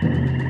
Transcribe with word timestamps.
Thanks 0.00 0.42
for 0.42 0.47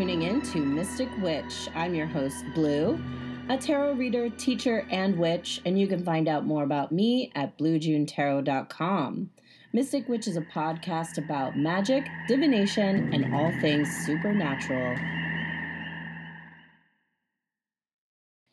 tuning 0.00 0.22
in 0.22 0.40
to 0.40 0.64
Mystic 0.64 1.10
Witch. 1.20 1.68
I'm 1.74 1.94
your 1.94 2.06
host, 2.06 2.46
Blue, 2.54 2.98
a 3.50 3.58
tarot 3.58 3.96
reader, 3.96 4.30
teacher, 4.30 4.86
and 4.90 5.18
witch, 5.18 5.60
and 5.66 5.78
you 5.78 5.86
can 5.86 6.02
find 6.02 6.26
out 6.26 6.46
more 6.46 6.62
about 6.62 6.90
me 6.90 7.30
at 7.34 7.58
bluejunetarot.com. 7.58 9.28
Mystic 9.74 10.08
Witch 10.08 10.26
is 10.26 10.38
a 10.38 10.40
podcast 10.40 11.18
about 11.18 11.58
magic, 11.58 12.06
divination, 12.26 13.12
and 13.12 13.34
all 13.34 13.52
things 13.60 13.94
supernatural. 14.06 14.96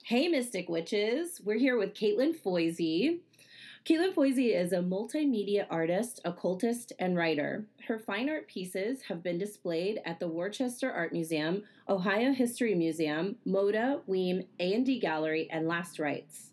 Hey, 0.03 0.27
Mystic 0.27 0.67
Witches! 0.67 1.39
We're 1.45 1.59
here 1.59 1.77
with 1.77 1.93
Caitlin 1.93 2.37
Foisey. 2.37 3.19
Caitlin 3.87 4.13
Foisey 4.13 4.53
is 4.53 4.73
a 4.73 4.79
multimedia 4.79 5.65
artist, 5.69 6.19
occultist, 6.25 6.91
and 6.99 7.15
writer. 7.15 7.67
Her 7.87 7.97
fine 7.97 8.29
art 8.29 8.49
pieces 8.49 9.03
have 9.03 9.23
been 9.23 9.37
displayed 9.37 10.01
at 10.03 10.19
the 10.19 10.27
Worcester 10.27 10.91
Art 10.91 11.13
Museum, 11.13 11.63
Ohio 11.87 12.33
History 12.33 12.75
Museum, 12.75 13.37
MoDA, 13.45 14.01
Weem, 14.05 14.45
A&D 14.59 14.99
Gallery, 14.99 15.47
and 15.49 15.69
Last 15.69 15.99
Rites. 15.99 16.51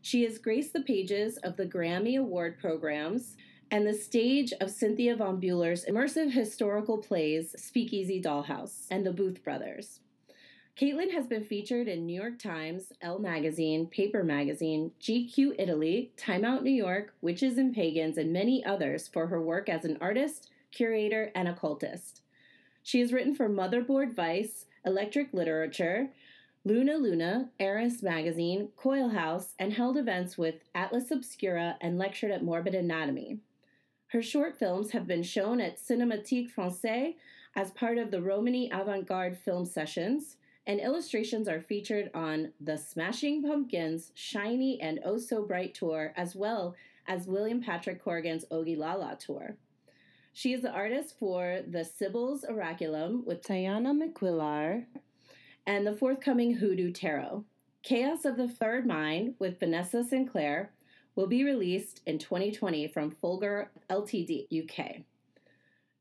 She 0.00 0.24
has 0.24 0.38
graced 0.38 0.72
the 0.72 0.80
pages 0.80 1.36
of 1.44 1.56
the 1.56 1.66
Grammy 1.66 2.18
Award 2.18 2.58
programs 2.58 3.36
and 3.70 3.86
the 3.86 3.94
stage 3.94 4.52
of 4.60 4.68
Cynthia 4.68 5.14
Von 5.14 5.40
Buhler's 5.40 5.84
immersive 5.84 6.32
historical 6.32 6.98
plays 6.98 7.54
Speakeasy 7.56 8.20
Dollhouse 8.20 8.88
and 8.90 9.06
the 9.06 9.12
Booth 9.12 9.44
Brothers. 9.44 10.00
Caitlin 10.78 11.12
has 11.12 11.26
been 11.26 11.44
featured 11.44 11.86
in 11.86 12.06
New 12.06 12.18
York 12.18 12.38
Times, 12.38 12.92
Elle 13.02 13.18
Magazine, 13.18 13.86
Paper 13.86 14.24
Magazine, 14.24 14.92
GQ 15.02 15.56
Italy, 15.58 16.12
Time 16.16 16.46
Out 16.46 16.64
New 16.64 16.70
York, 16.70 17.14
Witches 17.20 17.58
and 17.58 17.74
Pagans, 17.74 18.16
and 18.16 18.32
many 18.32 18.64
others 18.64 19.06
for 19.06 19.26
her 19.26 19.40
work 19.40 19.68
as 19.68 19.84
an 19.84 19.98
artist, 20.00 20.48
curator, 20.70 21.30
and 21.34 21.46
occultist. 21.46 22.22
She 22.82 23.00
has 23.00 23.12
written 23.12 23.34
for 23.34 23.50
Motherboard 23.50 24.14
Vice, 24.14 24.64
Electric 24.84 25.34
Literature, 25.34 26.08
Luna 26.64 26.96
Luna, 26.96 27.50
Eris 27.60 28.02
Magazine, 28.02 28.70
Coil 28.74 29.10
House, 29.10 29.54
and 29.58 29.74
held 29.74 29.98
events 29.98 30.38
with 30.38 30.64
Atlas 30.74 31.10
Obscura 31.10 31.76
and 31.82 31.98
lectured 31.98 32.30
at 32.30 32.42
Morbid 32.42 32.74
Anatomy. 32.74 33.40
Her 34.08 34.22
short 34.22 34.58
films 34.58 34.92
have 34.92 35.06
been 35.06 35.22
shown 35.22 35.60
at 35.60 35.78
Cinémathèque 35.78 36.50
Française 36.50 37.16
as 37.54 37.72
part 37.72 37.98
of 37.98 38.10
the 38.10 38.22
Romany 38.22 38.70
Avant 38.72 39.06
Garde 39.06 39.36
Film 39.36 39.66
Sessions, 39.66 40.36
and 40.66 40.80
illustrations 40.80 41.48
are 41.48 41.60
featured 41.60 42.10
on 42.14 42.52
the 42.60 42.78
Smashing 42.78 43.42
Pumpkins 43.42 44.12
Shiny 44.14 44.80
and 44.80 45.00
Oh 45.04 45.18
So 45.18 45.44
Bright 45.44 45.74
tour, 45.74 46.12
as 46.16 46.36
well 46.36 46.74
as 47.08 47.26
William 47.26 47.60
Patrick 47.60 48.02
Corgan's 48.02 48.44
Ogilala 48.50 49.18
tour. 49.18 49.56
She 50.32 50.52
is 50.52 50.62
the 50.62 50.70
artist 50.70 51.18
for 51.18 51.60
the 51.68 51.84
Sibyl's 51.84 52.44
Oraculum 52.44 53.24
with 53.24 53.46
Diana 53.46 53.92
McQuillar 53.92 54.86
and 55.66 55.86
the 55.86 55.94
forthcoming 55.94 56.54
Hoodoo 56.54 56.92
Tarot. 56.92 57.44
Chaos 57.82 58.24
of 58.24 58.36
the 58.36 58.48
Third 58.48 58.86
Mind 58.86 59.34
with 59.38 59.58
Vanessa 59.58 60.04
Sinclair 60.04 60.72
will 61.16 61.26
be 61.26 61.44
released 61.44 62.00
in 62.06 62.18
2020 62.18 62.88
from 62.88 63.10
Fulgur 63.10 63.66
Ltd, 63.90 64.46
UK. 64.50 65.02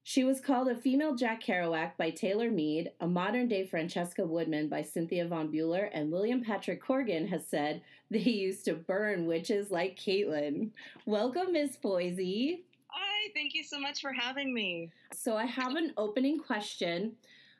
She 0.03 0.23
was 0.23 0.41
called 0.41 0.67
a 0.67 0.75
female 0.75 1.15
Jack 1.15 1.43
Kerouac 1.43 1.95
by 1.95 2.09
Taylor 2.09 2.49
Mead, 2.49 2.91
a 2.99 3.07
modern 3.07 3.47
day 3.47 3.65
Francesca 3.65 4.25
Woodman 4.25 4.67
by 4.67 4.81
Cynthia 4.81 5.27
Von 5.27 5.51
Buhler, 5.51 5.89
and 5.93 6.11
William 6.11 6.43
Patrick 6.43 6.83
Corgan 6.83 7.29
has 7.29 7.45
said 7.47 7.83
they 8.09 8.19
used 8.19 8.65
to 8.65 8.73
burn 8.73 9.27
witches 9.27 9.69
like 9.69 9.95
Caitlin. 9.97 10.71
Welcome, 11.05 11.53
Miss 11.53 11.77
Foisey. 11.77 12.61
Hi, 12.87 13.29
thank 13.35 13.53
you 13.53 13.63
so 13.63 13.79
much 13.79 14.01
for 14.01 14.11
having 14.11 14.53
me. 14.53 14.89
So, 15.13 15.37
I 15.37 15.45
have 15.45 15.75
an 15.75 15.93
opening 15.97 16.39
question 16.39 17.13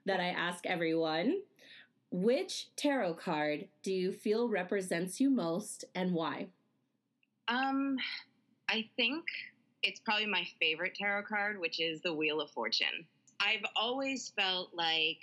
that 0.06 0.20
I 0.20 0.30
ask 0.30 0.66
everyone. 0.66 1.42
Which 2.10 2.76
tarot 2.76 3.14
card 3.14 3.68
do 3.84 3.94
you 3.94 4.12
feel 4.12 4.50
represents 4.50 5.22
you 5.22 5.30
most 5.30 5.86
and 5.96 6.12
why? 6.12 6.48
Um, 7.48 7.98
I 8.68 8.90
think 8.98 9.26
it's 9.84 10.00
probably 10.00 10.26
my 10.26 10.46
favorite 10.60 10.96
tarot 10.96 11.24
card, 11.24 11.60
which 11.60 11.80
is 11.80 12.02
the 12.02 12.14
Wheel 12.14 12.42
of 12.42 12.50
Fortune. 12.52 13.06
I've 13.40 13.66
always 13.76 14.32
felt 14.38 14.70
like, 14.74 15.20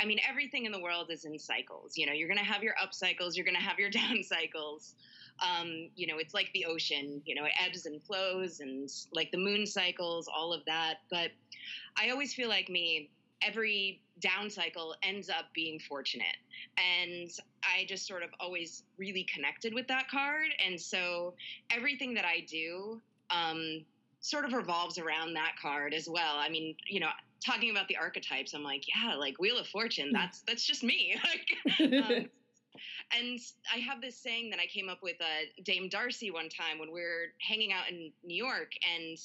I 0.00 0.04
mean, 0.04 0.18
everything 0.28 0.64
in 0.64 0.72
the 0.72 0.80
world 0.80 1.10
is 1.10 1.24
in 1.24 1.38
cycles. 1.38 1.96
You 1.96 2.06
know, 2.06 2.12
you're 2.12 2.28
going 2.28 2.38
to 2.38 2.44
have 2.44 2.62
your 2.62 2.74
up 2.82 2.92
cycles, 2.92 3.36
you're 3.36 3.46
going 3.46 3.56
to 3.56 3.62
have 3.62 3.78
your 3.78 3.90
down 4.02 4.22
cycles. 4.22 4.94
Um, 5.38 5.90
you 5.94 6.06
know, 6.06 6.16
it's 6.16 6.32
like 6.32 6.50
the 6.54 6.64
ocean, 6.64 7.20
you 7.26 7.34
know, 7.34 7.44
it 7.44 7.52
ebbs 7.62 7.84
and 7.84 8.02
flows 8.02 8.60
and 8.60 8.88
like 9.12 9.30
the 9.32 9.38
moon 9.38 9.66
cycles, 9.66 10.28
all 10.34 10.52
of 10.52 10.64
that. 10.64 11.00
But 11.10 11.30
I 11.96 12.08
always 12.08 12.32
feel 12.32 12.48
like 12.48 12.70
me, 12.70 13.10
every 13.42 14.00
down 14.20 14.48
cycle 14.48 14.94
ends 15.02 15.28
up 15.28 15.46
being 15.54 15.78
fortunate. 15.78 16.36
And 16.78 17.30
I 17.62 17.84
just 17.86 18.06
sort 18.06 18.22
of 18.22 18.30
always 18.40 18.84
really 18.96 19.24
connected 19.32 19.74
with 19.74 19.86
that 19.88 20.08
card. 20.08 20.48
And 20.64 20.80
so 20.80 21.34
everything 21.70 22.14
that 22.14 22.24
I 22.24 22.46
do, 22.48 23.00
um, 23.30 23.84
sort 24.20 24.44
of 24.44 24.52
revolves 24.52 24.98
around 24.98 25.34
that 25.34 25.52
card 25.60 25.94
as 25.94 26.08
well. 26.08 26.36
I 26.36 26.48
mean, 26.48 26.74
you 26.88 27.00
know, 27.00 27.08
talking 27.44 27.70
about 27.70 27.88
the 27.88 27.96
archetypes, 27.96 28.54
I'm 28.54 28.62
like, 28.62 28.84
yeah, 28.88 29.14
like 29.14 29.38
Wheel 29.38 29.58
of 29.58 29.66
Fortune, 29.68 30.08
hmm. 30.08 30.14
that's 30.14 30.42
that's 30.42 30.64
just 30.64 30.82
me. 30.82 31.16
like, 31.78 31.92
um, 31.92 32.26
and 33.18 33.38
I 33.72 33.78
have 33.78 34.00
this 34.00 34.16
saying 34.16 34.50
that 34.50 34.60
I 34.60 34.66
came 34.66 34.88
up 34.88 34.98
with 35.02 35.16
uh, 35.20 35.62
Dame 35.64 35.88
Darcy 35.88 36.30
one 36.30 36.48
time 36.48 36.78
when 36.78 36.92
we 36.92 37.00
were 37.00 37.26
hanging 37.40 37.72
out 37.72 37.90
in 37.90 38.12
New 38.24 38.36
York, 38.36 38.72
and 38.94 39.18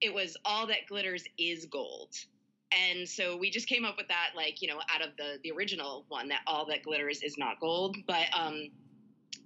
it 0.00 0.12
was 0.12 0.36
all 0.44 0.66
that 0.66 0.86
glitters 0.88 1.24
is 1.38 1.66
gold. 1.66 2.10
And 2.72 3.06
so 3.06 3.36
we 3.36 3.50
just 3.50 3.68
came 3.68 3.84
up 3.84 3.96
with 3.98 4.08
that, 4.08 4.30
like 4.34 4.62
you 4.62 4.68
know, 4.68 4.80
out 4.92 5.02
of 5.02 5.10
the 5.16 5.38
the 5.44 5.52
original 5.52 6.04
one 6.08 6.28
that 6.28 6.40
all 6.46 6.66
that 6.66 6.82
glitters 6.82 7.22
is 7.22 7.36
not 7.38 7.60
gold. 7.60 7.96
But 8.06 8.26
um, 8.32 8.70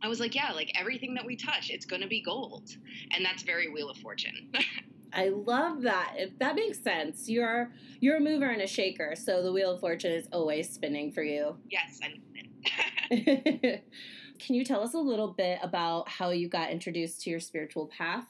I 0.02 0.08
was 0.08 0.20
like, 0.20 0.34
yeah, 0.34 0.52
like 0.52 0.72
everything 0.78 1.14
that 1.14 1.24
we 1.24 1.36
touch, 1.36 1.70
it's 1.70 1.86
going 1.86 2.02
to 2.02 2.08
be 2.08 2.22
gold. 2.22 2.70
And 3.12 3.24
that's 3.24 3.42
very 3.42 3.68
Wheel 3.68 3.90
of 3.90 3.96
Fortune. 3.98 4.52
I 5.12 5.28
love 5.28 5.82
that. 5.82 6.14
If 6.16 6.38
that 6.38 6.54
makes 6.54 6.78
sense. 6.82 7.28
You're 7.28 7.72
you're 8.00 8.18
a 8.18 8.20
mover 8.20 8.50
and 8.50 8.60
a 8.60 8.66
shaker, 8.66 9.14
so 9.16 9.42
the 9.42 9.50
wheel 9.52 9.72
of 9.72 9.80
fortune 9.80 10.12
is 10.12 10.28
always 10.32 10.68
spinning 10.68 11.10
for 11.10 11.22
you. 11.22 11.56
Yes, 11.70 12.00
I'm 12.02 12.22
Can 14.38 14.54
you 14.54 14.64
tell 14.64 14.82
us 14.82 14.94
a 14.94 14.98
little 14.98 15.28
bit 15.28 15.58
about 15.62 16.08
how 16.08 16.30
you 16.30 16.48
got 16.48 16.70
introduced 16.70 17.22
to 17.22 17.30
your 17.30 17.40
spiritual 17.40 17.86
path? 17.86 18.26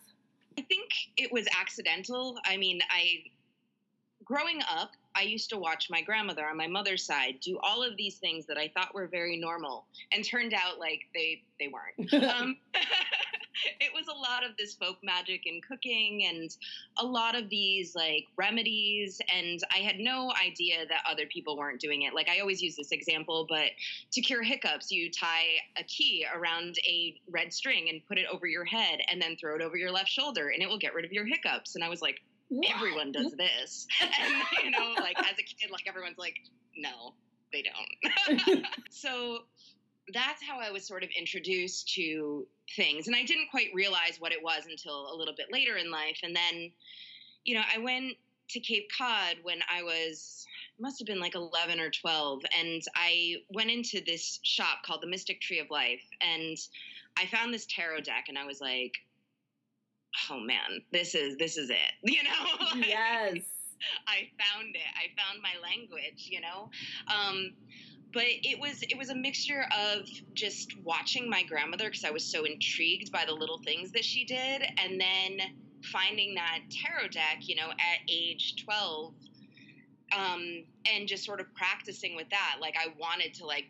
I 0.58 0.62
think 0.62 0.90
it 1.16 1.32
was 1.32 1.46
accidental. 1.58 2.38
I 2.44 2.56
mean, 2.56 2.80
I 2.90 3.24
growing 4.24 4.60
up, 4.70 4.92
I 5.16 5.22
used 5.22 5.48
to 5.50 5.58
watch 5.58 5.88
my 5.88 6.02
grandmother 6.02 6.46
on 6.46 6.56
my 6.56 6.66
mother's 6.66 7.04
side 7.04 7.36
do 7.40 7.58
all 7.62 7.82
of 7.82 7.96
these 7.96 8.16
things 8.16 8.44
that 8.46 8.58
I 8.58 8.68
thought 8.68 8.94
were 8.94 9.06
very 9.06 9.36
normal, 9.36 9.86
and 10.12 10.24
turned 10.24 10.52
out 10.52 10.78
like 10.78 11.00
they 11.14 11.42
they 11.58 11.68
weren't. 11.68 12.12
um, 12.24 12.56
it 13.80 13.90
was 13.94 14.06
a 14.08 14.12
lot 14.12 14.44
of 14.44 14.56
this 14.58 14.74
folk 14.74 14.98
magic 15.02 15.42
and 15.46 15.62
cooking, 15.62 16.26
and 16.26 16.54
a 16.98 17.04
lot 17.04 17.34
of 17.34 17.48
these 17.48 17.94
like 17.94 18.26
remedies, 18.36 19.20
and 19.34 19.60
I 19.74 19.78
had 19.78 19.98
no 19.98 20.32
idea 20.44 20.86
that 20.88 21.02
other 21.10 21.26
people 21.26 21.56
weren't 21.56 21.80
doing 21.80 22.02
it. 22.02 22.14
Like 22.14 22.28
I 22.28 22.40
always 22.40 22.60
use 22.62 22.76
this 22.76 22.92
example, 22.92 23.46
but 23.48 23.70
to 24.12 24.20
cure 24.20 24.42
hiccups, 24.42 24.90
you 24.90 25.10
tie 25.10 25.46
a 25.78 25.84
key 25.84 26.26
around 26.34 26.76
a 26.86 27.18
red 27.30 27.52
string 27.52 27.88
and 27.88 28.06
put 28.06 28.18
it 28.18 28.26
over 28.30 28.46
your 28.46 28.64
head, 28.64 29.00
and 29.10 29.20
then 29.20 29.36
throw 29.36 29.56
it 29.56 29.62
over 29.62 29.76
your 29.76 29.90
left 29.90 30.10
shoulder, 30.10 30.50
and 30.50 30.62
it 30.62 30.68
will 30.68 30.78
get 30.78 30.94
rid 30.94 31.04
of 31.04 31.12
your 31.12 31.24
hiccups. 31.24 31.74
And 31.74 31.82
I 31.82 31.88
was 31.88 32.02
like? 32.02 32.20
Everyone 32.74 33.12
does 33.12 33.32
this. 33.38 33.86
And, 34.02 34.34
you 34.64 34.70
know, 34.70 34.94
like 35.00 35.18
as 35.18 35.38
a 35.38 35.42
kid, 35.42 35.70
like 35.70 35.86
everyone's 35.86 36.18
like, 36.18 36.36
no, 36.76 37.14
they 37.52 37.62
don't. 37.62 38.66
so 38.90 39.40
that's 40.12 40.42
how 40.42 40.60
I 40.60 40.70
was 40.70 40.86
sort 40.86 41.02
of 41.02 41.10
introduced 41.18 41.92
to 41.94 42.46
things. 42.76 43.06
And 43.06 43.16
I 43.16 43.24
didn't 43.24 43.50
quite 43.50 43.68
realize 43.74 44.16
what 44.18 44.32
it 44.32 44.42
was 44.42 44.64
until 44.68 45.12
a 45.12 45.16
little 45.16 45.34
bit 45.36 45.46
later 45.52 45.76
in 45.76 45.90
life. 45.90 46.20
And 46.22 46.34
then, 46.34 46.70
you 47.44 47.54
know, 47.54 47.62
I 47.74 47.78
went 47.78 48.14
to 48.50 48.60
Cape 48.60 48.88
Cod 48.96 49.36
when 49.42 49.58
I 49.72 49.82
was 49.82 50.46
must 50.78 50.98
have 51.00 51.06
been 51.06 51.20
like 51.20 51.34
11 51.34 51.80
or 51.80 51.90
12 51.90 52.42
and 52.58 52.82
I 52.94 53.36
went 53.50 53.70
into 53.70 54.02
this 54.04 54.38
shop 54.42 54.82
called 54.84 55.00
the 55.00 55.06
Mystic 55.06 55.40
Tree 55.40 55.58
of 55.58 55.70
Life 55.70 56.02
and 56.20 56.56
I 57.16 57.26
found 57.26 57.52
this 57.52 57.66
tarot 57.66 58.00
deck 58.00 58.26
and 58.28 58.36
I 58.36 58.44
was 58.44 58.60
like 58.60 58.92
oh 60.30 60.40
man, 60.40 60.82
this 60.92 61.14
is 61.14 61.36
this 61.36 61.56
is 61.56 61.70
it. 61.70 61.76
You 62.02 62.22
know? 62.22 62.86
yes. 62.86 63.38
I 64.06 64.30
found 64.38 64.74
it. 64.74 64.88
I 64.96 65.12
found 65.20 65.42
my 65.42 65.52
language, 65.62 66.28
you 66.30 66.40
know? 66.40 66.70
Um, 67.08 67.52
but 68.12 68.24
it 68.24 68.58
was 68.58 68.82
it 68.82 68.96
was 68.96 69.10
a 69.10 69.14
mixture 69.14 69.66
of 69.76 70.08
just 70.32 70.78
watching 70.82 71.28
my 71.28 71.42
grandmother 71.42 71.84
because 71.84 72.04
I 72.04 72.10
was 72.10 72.24
so 72.24 72.44
intrigued 72.44 73.12
by 73.12 73.24
the 73.26 73.34
little 73.34 73.58
things 73.58 73.92
that 73.92 74.04
she 74.04 74.24
did, 74.24 74.62
and 74.82 75.00
then 75.00 75.38
finding 75.92 76.34
that 76.36 76.60
tarot 76.70 77.08
deck, 77.08 77.38
you 77.40 77.56
know, 77.56 77.70
at 77.70 78.00
age 78.08 78.64
twelve, 78.64 79.12
um, 80.16 80.64
and 80.90 81.06
just 81.06 81.24
sort 81.24 81.40
of 81.40 81.52
practicing 81.54 82.16
with 82.16 82.30
that. 82.30 82.56
Like 82.60 82.76
I 82.78 82.94
wanted 82.98 83.34
to 83.34 83.46
like, 83.46 83.66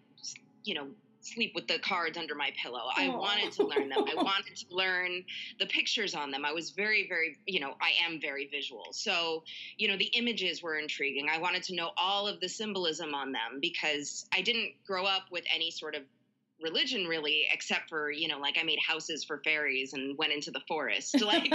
you 0.63 0.75
know, 0.75 0.89
sleep 1.27 1.53
with 1.55 1.67
the 1.67 1.79
cards 1.79 2.17
under 2.17 2.35
my 2.35 2.53
pillow. 2.63 2.83
I 2.97 3.09
wanted 3.09 3.53
to 3.53 3.67
learn 3.67 3.89
them. 3.89 4.05
I 4.07 4.15
wanted 4.23 4.57
to 4.57 4.75
learn 4.75 5.25
the 5.59 5.67
pictures 5.67 6.15
on 6.15 6.31
them. 6.31 6.45
I 6.45 6.53
was 6.53 6.71
very, 6.71 7.07
very, 7.09 7.39
you 7.47 7.61
know, 7.61 7.75
I 7.81 7.93
am 8.05 8.21
very 8.21 8.49
visual. 8.49 8.87
So, 8.93 9.43
you 9.77 9.89
know, 9.89 9.97
the 9.97 10.07
images 10.07 10.63
were 10.63 10.79
intriguing. 10.79 11.29
I 11.31 11.39
wanted 11.39 11.63
to 11.65 11.75
know 11.75 11.91
all 11.97 12.27
of 12.27 12.41
the 12.41 12.49
symbolism 12.49 13.15
on 13.15 13.33
them 13.33 13.59
because 13.61 14.27
I 14.33 14.41
didn't 14.43 14.73
grow 14.87 15.05
up 15.05 15.25
with 15.31 15.45
any 15.53 15.71
sort 15.71 15.95
of 15.95 16.03
religion 16.63 17.07
really 17.07 17.47
except 17.53 17.89
for 17.89 18.11
you 18.11 18.29
know 18.29 18.39
like 18.39 18.57
i 18.59 18.63
made 18.63 18.79
houses 18.79 19.23
for 19.23 19.43
fairies 19.45 19.93
and 19.93 20.17
went 20.17 20.33
into 20.33 20.51
the 20.51 20.61
forest 20.67 21.21
like 21.25 21.53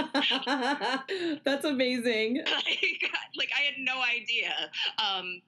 that's 1.44 1.64
amazing 1.64 2.36
like, 2.46 3.10
like 3.36 3.50
i 3.58 3.62
had 3.62 3.74
no 3.78 4.00
idea 4.00 4.52
um 4.98 5.42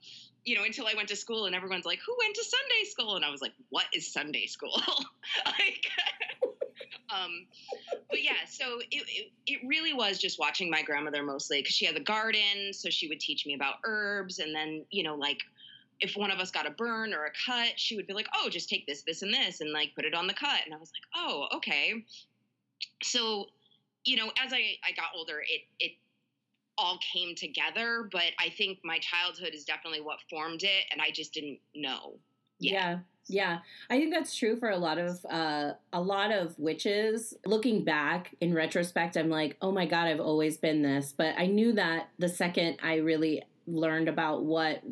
you 0.45 0.55
know, 0.55 0.65
until 0.65 0.87
I 0.87 0.95
went 0.95 1.09
to 1.09 1.17
school 1.17 1.47
and 1.47 1.55
everyone's 1.55 1.87
like, 1.87 2.01
who 2.07 2.15
went 2.19 2.35
to 2.35 2.45
Sunday 2.45 2.91
school? 2.91 3.17
And 3.17 3.25
I 3.25 3.31
was 3.31 3.41
like, 3.41 3.53
what 3.71 3.87
is 3.95 4.13
Sunday 4.13 4.47
school? 4.47 4.83
like, 5.47 5.87
um, 7.11 7.47
but 8.11 8.23
yeah, 8.23 8.45
so 8.49 8.81
it, 8.91 9.05
it, 9.09 9.33
it, 9.47 9.61
really 9.67 9.95
was 9.95 10.19
just 10.19 10.39
watching 10.39 10.71
my 10.71 10.83
grandmother 10.83 11.23
mostly 11.23 11.61
because 11.63 11.75
she 11.75 11.87
had 11.87 11.97
the 11.97 12.01
garden. 12.01 12.73
So 12.73 12.91
she 12.91 13.09
would 13.09 13.21
teach 13.21 13.47
me 13.47 13.55
about 13.55 13.77
herbs. 13.85 14.39
And 14.39 14.55
then, 14.55 14.85
you 14.91 15.03
know, 15.03 15.15
like 15.15 15.41
if 16.01 16.15
one 16.15 16.31
of 16.31 16.39
us 16.39 16.51
got 16.51 16.67
a 16.67 16.71
burn 16.71 17.15
or 17.15 17.25
a 17.25 17.31
cut, 17.47 17.73
she 17.77 17.97
would 17.97 18.07
be 18.07 18.13
like, 18.13 18.29
oh, 18.35 18.51
just 18.51 18.69
take 18.69 18.87
this, 18.87 19.03
this, 19.03 19.23
and 19.23 19.33
this 19.33 19.63
and 19.63 19.73
like 19.73 19.95
put 19.95 20.05
it 20.05 20.15
on 20.15 20.27
the 20.27 20.35
cut. 20.35 20.61
And 20.67 20.75
I 20.75 20.77
was 20.77 20.93
like, 20.93 21.25
oh, 21.27 21.47
okay. 21.57 22.05
So, 23.03 23.47
you 24.05 24.17
know, 24.17 24.31
as 24.45 24.53
I, 24.53 24.77
I 24.85 24.93
got 24.95 25.07
older, 25.17 25.41
it, 25.41 25.63
it 25.81 25.93
all 26.79 26.99
came 27.13 27.35
together, 27.35 28.09
but 28.11 28.33
I 28.39 28.51
think 28.51 28.79
my 28.85 28.99
childhood 28.99 29.55
is 29.55 29.65
definitely 29.65 30.01
what 30.01 30.19
formed 30.29 30.63
it, 30.63 30.85
and 30.91 31.01
I 31.01 31.11
just 31.11 31.33
didn't 31.33 31.59
know. 31.75 32.19
Yet. 32.59 32.73
Yeah. 32.73 32.99
Yeah, 33.27 33.61
I 33.89 33.99
think 33.99 34.13
that's 34.13 34.37
true 34.37 34.57
for 34.57 34.69
a 34.69 34.77
lot 34.77 34.99
of 34.99 35.25
uh, 35.25 35.73
a 35.95 36.01
lot 36.01 36.31
of 36.31 36.59
witches. 36.59 37.33
Looking 37.47 37.83
back 37.83 38.35
in 38.41 38.53
retrospect, 38.53 39.17
I'm 39.17 39.31
like, 39.31 39.57
oh 39.63 39.73
my 39.73 39.87
god, 39.87 40.09
I've 40.09 40.21
always 40.21 40.59
been 40.59 40.83
this. 40.83 41.15
But 41.17 41.35
I 41.39 41.47
knew 41.47 41.73
that 41.73 42.11
the 42.19 42.29
second 42.29 42.77
I 42.83 42.97
really 42.97 43.43
learned 43.67 44.09
about 44.09 44.45
what 44.45 44.83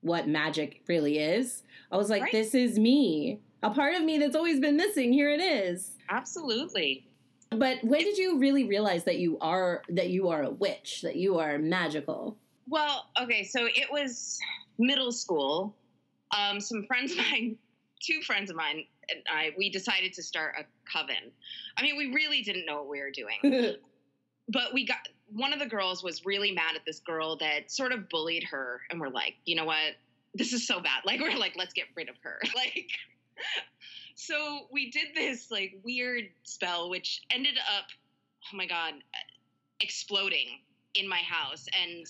what 0.00 0.26
magic 0.26 0.82
really 0.88 1.18
is, 1.18 1.62
I 1.92 1.96
was 1.96 2.10
like, 2.10 2.22
right. 2.22 2.32
this 2.32 2.54
is 2.56 2.76
me, 2.78 3.40
a 3.62 3.70
part 3.70 3.94
of 3.94 4.02
me 4.02 4.18
that's 4.18 4.36
always 4.36 4.60
been 4.60 4.76
missing. 4.76 5.12
Here 5.12 5.30
it 5.30 5.40
is. 5.40 5.92
Absolutely. 6.08 7.05
But 7.50 7.82
when 7.84 8.00
did 8.00 8.18
you 8.18 8.38
really 8.38 8.64
realize 8.64 9.04
that 9.04 9.18
you 9.18 9.38
are 9.40 9.82
that 9.88 10.10
you 10.10 10.28
are 10.28 10.42
a 10.42 10.50
witch, 10.50 11.02
that 11.02 11.16
you 11.16 11.38
are 11.38 11.58
magical? 11.58 12.36
Well, 12.68 13.06
okay, 13.20 13.44
so 13.44 13.66
it 13.66 13.90
was 13.90 14.38
middle 14.78 15.12
school. 15.12 15.74
Um, 16.36 16.60
some 16.60 16.84
friends 16.86 17.12
of 17.12 17.18
mine, 17.18 17.56
two 18.02 18.20
friends 18.22 18.50
of 18.50 18.56
mine, 18.56 18.84
and 19.08 19.20
I, 19.32 19.52
we 19.56 19.70
decided 19.70 20.12
to 20.14 20.22
start 20.22 20.54
a 20.58 20.64
coven. 20.90 21.30
I 21.76 21.82
mean, 21.82 21.96
we 21.96 22.12
really 22.12 22.42
didn't 22.42 22.66
know 22.66 22.78
what 22.78 22.88
we 22.88 23.00
were 23.00 23.12
doing, 23.12 23.76
but 24.48 24.74
we 24.74 24.84
got 24.84 25.08
one 25.32 25.52
of 25.52 25.58
the 25.60 25.66
girls 25.66 26.02
was 26.02 26.24
really 26.24 26.52
mad 26.52 26.74
at 26.74 26.84
this 26.84 27.00
girl 27.00 27.36
that 27.36 27.70
sort 27.70 27.92
of 27.92 28.08
bullied 28.08 28.44
her, 28.44 28.80
and 28.90 29.00
we're 29.00 29.08
like, 29.08 29.34
you 29.44 29.54
know 29.54 29.64
what? 29.64 29.94
This 30.34 30.52
is 30.52 30.66
so 30.66 30.80
bad. 30.80 31.02
Like, 31.04 31.20
we're 31.20 31.36
like, 31.36 31.54
let's 31.56 31.72
get 31.72 31.86
rid 31.94 32.08
of 32.08 32.16
her. 32.22 32.40
Like, 32.54 32.90
so 34.16 34.66
we 34.72 34.90
did 34.90 35.08
this 35.14 35.50
like 35.50 35.78
weird 35.84 36.24
spell, 36.42 36.88
which 36.88 37.22
ended 37.30 37.58
up, 37.76 37.84
oh 38.52 38.56
my 38.56 38.66
god, 38.66 38.94
exploding 39.80 40.48
in 40.94 41.06
my 41.06 41.18
house, 41.18 41.66
and 41.80 42.06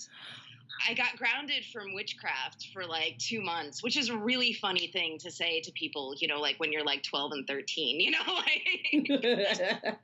I 0.87 0.93
got 0.93 1.17
grounded 1.17 1.65
from 1.65 1.93
witchcraft 1.93 2.69
for 2.73 2.85
like 2.85 3.17
two 3.17 3.41
months, 3.41 3.83
which 3.83 3.97
is 3.97 4.09
a 4.09 4.17
really 4.17 4.53
funny 4.53 4.87
thing 4.87 5.17
to 5.19 5.29
say 5.29 5.59
to 5.61 5.71
people, 5.73 6.15
you 6.17 6.29
know, 6.29 6.39
like 6.39 6.55
when 6.59 6.71
you're 6.71 6.85
like 6.85 7.03
12 7.03 7.31
and 7.33 7.47
13, 7.47 7.99
you 7.99 8.11
know, 8.11 8.19
like. 8.33 9.05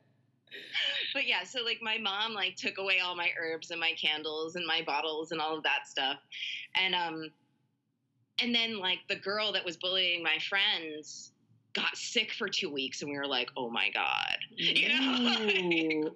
but 1.14 1.26
yeah, 1.26 1.44
so 1.46 1.64
like 1.64 1.80
my 1.82 1.98
mom 1.98 2.34
like 2.34 2.58
took 2.58 2.80
away 2.80 3.00
all 3.00 3.16
my 3.16 3.30
herbs 3.40 3.72
and 3.72 3.80
my 3.80 3.94
candles 3.94 4.58
and 4.58 4.66
my 4.66 4.82
bottles 4.86 5.32
and 5.32 5.40
all 5.40 5.56
of 5.56 5.64
that 5.64 5.88
stuff. 5.88 6.18
And 6.76 6.94
um 6.96 7.32
and 8.40 8.54
then 8.54 8.80
like 8.80 9.00
the 9.08 9.16
girl 9.16 9.54
that 9.54 9.64
was 9.64 9.78
bullying 9.78 10.24
my 10.24 10.38
friends 10.50 11.33
got 11.74 11.96
sick 11.96 12.32
for 12.32 12.48
two 12.48 12.70
weeks 12.70 13.02
and 13.02 13.12
we 13.12 13.18
were 13.18 13.28
like, 13.28 13.50
oh 13.58 13.70
my 13.70 13.90
God. 13.94 14.38
You 14.56 14.90
know? 14.90 16.12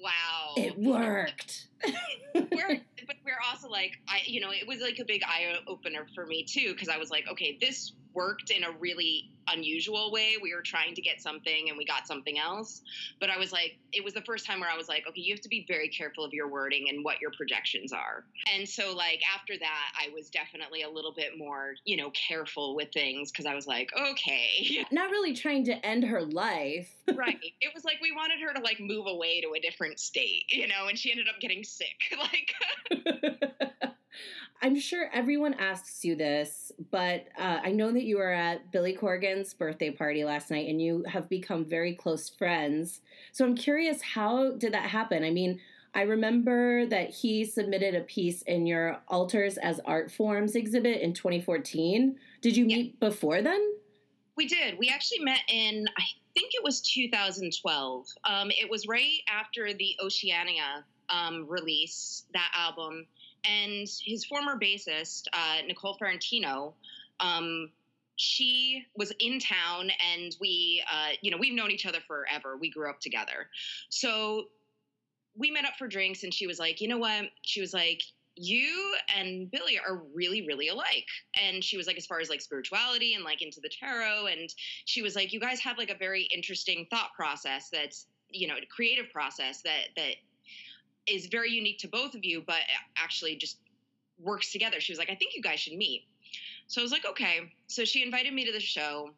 wow. 0.00 0.54
It 0.56 0.78
worked. 0.78 1.68
we're, 2.34 2.80
but 3.06 3.16
we're 3.24 3.40
also 3.50 3.68
like, 3.68 3.98
I, 4.08 4.20
you 4.24 4.40
know, 4.40 4.50
it 4.50 4.66
was 4.66 4.80
like 4.80 4.98
a 4.98 5.04
big 5.04 5.22
eye 5.24 5.54
opener 5.66 6.06
for 6.14 6.26
me 6.26 6.44
too, 6.44 6.72
because 6.72 6.88
I 6.88 6.98
was 6.98 7.10
like, 7.10 7.24
okay, 7.28 7.58
this 7.60 7.92
worked 8.14 8.50
in 8.50 8.64
a 8.64 8.70
really 8.72 9.30
unusual 9.48 10.12
way. 10.12 10.36
We 10.40 10.54
were 10.54 10.62
trying 10.62 10.94
to 10.94 11.02
get 11.02 11.20
something 11.20 11.68
and 11.68 11.76
we 11.76 11.84
got 11.84 12.06
something 12.06 12.38
else. 12.38 12.82
But 13.20 13.30
I 13.30 13.38
was 13.38 13.52
like, 13.52 13.78
it 13.92 14.04
was 14.04 14.14
the 14.14 14.22
first 14.22 14.46
time 14.46 14.60
where 14.60 14.70
I 14.70 14.76
was 14.76 14.88
like, 14.88 15.04
okay, 15.08 15.20
you 15.20 15.34
have 15.34 15.40
to 15.42 15.48
be 15.48 15.64
very 15.66 15.88
careful 15.88 16.24
of 16.24 16.32
your 16.32 16.48
wording 16.48 16.86
and 16.88 17.04
what 17.04 17.20
your 17.20 17.30
projections 17.36 17.92
are. 17.92 18.24
And 18.52 18.68
so, 18.68 18.94
like, 18.94 19.20
after 19.34 19.58
that, 19.58 19.92
I 19.98 20.12
was 20.14 20.30
definitely 20.30 20.82
a 20.82 20.88
little 20.88 21.12
bit 21.12 21.38
more, 21.38 21.74
you 21.84 21.96
know, 21.96 22.10
careful 22.10 22.74
with 22.74 22.92
things 22.92 23.30
because 23.30 23.46
I 23.46 23.54
was 23.54 23.66
like, 23.66 23.90
okay. 24.10 24.86
Not 24.90 25.10
really 25.10 25.34
trying 25.34 25.64
to 25.64 25.86
end 25.86 26.04
her 26.04 26.22
life. 26.22 26.88
right. 27.14 27.38
It 27.60 27.72
was 27.74 27.84
like 27.84 27.96
we 28.00 28.12
wanted 28.12 28.40
her 28.40 28.54
to, 28.54 28.60
like, 28.60 28.80
move 28.80 29.06
away 29.06 29.40
to 29.40 29.52
a 29.56 29.60
different 29.60 29.98
state, 29.98 30.44
you 30.50 30.68
know, 30.68 30.86
and 30.88 30.98
she 30.98 31.10
ended 31.10 31.28
up 31.28 31.40
getting 31.40 31.64
sick. 31.64 31.88
Like, 32.22 32.54
I'm 34.62 34.78
sure 34.78 35.10
everyone 35.12 35.54
asks 35.54 36.04
you 36.04 36.14
this, 36.14 36.70
but 36.92 37.26
uh, 37.36 37.58
I 37.64 37.72
know 37.72 37.90
that 37.90 38.04
you 38.04 38.18
were 38.18 38.30
at 38.30 38.70
Billy 38.70 38.92
Corgan's 38.92 39.52
birthday 39.54 39.90
party 39.90 40.24
last 40.24 40.52
night 40.52 40.68
and 40.68 40.80
you 40.80 41.04
have 41.08 41.28
become 41.28 41.64
very 41.64 41.94
close 41.94 42.28
friends. 42.28 43.00
So 43.32 43.44
I'm 43.44 43.56
curious, 43.56 44.00
how 44.00 44.52
did 44.52 44.72
that 44.72 44.88
happen? 44.88 45.24
I 45.24 45.30
mean, 45.30 45.58
I 45.94 46.02
remember 46.02 46.86
that 46.86 47.10
he 47.10 47.44
submitted 47.44 47.96
a 47.96 48.02
piece 48.02 48.42
in 48.42 48.64
your 48.66 49.00
Altars 49.08 49.58
as 49.58 49.80
Art 49.84 50.12
Forms 50.12 50.54
exhibit 50.54 51.02
in 51.02 51.12
2014. 51.12 52.16
Did 52.40 52.56
you 52.56 52.64
yeah. 52.66 52.76
meet 52.76 53.00
before 53.00 53.42
then? 53.42 53.60
We 54.36 54.46
did. 54.46 54.78
We 54.78 54.88
actually 54.88 55.24
met 55.24 55.40
in, 55.48 55.86
I 55.98 56.04
think 56.34 56.52
it 56.54 56.62
was 56.62 56.80
2012. 56.82 58.06
Um, 58.24 58.50
it 58.50 58.70
was 58.70 58.86
right 58.86 59.18
after 59.28 59.74
the 59.74 59.96
Oceania 60.02 60.84
um, 61.12 61.46
release, 61.48 62.24
that 62.32 62.50
album 62.56 63.06
and 63.44 63.88
his 64.04 64.24
former 64.24 64.58
bassist, 64.58 65.26
uh, 65.32 65.62
Nicole 65.66 65.94
Fiorentino, 65.94 66.74
um, 67.20 67.70
she 68.16 68.84
was 68.96 69.12
in 69.20 69.40
town, 69.40 69.90
and 70.14 70.36
we, 70.40 70.82
uh, 70.92 71.10
you 71.22 71.30
know, 71.30 71.38
we've 71.38 71.54
known 71.54 71.70
each 71.70 71.86
other 71.86 71.98
forever. 72.06 72.56
We 72.56 72.70
grew 72.70 72.88
up 72.88 73.00
together, 73.00 73.48
so 73.88 74.44
we 75.34 75.50
met 75.50 75.64
up 75.64 75.74
for 75.78 75.88
drinks, 75.88 76.22
and 76.22 76.32
she 76.32 76.46
was 76.46 76.58
like, 76.58 76.80
you 76.80 76.88
know 76.88 76.98
what? 76.98 77.24
She 77.42 77.60
was 77.60 77.72
like, 77.72 78.02
you 78.34 78.94
and 79.14 79.50
Billy 79.50 79.78
are 79.78 80.02
really, 80.14 80.46
really 80.46 80.68
alike. 80.68 81.06
And 81.34 81.62
she 81.62 81.76
was 81.76 81.86
like, 81.86 81.96
as 81.98 82.06
far 82.06 82.20
as 82.20 82.30
like 82.30 82.40
spirituality 82.40 83.14
and 83.14 83.24
like 83.24 83.42
into 83.42 83.60
the 83.60 83.68
tarot, 83.68 84.26
and 84.26 84.52
she 84.84 85.02
was 85.02 85.16
like, 85.16 85.32
you 85.32 85.40
guys 85.40 85.58
have 85.60 85.78
like 85.78 85.90
a 85.90 85.96
very 85.96 86.22
interesting 86.34 86.86
thought 86.90 87.12
process 87.16 87.70
that's, 87.70 88.06
you 88.30 88.46
know, 88.46 88.54
creative 88.70 89.10
process 89.10 89.62
that 89.62 89.88
that 89.96 90.14
is 91.06 91.26
very 91.26 91.50
unique 91.50 91.78
to 91.78 91.88
both 91.88 92.14
of 92.14 92.24
you, 92.24 92.42
but 92.46 92.60
actually 92.96 93.36
just 93.36 93.58
works 94.18 94.52
together. 94.52 94.80
She 94.80 94.92
was 94.92 94.98
like, 94.98 95.10
I 95.10 95.14
think 95.14 95.34
you 95.34 95.42
guys 95.42 95.60
should 95.60 95.76
meet. 95.76 96.04
So 96.66 96.80
I 96.80 96.84
was 96.84 96.92
like, 96.92 97.04
okay. 97.06 97.52
So 97.66 97.84
she 97.84 98.02
invited 98.02 98.32
me 98.32 98.44
to 98.44 98.52
the 98.52 98.60
show. 98.60 99.10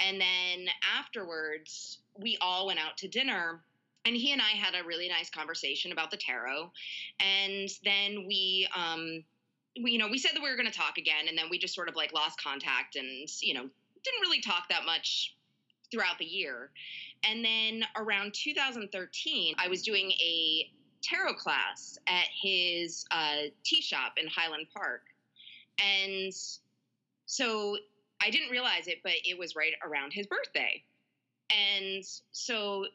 And 0.00 0.20
then 0.20 0.68
afterwards, 0.98 1.98
we 2.18 2.36
all 2.40 2.66
went 2.66 2.78
out 2.78 2.96
to 2.98 3.08
dinner. 3.08 3.60
And 4.06 4.16
he 4.16 4.32
and 4.32 4.40
I 4.40 4.56
had 4.56 4.74
a 4.74 4.86
really 4.86 5.08
nice 5.08 5.28
conversation 5.30 5.92
about 5.92 6.10
the 6.10 6.16
tarot. 6.16 6.70
And 7.20 7.68
then 7.84 8.24
we, 8.26 8.66
um, 8.74 9.22
we, 9.82 9.92
you 9.92 9.98
know, 9.98 10.08
we 10.08 10.18
said 10.18 10.32
that 10.34 10.42
we 10.42 10.48
were 10.48 10.56
going 10.56 10.70
to 10.70 10.76
talk 10.76 10.96
again. 10.98 11.28
And 11.28 11.36
then 11.36 11.46
we 11.50 11.58
just 11.58 11.74
sort 11.74 11.88
of 11.88 11.96
like 11.96 12.12
lost 12.12 12.42
contact 12.42 12.96
and, 12.96 13.28
you 13.40 13.54
know, 13.54 13.68
didn't 14.02 14.20
really 14.22 14.40
talk 14.40 14.68
that 14.70 14.86
much 14.86 15.36
throughout 15.90 16.18
the 16.18 16.24
year. 16.24 16.70
And 17.24 17.44
then 17.44 17.84
around 17.96 18.32
2013, 18.34 19.54
I 19.58 19.68
was 19.68 19.82
doing 19.82 20.12
a 20.12 20.70
tarot 21.02 21.34
class 21.34 21.98
at 22.06 22.26
his 22.42 23.04
uh, 23.10 23.48
tea 23.64 23.80
shop 23.80 24.14
in 24.16 24.28
Highland 24.28 24.66
Park. 24.74 25.02
And 25.78 26.32
so 27.26 27.76
I 28.22 28.30
didn't 28.30 28.50
realize 28.50 28.86
it, 28.86 28.98
but 29.02 29.12
it 29.24 29.38
was 29.38 29.56
right 29.56 29.72
around 29.84 30.12
his 30.12 30.26
birthday. 30.26 30.82
And 31.50 32.04
so 32.32 32.86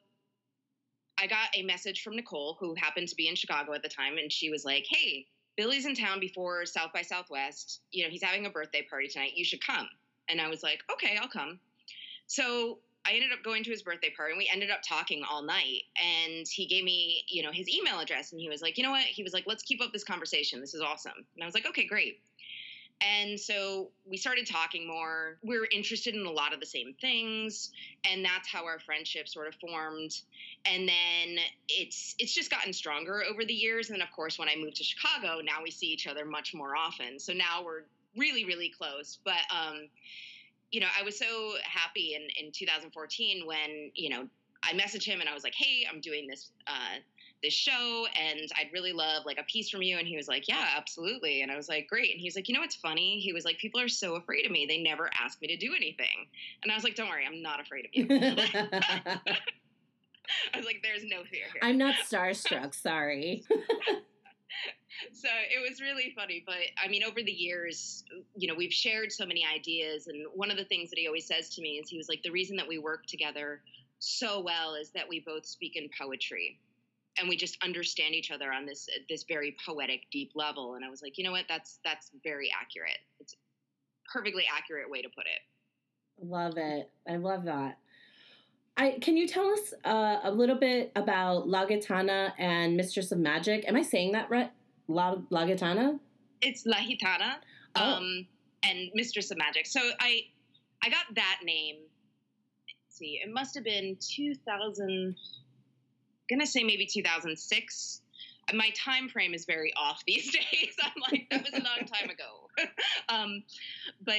I 1.17 1.27
got 1.27 1.49
a 1.55 1.63
message 1.63 2.03
from 2.03 2.15
Nicole, 2.15 2.57
who 2.59 2.75
happened 2.75 3.07
to 3.09 3.15
be 3.15 3.27
in 3.27 3.35
Chicago 3.35 3.73
at 3.73 3.81
the 3.81 3.89
time, 3.89 4.17
and 4.17 4.31
she 4.31 4.49
was 4.49 4.65
like, 4.65 4.85
Hey, 4.89 5.27
Billy's 5.57 5.85
in 5.85 5.95
town 5.95 6.19
before 6.19 6.65
South 6.65 6.91
by 6.93 7.01
Southwest. 7.01 7.81
You 7.91 8.03
know, 8.03 8.09
he's 8.09 8.23
having 8.23 8.45
a 8.45 8.49
birthday 8.49 8.81
party 8.81 9.07
tonight. 9.07 9.31
You 9.35 9.45
should 9.45 9.65
come. 9.65 9.87
And 10.29 10.41
I 10.41 10.49
was 10.49 10.63
like, 10.63 10.79
okay, 10.91 11.17
I'll 11.21 11.29
come. 11.29 11.59
So 12.27 12.79
I 13.05 13.13
ended 13.13 13.31
up 13.31 13.43
going 13.43 13.63
to 13.63 13.69
his 13.69 13.83
birthday 13.83 14.09
party 14.09 14.31
and 14.31 14.37
we 14.37 14.49
ended 14.51 14.71
up 14.71 14.79
talking 14.87 15.23
all 15.29 15.43
night. 15.43 15.83
And 15.95 16.47
he 16.47 16.65
gave 16.65 16.83
me, 16.83 17.23
you 17.27 17.43
know, 17.43 17.51
his 17.51 17.69
email 17.69 17.99
address 17.99 18.31
and 18.31 18.41
he 18.41 18.49
was 18.49 18.61
like, 18.61 18.77
you 18.77 18.83
know 18.83 18.91
what? 18.91 19.05
He 19.05 19.23
was 19.23 19.33
like, 19.33 19.45
let's 19.45 19.63
keep 19.63 19.81
up 19.81 19.93
this 19.93 20.03
conversation. 20.03 20.59
This 20.59 20.73
is 20.73 20.81
awesome. 20.81 21.25
And 21.35 21.43
I 21.43 21.45
was 21.45 21.53
like, 21.53 21.67
okay, 21.67 21.85
great. 21.85 22.19
And 23.01 23.39
so 23.39 23.89
we 24.05 24.15
started 24.17 24.47
talking 24.47 24.87
more. 24.87 25.37
We 25.43 25.59
were 25.59 25.67
interested 25.71 26.15
in 26.15 26.25
a 26.25 26.31
lot 26.31 26.53
of 26.53 26.61
the 26.61 26.65
same 26.65 26.93
things, 27.01 27.71
and 28.09 28.23
that's 28.23 28.47
how 28.47 28.65
our 28.65 28.79
friendship 28.79 29.27
sort 29.27 29.47
of 29.47 29.55
formed. 29.55 30.21
And 30.65 30.87
then 30.87 31.43
it's 31.67 32.15
it's 32.19 32.33
just 32.33 32.49
gotten 32.49 32.71
stronger 32.71 33.23
over 33.29 33.43
the 33.43 33.53
years. 33.53 33.89
And 33.89 33.99
then 33.99 34.07
of 34.07 34.13
course, 34.13 34.39
when 34.39 34.47
I 34.47 34.55
moved 34.55 34.77
to 34.77 34.83
Chicago, 34.83 35.41
now 35.41 35.61
we 35.61 35.71
see 35.71 35.87
each 35.87 36.07
other 36.07 36.23
much 36.23 36.53
more 36.53 36.75
often. 36.75 37.19
So 37.19 37.33
now 37.33 37.63
we're 37.65 37.83
really 38.15 38.45
really 38.45 38.69
close. 38.69 39.19
But 39.25 39.41
um, 39.53 39.89
you 40.71 40.79
know, 40.79 40.87
I 40.97 41.03
was 41.03 41.17
so 41.17 41.53
happy 41.63 42.15
in 42.15 42.45
in 42.45 42.51
2014 42.51 43.45
when 43.45 43.91
you 43.95 44.09
know 44.09 44.27
I 44.63 44.73
messaged 44.73 45.05
him 45.05 45.19
and 45.19 45.29
I 45.29 45.33
was 45.33 45.43
like, 45.43 45.55
hey, 45.55 45.85
I'm 45.91 46.01
doing 46.01 46.27
this. 46.27 46.51
Uh, 46.67 46.99
this 47.43 47.53
show 47.53 48.07
and 48.19 48.49
I'd 48.57 48.71
really 48.73 48.91
love 48.91 49.23
like 49.25 49.37
a 49.37 49.43
piece 49.43 49.69
from 49.69 49.83
you. 49.83 49.97
And 49.97 50.07
he 50.07 50.17
was 50.17 50.27
like, 50.27 50.47
yeah, 50.47 50.69
absolutely. 50.75 51.41
And 51.41 51.51
I 51.51 51.55
was 51.55 51.69
like, 51.69 51.87
great. 51.87 52.11
And 52.11 52.19
he's 52.19 52.35
like, 52.35 52.47
you 52.47 52.55
know 52.55 52.61
what's 52.61 52.75
funny? 52.75 53.19
He 53.19 53.33
was 53.33 53.45
like, 53.45 53.59
people 53.59 53.79
are 53.79 53.87
so 53.87 54.15
afraid 54.15 54.45
of 54.45 54.51
me. 54.51 54.65
They 54.65 54.81
never 54.81 55.11
ask 55.21 55.39
me 55.41 55.47
to 55.49 55.57
do 55.57 55.73
anything. 55.75 56.27
And 56.63 56.71
I 56.71 56.75
was 56.75 56.83
like, 56.83 56.95
don't 56.95 57.09
worry, 57.09 57.25
I'm 57.25 57.43
not 57.43 57.61
afraid 57.61 57.85
of 57.85 57.91
you. 57.93 58.07
I 60.53 60.57
was 60.57 60.65
like, 60.65 60.81
there's 60.81 61.03
no 61.03 61.23
fear 61.23 61.45
here. 61.53 61.61
I'm 61.61 61.77
not 61.77 61.95
starstruck, 61.95 62.73
sorry. 62.73 63.43
so 65.13 65.27
it 65.29 65.67
was 65.67 65.81
really 65.81 66.13
funny. 66.15 66.43
But 66.45 66.57
I 66.83 66.87
mean, 66.87 67.03
over 67.03 67.21
the 67.21 67.31
years, 67.31 68.03
you 68.35 68.47
know, 68.47 68.55
we've 68.55 68.73
shared 68.73 69.11
so 69.11 69.25
many 69.25 69.45
ideas. 69.45 70.07
And 70.07 70.25
one 70.33 70.51
of 70.51 70.57
the 70.57 70.65
things 70.65 70.89
that 70.89 70.99
he 70.99 71.07
always 71.07 71.27
says 71.27 71.49
to 71.55 71.61
me 71.61 71.79
is 71.81 71.89
he 71.89 71.97
was 71.97 72.09
like, 72.09 72.21
the 72.23 72.31
reason 72.31 72.55
that 72.57 72.67
we 72.67 72.77
work 72.77 73.05
together 73.05 73.61
so 73.99 74.41
well 74.41 74.75
is 74.75 74.91
that 74.91 75.07
we 75.07 75.23
both 75.25 75.45
speak 75.45 75.75
in 75.75 75.89
poetry 75.99 76.59
and 77.17 77.29
we 77.29 77.35
just 77.35 77.57
understand 77.63 78.13
each 78.13 78.31
other 78.31 78.51
on 78.51 78.65
this 78.65 78.89
this 79.09 79.23
very 79.27 79.55
poetic 79.65 80.01
deep 80.11 80.31
level 80.35 80.75
and 80.75 80.83
i 80.83 80.89
was 80.89 81.01
like 81.01 81.17
you 81.17 81.23
know 81.23 81.31
what 81.31 81.45
that's 81.47 81.79
that's 81.85 82.11
very 82.23 82.51
accurate 82.61 82.97
it's 83.19 83.35
perfectly 84.11 84.43
accurate 84.53 84.89
way 84.89 85.01
to 85.01 85.07
put 85.15 85.25
it 85.25 86.27
love 86.27 86.57
it 86.57 86.91
i 87.07 87.15
love 87.15 87.45
that 87.45 87.77
I, 88.77 88.97
can 88.99 89.15
you 89.15 89.25
tell 89.25 89.47
us 89.47 89.73
uh, 89.85 90.19
a 90.23 90.31
little 90.31 90.57
bit 90.57 90.91
about 90.97 91.47
La 91.47 91.65
Gitana 91.65 92.33
and 92.37 92.75
Mistress 92.75 93.13
of 93.13 93.19
Magic? 93.19 93.63
Am 93.69 93.77
I 93.77 93.81
saying 93.81 94.11
that 94.11 94.29
right? 94.29 94.51
La, 94.87 95.15
La 95.29 95.45
Gitana? 95.45 95.99
It's 96.41 96.65
La 96.65 96.77
Gitana 96.77 97.35
oh. 97.75 97.81
um, 97.81 98.27
and 98.63 98.89
Mistress 98.93 99.31
of 99.31 99.37
Magic. 99.37 99.65
So 99.65 99.79
I 99.99 100.21
I 100.83 100.89
got 100.89 101.05
that 101.15 101.39
name. 101.43 101.77
Let's 102.67 102.97
see, 102.97 103.19
it 103.23 103.33
must 103.33 103.55
have 103.55 103.63
been 103.63 103.95
2000- 103.95 105.15
gonna 106.29 106.45
say 106.45 106.63
maybe 106.63 106.85
2006 106.85 108.01
my 108.53 108.69
time 108.71 109.09
frame 109.09 109.33
is 109.33 109.45
very 109.45 109.73
off 109.75 110.03
these 110.07 110.31
days 110.31 110.75
i'm 110.83 110.91
like 111.11 111.27
that 111.29 111.43
was 111.43 111.53
a 111.53 111.63
long 111.63 111.87
time 111.87 112.09
ago 112.09 112.65
um, 113.09 113.43
but 114.03 114.15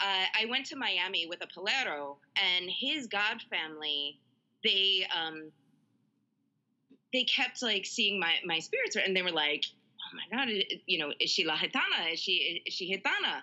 uh, 0.00 0.24
i 0.38 0.44
went 0.50 0.66
to 0.66 0.76
miami 0.76 1.26
with 1.26 1.40
a 1.42 1.46
palero 1.46 2.16
and 2.36 2.68
his 2.68 3.06
god 3.06 3.42
family 3.50 4.18
they 4.64 5.06
um, 5.16 5.50
they 7.12 7.24
kept 7.24 7.62
like 7.62 7.86
seeing 7.86 8.18
my 8.18 8.34
my 8.44 8.58
spirits 8.58 8.96
and 8.96 9.16
they 9.16 9.22
were 9.22 9.30
like 9.30 9.64
oh 10.06 10.16
my 10.16 10.36
god 10.36 10.48
you 10.86 10.98
know 10.98 11.12
is 11.20 11.30
she 11.30 11.44
la 11.44 11.56
gitana? 11.56 12.12
Is 12.12 12.20
she 12.20 12.62
is 12.66 12.74
she 12.74 12.94
gitana? 12.94 13.42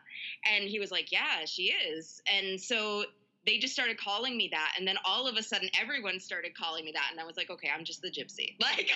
And 0.52 0.70
he 0.70 0.80
was 0.80 0.92
like 0.92 1.12
yeah 1.12 1.46
she 1.46 1.64
is. 1.64 2.22
And 2.28 2.60
so 2.60 3.06
they 3.46 3.58
just 3.58 3.74
started 3.74 3.98
calling 3.98 4.38
me 4.38 4.50
that. 4.54 4.74
And 4.78 4.88
then 4.88 4.96
all 5.04 5.28
of 5.28 5.36
a 5.36 5.44
sudden 5.44 5.70
everyone 5.80 6.20
started 6.20 6.56
calling 6.56 6.86
me 6.86 6.92
that. 6.94 7.10
And 7.12 7.20
i 7.20 7.26
was 7.26 7.38
like 7.38 7.50
okay 7.50 7.70
i'm 7.76 7.84
just 7.84 8.02
the 8.02 8.10
gypsy. 8.10 8.56
Like 8.62 8.92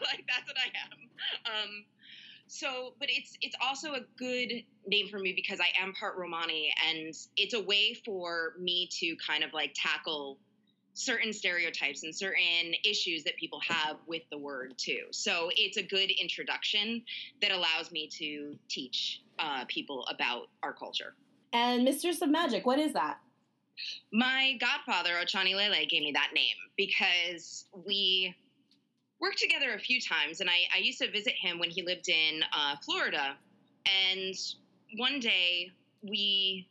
like 0.00 0.24
that's 0.28 0.46
what 0.46 0.56
i 0.58 0.68
am. 0.84 1.62
Um, 1.62 1.84
so 2.48 2.94
but 2.98 3.08
it's 3.10 3.36
it's 3.40 3.56
also 3.62 3.94
a 3.94 4.00
good 4.18 4.64
name 4.86 5.08
for 5.08 5.18
me 5.18 5.32
because 5.34 5.60
i 5.60 5.68
am 5.80 5.92
part 5.94 6.16
romani. 6.16 6.72
And 6.88 7.14
it's 7.36 7.54
a 7.54 7.62
way 7.62 7.94
for 8.04 8.54
me 8.58 8.88
to 8.98 9.16
kind 9.16 9.44
of 9.44 9.52
like 9.52 9.72
tackle 9.74 10.38
certain 10.94 11.32
stereotypes 11.32 12.02
and 12.02 12.14
certain 12.14 12.74
issues 12.84 13.24
that 13.24 13.36
people 13.36 13.60
have 13.66 13.96
with 14.06 14.22
the 14.30 14.38
word 14.38 14.74
too. 14.76 15.04
So 15.10 15.50
it's 15.56 15.76
a 15.76 15.82
good 15.82 16.10
introduction 16.10 17.02
that 17.40 17.50
allows 17.50 17.90
me 17.90 18.08
to 18.18 18.56
teach 18.68 19.22
uh, 19.38 19.64
people 19.68 20.06
about 20.14 20.48
our 20.62 20.72
culture. 20.72 21.14
And 21.52 21.84
mistress 21.84 22.22
of 22.22 22.30
magic 22.30 22.66
what 22.66 22.78
is 22.78 22.92
that? 22.92 23.18
My 24.12 24.58
godfather, 24.60 25.14
Ochani 25.14 25.54
Lele, 25.54 25.86
gave 25.88 26.02
me 26.02 26.12
that 26.12 26.30
name 26.34 26.54
because 26.76 27.66
we 27.86 28.34
worked 29.20 29.38
together 29.38 29.74
a 29.74 29.78
few 29.78 30.00
times, 30.00 30.40
and 30.40 30.50
I, 30.50 30.64
I 30.74 30.78
used 30.80 30.98
to 31.00 31.10
visit 31.10 31.34
him 31.40 31.58
when 31.58 31.70
he 31.70 31.82
lived 31.82 32.08
in 32.08 32.42
uh, 32.54 32.76
Florida. 32.84 33.36
And 33.86 34.34
one 34.98 35.20
day 35.20 35.70
we 36.02 36.68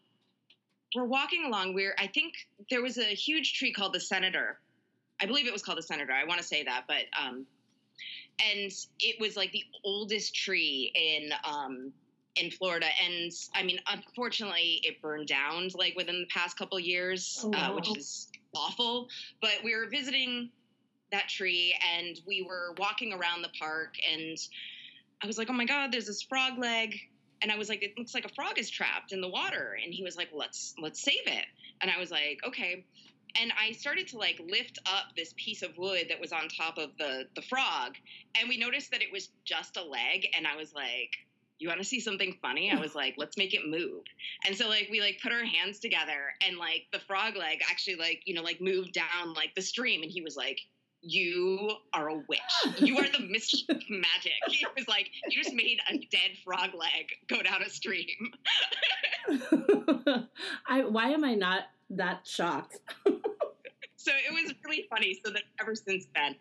were 0.95 1.05
walking 1.05 1.45
along. 1.45 1.73
We're 1.73 1.95
I 1.97 2.07
think 2.07 2.33
there 2.69 2.81
was 2.81 2.97
a 2.97 3.03
huge 3.03 3.53
tree 3.53 3.71
called 3.71 3.93
the 3.93 3.99
Senator. 3.99 4.59
I 5.21 5.25
believe 5.25 5.47
it 5.47 5.53
was 5.53 5.61
called 5.61 5.77
the 5.77 5.83
Senator. 5.83 6.13
I 6.13 6.25
want 6.25 6.39
to 6.39 6.45
say 6.45 6.63
that, 6.63 6.85
but 6.87 7.05
um, 7.19 7.45
and 8.39 8.71
it 8.99 9.19
was 9.19 9.35
like 9.35 9.51
the 9.51 9.63
oldest 9.83 10.35
tree 10.35 10.91
in 10.95 11.31
um, 11.43 11.93
in 12.35 12.49
Florida, 12.49 12.87
and 13.03 13.31
I 13.53 13.63
mean, 13.63 13.79
unfortunately, 13.87 14.81
it 14.83 15.01
burned 15.01 15.27
down 15.27 15.69
like 15.75 15.95
within 15.95 16.21
the 16.21 16.27
past 16.27 16.57
couple 16.57 16.79
years, 16.79 17.41
oh, 17.43 17.49
wow. 17.49 17.71
uh, 17.71 17.75
which 17.75 17.97
is 17.97 18.29
awful. 18.55 19.09
But 19.41 19.55
we 19.63 19.75
were 19.75 19.87
visiting 19.87 20.49
that 21.11 21.27
tree, 21.27 21.75
and 21.97 22.19
we 22.25 22.41
were 22.41 22.73
walking 22.77 23.13
around 23.13 23.41
the 23.41 23.51
park, 23.59 23.95
and 24.09 24.37
I 25.21 25.27
was 25.27 25.37
like, 25.37 25.49
"Oh 25.49 25.53
my 25.53 25.65
God, 25.65 25.91
there's 25.91 26.07
this 26.07 26.21
frog 26.21 26.57
leg," 26.57 26.95
and 27.41 27.51
I 27.51 27.57
was 27.57 27.69
like, 27.69 27.83
"It 27.83 27.97
looks 27.97 28.13
like 28.13 28.25
a 28.25 28.29
frog 28.29 28.57
is 28.57 28.69
trapped 28.69 29.11
in 29.11 29.21
the 29.21 29.29
water," 29.29 29.77
and 29.83 29.93
he 29.93 30.03
was 30.03 30.15
like, 30.17 30.29
"Let's 30.33 30.73
let's 30.79 31.01
save 31.01 31.25
it," 31.25 31.45
and 31.81 31.91
I 31.91 31.99
was 31.99 32.11
like, 32.11 32.39
"Okay." 32.45 32.85
and 33.39 33.53
I 33.57 33.71
started 33.71 34.07
to 34.09 34.17
like 34.17 34.41
lift 34.45 34.79
up 34.85 35.15
this 35.15 35.33
piece 35.37 35.61
of 35.61 35.77
wood 35.77 36.07
that 36.09 36.19
was 36.19 36.33
on 36.33 36.49
top 36.49 36.77
of 36.77 36.97
the 36.97 37.27
the 37.35 37.41
frog, 37.41 37.95
and 38.37 38.49
we 38.49 38.57
noticed 38.57 38.91
that 38.91 39.01
it 39.01 39.11
was 39.11 39.29
just 39.45 39.77
a 39.77 39.83
leg, 39.83 40.27
and 40.35 40.45
I 40.45 40.55
was 40.55 40.73
like, 40.73 41.11
you 41.61 41.67
want 41.67 41.79
to 41.79 41.85
see 41.85 41.99
something 41.99 42.37
funny? 42.41 42.71
I 42.71 42.79
was 42.79 42.95
like, 43.01 43.15
let's 43.17 43.37
make 43.37 43.53
it 43.53 43.61
move. 43.65 44.03
And 44.45 44.55
so 44.55 44.67
like 44.67 44.87
we 44.91 44.99
like 44.99 45.19
put 45.21 45.31
our 45.31 45.45
hands 45.45 45.79
together 45.79 46.33
and 46.45 46.57
like 46.57 46.87
the 46.91 46.99
frog 46.99 47.35
leg 47.35 47.59
actually 47.69 47.95
like, 47.95 48.23
you 48.25 48.33
know, 48.33 48.41
like 48.41 48.59
moved 48.59 48.93
down 48.93 49.33
like 49.35 49.53
the 49.55 49.61
stream 49.61 50.01
and 50.01 50.11
he 50.11 50.21
was 50.21 50.35
like, 50.35 50.59
you 51.01 51.71
are 51.93 52.09
a 52.09 52.15
witch. 52.27 52.39
You 52.77 52.97
are 52.99 53.07
the 53.07 53.25
mistress 53.29 53.63
of 53.69 53.77
magic. 53.89 54.33
He 54.49 54.65
was 54.77 54.87
like, 54.87 55.09
you 55.29 55.43
just 55.43 55.55
made 55.55 55.79
a 55.89 55.97
dead 55.97 56.31
frog 56.43 56.69
leg 56.73 57.07
go 57.27 57.41
down 57.41 57.61
a 57.63 57.69
stream. 57.69 58.07
I 60.67 60.83
why 60.83 61.09
am 61.09 61.23
I 61.23 61.35
not 61.35 61.63
that 61.91 62.27
shocked? 62.27 62.79
so 63.05 64.11
it 64.11 64.33
was 64.33 64.53
really 64.65 64.87
funny. 64.89 65.19
So 65.25 65.31
that 65.31 65.43
ever 65.59 65.75
since 65.75 66.07
then, 66.15 66.35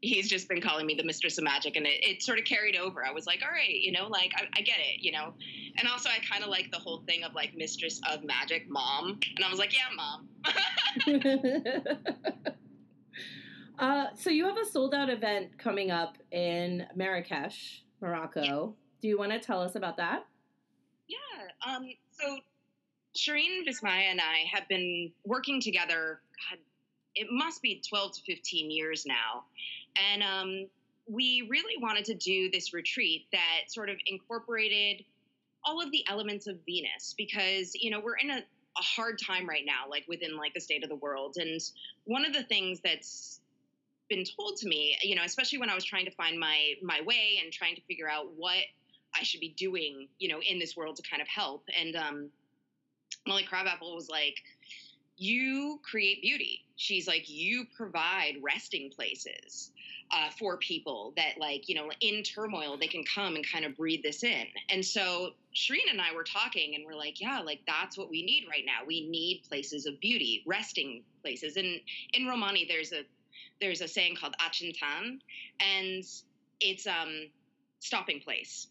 he's 0.00 0.28
just 0.28 0.48
been 0.48 0.60
calling 0.60 0.86
me 0.86 0.94
the 0.94 1.02
mistress 1.02 1.38
of 1.38 1.44
magic 1.44 1.76
and 1.76 1.84
it, 1.86 2.04
it 2.04 2.22
sort 2.22 2.38
of 2.38 2.44
carried 2.44 2.76
over 2.76 3.04
i 3.04 3.10
was 3.10 3.26
like 3.26 3.42
all 3.44 3.50
right 3.50 3.80
you 3.80 3.90
know 3.90 4.06
like 4.06 4.30
i, 4.36 4.44
I 4.56 4.60
get 4.60 4.76
it 4.78 5.02
you 5.02 5.10
know 5.10 5.34
and 5.76 5.88
also 5.88 6.08
i 6.08 6.18
kind 6.30 6.44
of 6.44 6.50
like 6.50 6.70
the 6.70 6.78
whole 6.78 7.02
thing 7.04 7.24
of 7.24 7.34
like 7.34 7.56
mistress 7.56 8.00
of 8.08 8.22
magic 8.22 8.70
mom 8.70 9.18
and 9.34 9.44
i 9.44 9.50
was 9.50 9.58
like 9.58 9.74
yeah 9.74 9.88
mom 9.96 10.28
uh, 13.78 14.06
so 14.14 14.30
you 14.30 14.46
have 14.46 14.58
a 14.58 14.64
sold 14.64 14.94
out 14.94 15.10
event 15.10 15.56
coming 15.58 15.90
up 15.90 16.18
in 16.32 16.86
marrakesh 16.94 17.82
morocco 18.00 18.42
yeah. 18.42 18.66
do 19.00 19.08
you 19.08 19.18
want 19.18 19.32
to 19.32 19.38
tell 19.38 19.60
us 19.60 19.74
about 19.74 19.96
that 19.96 20.26
yeah 21.08 21.16
um, 21.66 21.88
so 22.10 22.38
shireen 23.16 23.66
vismaya 23.66 24.10
and 24.10 24.20
i 24.20 24.44
have 24.52 24.68
been 24.68 25.10
working 25.24 25.60
together 25.60 26.20
God, 26.50 26.58
it 27.14 27.28
must 27.30 27.62
be 27.62 27.82
12 27.88 28.14
to 28.14 28.20
15 28.22 28.70
years 28.70 29.04
now 29.06 29.44
and 30.12 30.22
um, 30.22 30.68
we 31.08 31.46
really 31.50 31.80
wanted 31.80 32.04
to 32.04 32.14
do 32.14 32.50
this 32.50 32.72
retreat 32.74 33.26
that 33.32 33.68
sort 33.68 33.88
of 33.88 33.96
incorporated 34.06 35.04
all 35.64 35.82
of 35.82 35.90
the 35.90 36.04
elements 36.08 36.46
of 36.46 36.58
Venus 36.66 37.14
because, 37.16 37.74
you 37.74 37.90
know, 37.90 38.00
we're 38.00 38.16
in 38.16 38.30
a, 38.30 38.38
a 38.38 38.82
hard 38.82 39.18
time 39.18 39.48
right 39.48 39.64
now, 39.66 39.90
like 39.90 40.04
within 40.06 40.36
like 40.36 40.54
the 40.54 40.60
state 40.60 40.84
of 40.84 40.90
the 40.90 40.96
world. 40.96 41.36
And 41.38 41.60
one 42.04 42.24
of 42.24 42.32
the 42.32 42.44
things 42.44 42.80
that's 42.84 43.37
been 44.08 44.24
told 44.24 44.56
to 44.58 44.68
me, 44.68 44.96
you 45.02 45.14
know, 45.14 45.22
especially 45.24 45.58
when 45.58 45.70
I 45.70 45.74
was 45.74 45.84
trying 45.84 46.04
to 46.06 46.10
find 46.12 46.38
my 46.38 46.74
my 46.82 47.00
way 47.02 47.40
and 47.42 47.52
trying 47.52 47.74
to 47.76 47.82
figure 47.82 48.08
out 48.08 48.26
what 48.36 48.64
I 49.14 49.22
should 49.22 49.40
be 49.40 49.54
doing, 49.56 50.08
you 50.18 50.28
know, 50.28 50.40
in 50.40 50.58
this 50.58 50.76
world 50.76 50.96
to 50.96 51.02
kind 51.08 51.22
of 51.22 51.28
help. 51.28 51.64
And 51.78 51.96
um, 51.96 52.30
Molly 53.26 53.44
Crabapple 53.44 53.94
was 53.94 54.08
like, 54.08 54.36
"You 55.16 55.80
create 55.82 56.22
beauty." 56.22 56.64
She's 56.76 57.06
like, 57.06 57.28
"You 57.28 57.66
provide 57.76 58.36
resting 58.42 58.90
places." 58.90 59.72
uh, 60.10 60.30
for 60.38 60.56
people 60.56 61.12
that 61.16 61.38
like 61.38 61.68
you 61.68 61.74
know 61.74 61.90
in 62.00 62.22
turmoil 62.22 62.76
they 62.76 62.86
can 62.86 63.04
come 63.04 63.36
and 63.36 63.46
kind 63.50 63.64
of 63.64 63.76
breathe 63.76 64.02
this 64.02 64.24
in 64.24 64.46
and 64.70 64.84
so 64.84 65.30
Shireen 65.54 65.90
and 65.90 66.00
I 66.00 66.14
were 66.14 66.24
talking 66.24 66.74
and 66.74 66.84
we're 66.86 66.96
like 66.96 67.20
yeah 67.20 67.40
like 67.40 67.60
that's 67.66 67.98
what 67.98 68.08
we 68.08 68.24
need 68.24 68.46
right 68.50 68.64
now 68.64 68.86
we 68.86 69.08
need 69.08 69.42
places 69.48 69.86
of 69.86 70.00
beauty 70.00 70.42
resting 70.46 71.02
places 71.22 71.56
and 71.56 71.80
in 72.14 72.26
Romani 72.26 72.64
there's 72.68 72.92
a 72.92 73.02
there's 73.60 73.80
a 73.80 73.88
saying 73.88 74.16
called 74.16 74.34
achintan 74.40 75.20
and 75.60 76.04
it's 76.60 76.86
um 76.86 77.28
stopping 77.80 78.20
place. 78.20 78.68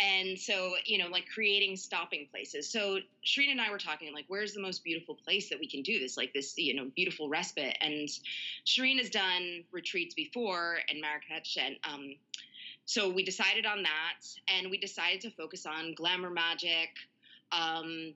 And 0.00 0.38
so 0.38 0.74
you 0.84 0.98
know 0.98 1.08
like 1.08 1.24
creating 1.32 1.76
stopping 1.76 2.28
places. 2.30 2.70
So 2.70 2.98
Shireen 3.26 3.50
and 3.50 3.60
I 3.60 3.70
were 3.70 3.78
talking 3.78 4.12
like 4.14 4.26
where's 4.28 4.54
the 4.54 4.60
most 4.60 4.84
beautiful 4.84 5.14
place 5.14 5.48
that 5.50 5.58
we 5.58 5.68
can 5.68 5.82
do 5.82 5.98
this 5.98 6.16
like 6.16 6.32
this 6.32 6.56
you 6.56 6.74
know 6.74 6.90
beautiful 6.94 7.28
respite? 7.28 7.76
And 7.80 8.08
Shireen 8.64 8.98
has 8.98 9.10
done 9.10 9.64
retreats 9.72 10.14
before 10.14 10.78
in 10.88 11.02
Marrakech 11.02 11.56
and 11.58 11.76
um, 11.84 12.14
so 12.84 13.10
we 13.10 13.22
decided 13.22 13.66
on 13.66 13.82
that 13.82 14.26
and 14.48 14.70
we 14.70 14.78
decided 14.78 15.20
to 15.20 15.30
focus 15.30 15.66
on 15.66 15.94
glamour 15.94 16.30
magic 16.30 16.90
um, 17.52 18.14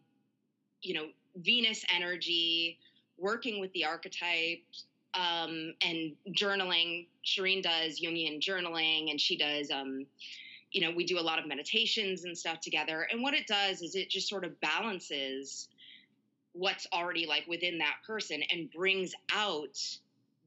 you 0.83 0.95
know 0.95 1.07
Venus 1.37 1.85
energy 1.95 2.78
working 3.19 3.61
with 3.61 3.73
the 3.73 3.85
archetypes 3.85 4.85
um, 5.14 5.75
and 5.83 6.12
journaling. 6.31 7.07
Shireen 7.25 7.62
does 7.62 8.00
Jungian 8.00 8.40
journaling, 8.40 9.11
and 9.11 9.21
she 9.21 9.37
does 9.37 9.71
um, 9.71 10.07
you 10.73 10.81
know, 10.81 10.90
we 10.90 11.04
do 11.04 11.19
a 11.19 11.21
lot 11.21 11.38
of 11.38 11.47
meditations 11.47 12.25
and 12.25 12.37
stuff 12.37 12.61
together. 12.61 13.07
And 13.11 13.23
what 13.23 13.35
it 13.35 13.47
does 13.47 13.83
is 13.83 13.95
it 13.95 14.09
just 14.09 14.28
sort 14.28 14.45
of 14.45 14.59
balances 14.61 15.69
what's 16.52 16.87
already 16.92 17.26
like 17.26 17.47
within 17.47 17.78
that 17.78 17.97
person 18.07 18.42
and 18.50 18.71
brings 18.71 19.14
out 19.33 19.78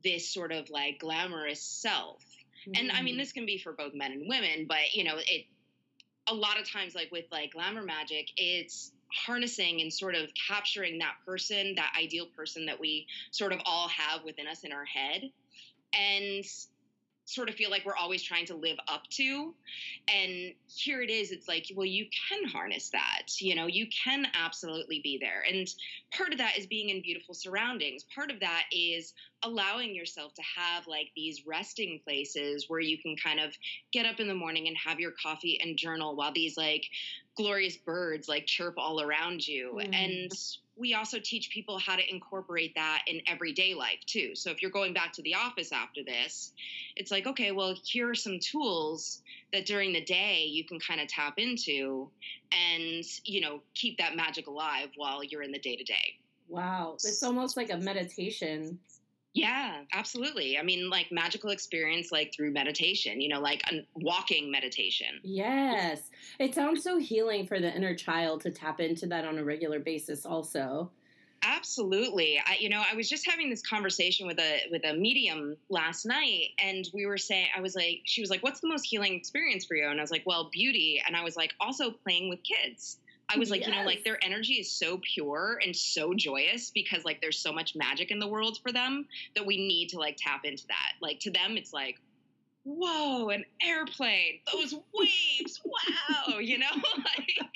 this 0.03 0.31
sort 0.31 0.51
of 0.51 0.69
like 0.69 0.99
glamorous 0.99 1.61
self. 1.61 2.23
Mm-hmm. 2.67 2.71
And 2.75 2.91
I 2.91 3.01
mean, 3.01 3.15
mm. 3.15 3.19
this 3.19 3.31
can 3.31 3.45
be 3.45 3.57
for 3.57 3.73
both 3.73 3.93
men 3.93 4.11
and 4.11 4.27
women, 4.27 4.65
but 4.67 4.93
you 4.93 5.03
know, 5.03 5.15
it 5.17 5.45
a 6.27 6.33
lot 6.33 6.59
of 6.59 6.69
times, 6.69 6.95
like 6.95 7.11
with 7.11 7.25
like 7.31 7.53
glamour 7.53 7.83
magic, 7.83 8.29
it's 8.37 8.91
harnessing 9.15 9.81
and 9.81 9.91
sort 9.91 10.15
of 10.15 10.29
capturing 10.47 10.97
that 10.99 11.15
person, 11.25 11.75
that 11.75 11.93
ideal 11.99 12.27
person 12.35 12.65
that 12.65 12.79
we 12.79 13.07
sort 13.31 13.53
of 13.53 13.59
all 13.65 13.87
have 13.87 14.23
within 14.23 14.47
us 14.47 14.63
in 14.63 14.71
our 14.71 14.85
head. 14.85 15.29
And 15.93 16.45
sort 17.25 17.49
of 17.49 17.55
feel 17.55 17.71
like 17.71 17.83
we're 17.85 17.95
always 17.95 18.21
trying 18.21 18.45
to 18.45 18.55
live 18.55 18.77
up 18.87 19.07
to. 19.09 19.53
And 20.07 20.53
here 20.67 21.01
it 21.01 21.09
is, 21.09 21.31
it's 21.31 21.47
like, 21.47 21.71
well, 21.75 21.85
you 21.85 22.05
can 22.29 22.47
harness 22.47 22.89
that. 22.91 23.23
You 23.39 23.55
know, 23.55 23.65
you 23.65 23.87
can 23.87 24.27
absolutely 24.35 25.01
be 25.03 25.17
there. 25.19 25.43
And 25.49 25.67
part 26.15 26.31
of 26.31 26.37
that 26.37 26.57
is 26.57 26.67
being 26.67 26.89
in 26.89 27.01
beautiful 27.01 27.33
surroundings. 27.33 28.05
Part 28.13 28.31
of 28.31 28.39
that 28.41 28.65
is 28.71 29.13
allowing 29.43 29.93
yourself 29.93 30.33
to 30.35 30.41
have 30.55 30.87
like 30.87 31.09
these 31.15 31.45
resting 31.45 31.99
places 32.03 32.65
where 32.67 32.79
you 32.79 32.97
can 32.99 33.15
kind 33.15 33.39
of 33.39 33.53
get 33.91 34.05
up 34.05 34.19
in 34.19 34.27
the 34.27 34.35
morning 34.35 34.67
and 34.67 34.77
have 34.77 34.99
your 34.99 35.13
coffee 35.21 35.59
and 35.61 35.77
journal 35.77 36.15
while 36.15 36.31
these 36.31 36.57
like 36.57 36.85
glorious 37.35 37.75
birds 37.75 38.29
like 38.29 38.45
chirp 38.45 38.75
all 38.77 39.01
around 39.01 39.45
you. 39.45 39.79
Mm. 39.79 39.95
And 39.95 40.31
we 40.77 40.93
also 40.93 41.19
teach 41.19 41.49
people 41.49 41.79
how 41.79 41.95
to 41.95 42.13
incorporate 42.13 42.75
that 42.75 43.03
in 43.07 43.21
everyday 43.27 43.73
life 43.73 43.99
too. 44.05 44.35
So 44.35 44.51
if 44.51 44.61
you're 44.61 44.71
going 44.71 44.93
back 44.93 45.13
to 45.13 45.21
the 45.21 45.35
office 45.35 45.71
after 45.71 46.03
this, 46.03 46.53
it's 46.95 47.11
like, 47.11 47.27
okay, 47.27 47.51
well, 47.51 47.75
here 47.85 48.09
are 48.09 48.15
some 48.15 48.39
tools 48.39 49.21
that 49.53 49.65
during 49.65 49.93
the 49.93 50.03
day 50.03 50.43
you 50.43 50.65
can 50.65 50.79
kind 50.79 50.99
of 50.99 51.07
tap 51.07 51.35
into 51.37 52.09
and, 52.51 53.05
you 53.23 53.41
know, 53.41 53.61
keep 53.73 53.97
that 53.97 54.15
magic 54.15 54.47
alive 54.47 54.89
while 54.97 55.23
you're 55.23 55.43
in 55.43 55.51
the 55.51 55.59
day 55.59 55.75
to 55.75 55.83
day. 55.83 56.17
Wow. 56.49 56.93
It's 56.95 57.23
almost 57.23 57.57
like 57.57 57.71
a 57.71 57.77
meditation 57.77 58.77
yeah, 59.35 59.81
absolutely. 59.91 60.57
I 60.57 60.63
mean, 60.63 60.89
like 60.89 61.11
magical 61.11 61.49
experience, 61.49 62.09
like 62.09 62.33
through 62.33 62.51
meditation, 62.51 63.19
you 63.19 63.27
know, 63.27 63.41
like 63.41 63.61
a 63.69 63.85
walking 63.93 64.49
meditation. 64.49 65.19
Yes. 65.23 66.09
It 66.39 66.55
sounds 66.55 66.81
so 66.81 66.97
healing 66.97 67.45
for 67.45 67.59
the 67.59 67.75
inner 67.75 67.93
child 67.95 68.41
to 68.41 68.51
tap 68.51 68.79
into 68.79 69.07
that 69.07 69.25
on 69.25 69.37
a 69.37 69.43
regular 69.43 69.79
basis, 69.79 70.25
also. 70.25 70.89
Absolutely. 71.43 72.41
I, 72.43 72.55
you 72.61 72.69
know, 72.69 72.81
I 72.89 72.95
was 72.95 73.09
just 73.09 73.29
having 73.29 73.49
this 73.49 73.61
conversation 73.61 74.25
with 74.25 74.39
a 74.39 74.61
with 74.71 74.85
a 74.85 74.93
medium 74.93 75.57
last 75.69 76.05
night, 76.05 76.51
and 76.57 76.89
we 76.93 77.05
were 77.05 77.17
saying, 77.17 77.47
I 77.55 77.59
was 77.59 77.75
like, 77.75 78.01
she 78.05 78.21
was 78.21 78.29
like, 78.29 78.41
"What's 78.41 78.61
the 78.61 78.69
most 78.69 78.85
healing 78.85 79.13
experience 79.15 79.65
for 79.65 79.75
you?" 79.75 79.87
And 79.87 79.99
I 79.99 80.03
was 80.03 80.11
like, 80.11 80.23
"Well, 80.25 80.49
beauty." 80.51 81.03
And 81.05 81.15
I 81.15 81.23
was 81.23 81.35
like, 81.35 81.53
also 81.59 81.91
playing 81.91 82.29
with 82.29 82.39
kids. 82.41 82.99
I 83.27 83.37
was 83.37 83.49
like, 83.49 83.61
yes. 83.61 83.69
you 83.69 83.75
know, 83.75 83.83
like 83.83 84.03
their 84.03 84.23
energy 84.23 84.53
is 84.53 84.71
so 84.71 84.99
pure 84.99 85.59
and 85.63 85.75
so 85.75 86.13
joyous 86.13 86.69
because 86.69 87.03
like 87.03 87.21
there's 87.21 87.39
so 87.39 87.51
much 87.51 87.75
magic 87.75 88.11
in 88.11 88.19
the 88.19 88.27
world 88.27 88.59
for 88.61 88.71
them 88.71 89.07
that 89.35 89.45
we 89.45 89.57
need 89.57 89.89
to 89.89 89.99
like 89.99 90.17
tap 90.19 90.41
into 90.45 90.67
that. 90.67 90.93
Like 91.01 91.19
to 91.21 91.31
them, 91.31 91.57
it's 91.57 91.73
like, 91.73 91.99
whoa, 92.63 93.29
an 93.29 93.45
airplane, 93.63 94.39
those 94.51 94.73
waves, 94.93 95.61
wow, 95.63 96.39
you 96.39 96.59
know, 96.59 96.67
like 96.97 97.49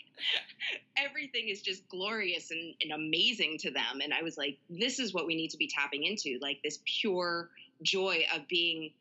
everything 0.98 1.50
is 1.50 1.62
just 1.62 1.88
glorious 1.90 2.52
and, 2.52 2.74
and 2.82 2.92
amazing 2.92 3.58
to 3.60 3.72
them. 3.72 4.02
And 4.04 4.14
I 4.14 4.24
was 4.24 4.38
like, 4.38 4.58
this 4.70 5.00
is 5.00 5.14
what 5.14 5.28
we 5.28 5.36
need 5.36 5.50
to 5.50 5.58
be 5.58 5.68
tapping 5.68 6.04
into, 6.04 6.40
like 6.42 6.60
this 6.64 6.80
pure 6.86 7.50
joy 7.82 8.26
of 8.36 8.48
being 8.48 8.92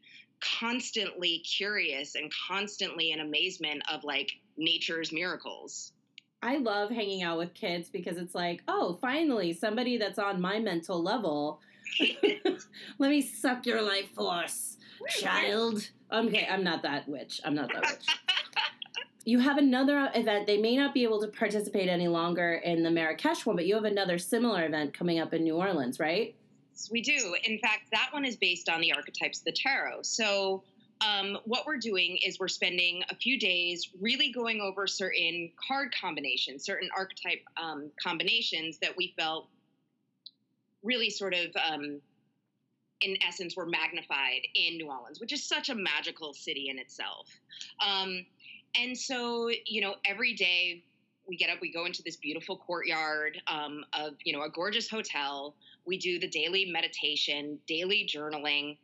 constantly 0.40 1.38
curious 1.38 2.14
and 2.14 2.32
constantly 2.48 3.10
in 3.10 3.20
amazement 3.20 3.82
of 3.92 4.04
like 4.04 4.30
nature's 4.56 5.12
miracles. 5.12 5.92
I 6.42 6.58
love 6.58 6.90
hanging 6.90 7.22
out 7.22 7.38
with 7.38 7.54
kids 7.54 7.90
because 7.90 8.16
it's 8.16 8.34
like, 8.34 8.62
oh, 8.68 8.98
finally, 9.00 9.52
somebody 9.52 9.98
that's 9.98 10.18
on 10.18 10.40
my 10.40 10.58
mental 10.60 11.02
level. 11.02 11.60
Let 12.98 13.10
me 13.10 13.22
suck 13.22 13.66
your 13.66 13.82
life 13.82 14.10
force, 14.14 14.76
child. 15.08 15.90
Okay, 16.12 16.46
I'm 16.48 16.62
not 16.62 16.82
that 16.82 17.08
witch. 17.08 17.40
I'm 17.44 17.54
not 17.54 17.72
that 17.72 17.82
witch. 17.82 18.06
you 19.24 19.40
have 19.40 19.58
another 19.58 20.10
event. 20.14 20.46
They 20.46 20.58
may 20.58 20.76
not 20.76 20.94
be 20.94 21.02
able 21.02 21.20
to 21.22 21.28
participate 21.28 21.88
any 21.88 22.08
longer 22.08 22.54
in 22.54 22.82
the 22.82 22.90
Marrakesh 22.90 23.44
one, 23.44 23.56
but 23.56 23.66
you 23.66 23.74
have 23.74 23.84
another 23.84 24.16
similar 24.18 24.64
event 24.64 24.94
coming 24.94 25.18
up 25.18 25.34
in 25.34 25.42
New 25.42 25.56
Orleans, 25.56 25.98
right? 25.98 26.36
We 26.92 27.02
do. 27.02 27.34
In 27.42 27.58
fact, 27.58 27.90
that 27.90 28.10
one 28.12 28.24
is 28.24 28.36
based 28.36 28.68
on 28.68 28.80
the 28.80 28.92
archetypes 28.92 29.40
of 29.40 29.44
the 29.46 29.52
tarot. 29.52 30.02
So 30.02 30.62
um, 31.00 31.38
what 31.44 31.66
we're 31.66 31.78
doing 31.78 32.18
is 32.26 32.38
we're 32.38 32.48
spending 32.48 33.02
a 33.10 33.14
few 33.14 33.38
days 33.38 33.90
really 34.00 34.32
going 34.32 34.60
over 34.60 34.86
certain 34.86 35.50
card 35.68 35.94
combinations, 35.98 36.64
certain 36.64 36.88
archetype 36.96 37.40
um, 37.56 37.90
combinations 38.02 38.78
that 38.78 38.96
we 38.96 39.14
felt 39.18 39.48
really 40.82 41.10
sort 41.10 41.34
of, 41.34 41.46
um, 41.70 42.00
in 43.00 43.16
essence, 43.26 43.56
were 43.56 43.66
magnified 43.66 44.40
in 44.54 44.76
New 44.76 44.88
Orleans, 44.88 45.20
which 45.20 45.32
is 45.32 45.44
such 45.44 45.68
a 45.68 45.74
magical 45.74 46.34
city 46.34 46.68
in 46.68 46.78
itself. 46.78 47.28
Um, 47.84 48.26
and 48.74 48.96
so, 48.96 49.50
you 49.66 49.80
know, 49.80 49.94
every 50.04 50.34
day 50.34 50.84
we 51.28 51.36
get 51.36 51.50
up, 51.50 51.58
we 51.60 51.72
go 51.72 51.84
into 51.84 52.02
this 52.02 52.16
beautiful 52.16 52.56
courtyard 52.56 53.40
um, 53.46 53.84
of, 53.92 54.14
you 54.24 54.32
know, 54.32 54.42
a 54.42 54.50
gorgeous 54.50 54.88
hotel. 54.88 55.54
We 55.84 55.98
do 55.98 56.18
the 56.18 56.28
daily 56.28 56.70
meditation, 56.72 57.58
daily 57.66 58.08
journaling 58.12 58.78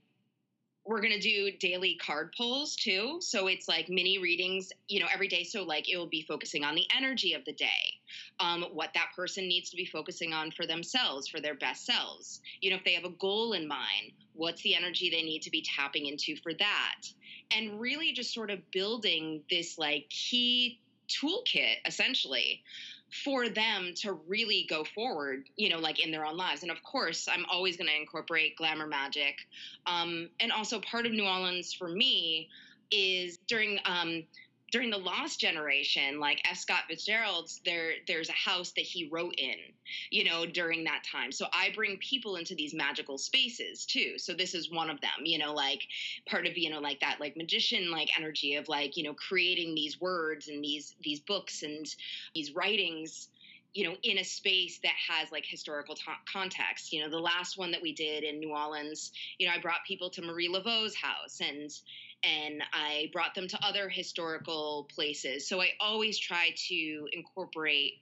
we're 0.87 1.01
going 1.01 1.13
to 1.13 1.21
do 1.21 1.51
daily 1.59 1.97
card 1.97 2.35
pulls 2.37 2.77
too. 2.77 3.19
So 3.21 3.47
it's 3.47 3.69
like 3.69 3.89
mini 3.89 4.19
readings, 4.19 4.71
you 4.89 5.01
know, 5.01 5.07
every 5.13 5.29
day. 5.29 5.45
So 5.45 5.63
like 5.63 5.91
it 5.91 5.97
will 5.97 6.07
be 6.07 6.23
focusing 6.23 6.63
on 6.63 6.75
the 6.75 6.87
energy 6.95 7.33
of 7.33 7.45
the 7.47 7.55
day, 7.55 7.67
um, 8.39 8.67
what 8.73 8.91
that 8.95 9.09
person 9.17 9.49
needs 9.49 9.71
to 9.71 9.77
be 9.77 9.87
focusing 9.87 10.35
on 10.35 10.51
for 10.51 10.67
themselves, 10.67 11.27
for 11.27 11.41
their 11.41 11.55
best 11.55 11.87
selves. 11.87 12.43
You 12.61 12.71
know, 12.71 12.77
if 12.77 12.85
they 12.85 12.95
have 12.95 13.05
a 13.05 13.11
goal 13.11 13.55
in 13.55 13.67
mind, 13.67 14.13
what's 14.35 14.63
the 14.63 14.75
energy 14.75 15.09
they 15.09 15.23
need 15.23 15.43
to 15.43 15.51
be 15.51 15.65
tapping 15.77 16.07
into 16.07 16.37
for 16.37 16.53
that? 16.55 17.01
And 17.51 17.81
really 17.81 18.13
just 18.13 18.35
sort 18.35 18.51
of 18.51 18.59
building 18.71 19.43
this 19.51 19.79
like 19.79 20.09
key 20.11 20.81
toolkit 21.09 21.77
essentially 21.87 22.63
for 23.23 23.49
them 23.49 23.93
to 23.95 24.15
really 24.27 24.67
go 24.69 24.83
forward, 24.83 25.45
you 25.57 25.69
know, 25.69 25.79
like 25.79 26.05
in 26.05 26.11
their 26.11 26.27
own 26.27 26.37
lives. 26.37 26.63
And 26.63 26.71
of 26.71 26.83
course, 26.83 27.29
I'm 27.31 27.45
always 27.51 27.77
going 27.77 27.89
to 27.89 27.97
incorporate 27.97 28.57
glamour 28.57 28.87
magic. 28.87 29.37
Um, 29.87 30.31
and 30.41 30.51
also, 30.51 30.81
part 30.81 31.07
of 31.07 31.13
New 31.13 31.27
Orleans 31.27 31.73
for 31.73 31.89
me 31.89 32.49
is 32.91 33.39
during 33.47 33.79
um, 33.85 34.25
during 34.75 34.91
the 34.91 34.99
Lost 34.99 35.39
Generation, 35.39 36.19
like 36.19 36.43
F. 36.51 36.57
Scott 36.57 36.83
Fitzgerald's, 36.89 37.61
there 37.65 37.93
there's 38.09 38.29
a 38.29 38.33
house 38.33 38.73
that 38.73 38.81
he 38.81 39.09
wrote 39.09 39.37
in, 39.39 39.55
you 40.11 40.25
know, 40.25 40.47
during 40.47 40.83
that 40.83 41.05
time. 41.05 41.31
So 41.31 41.47
I 41.53 41.71
bring 41.77 41.97
people 41.99 42.35
into 42.35 42.57
these 42.57 42.75
magical 42.75 43.17
spaces 43.17 43.87
too. 43.87 44.15
So 44.19 44.35
this 44.35 44.53
is 44.53 44.73
one 44.73 44.91
of 44.91 45.01
them, 45.01 45.11
you 45.23 45.39
know, 45.39 45.55
like 45.55 45.83
part 46.29 46.49
of 46.49 46.59
you 46.59 46.71
know 46.71 46.81
like 46.81 46.99
that 46.99 47.21
like 47.21 47.37
magician 47.37 47.93
like 47.93 48.09
energy 48.19 48.57
of 48.57 48.69
like 48.69 48.97
you 48.97 49.05
know 49.05 49.15
creating 49.15 49.77
these 49.77 50.01
words 50.01 50.49
and 50.49 50.65
these 50.65 50.97
these 51.05 51.21
books 51.21 51.63
and 51.63 51.87
these 52.35 52.53
writings 52.57 53.29
you 53.75 53.85
know, 53.85 53.97
in 54.05 54.19
a 54.19 54.25
space 54.25 54.79
that 54.85 54.93
has 55.09 55.33
like 55.33 55.45
historical 55.45 55.97
t- 55.97 56.03
context. 56.33 56.93
You 56.93 57.03
know, 57.03 57.11
the 57.11 57.19
last 57.19 57.59
one 57.59 57.73
that 57.73 57.83
we 57.83 57.93
did 57.93 58.23
in 58.23 58.39
New 58.39 58.51
Orleans, 58.51 59.11
you 59.39 59.49
know, 59.49 59.53
I 59.53 59.59
brought 59.59 59.85
people 59.85 60.09
to 60.11 60.23
Marie 60.23 60.49
Laveau's 60.49 60.95
house 60.95 61.41
and 61.41 61.69
and 62.25 62.63
I 62.73 63.11
brought 63.13 63.35
them 63.35 63.49
to 63.49 63.59
other 63.65 63.89
historical 63.89 64.89
places. 64.95 65.49
So 65.49 65.61
I 65.61 65.71
always 65.81 66.19
try 66.19 66.55
to 66.69 67.09
incorporate 67.13 67.95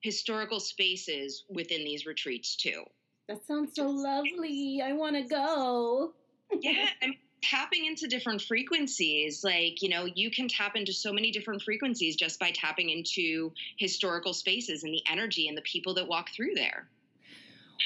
historical 0.00 0.60
spaces 0.60 1.44
within 1.48 1.84
these 1.84 2.06
retreats 2.06 2.56
too. 2.56 2.84
That 3.28 3.44
sounds 3.46 3.74
so 3.74 3.88
lovely. 3.88 4.80
I 4.84 4.92
want 4.92 5.16
to 5.16 5.22
go. 5.22 6.12
yeah, 6.60 6.86
and 7.02 7.14
tapping 7.42 7.86
into 7.86 8.06
different 8.06 8.42
frequencies. 8.42 9.42
Like, 9.42 9.82
you 9.82 9.88
know, 9.88 10.06
you 10.14 10.30
can 10.30 10.48
tap 10.48 10.76
into 10.76 10.92
so 10.92 11.12
many 11.12 11.30
different 11.30 11.62
frequencies 11.62 12.16
just 12.16 12.38
by 12.38 12.50
tapping 12.52 12.90
into 12.90 13.52
historical 13.78 14.32
spaces 14.32 14.84
and 14.84 14.92
the 14.92 15.02
energy 15.10 15.48
and 15.48 15.56
the 15.56 15.62
people 15.62 15.94
that 15.94 16.06
walk 16.06 16.30
through 16.30 16.54
there. 16.54 16.88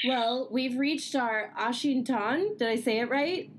Well, 0.07 0.47
we've 0.51 0.77
reached 0.77 1.15
our 1.15 1.51
Ashintan. 1.59 2.57
Did 2.57 2.67
I 2.67 2.75
say 2.75 2.99
it 2.99 3.09
right? 3.09 3.49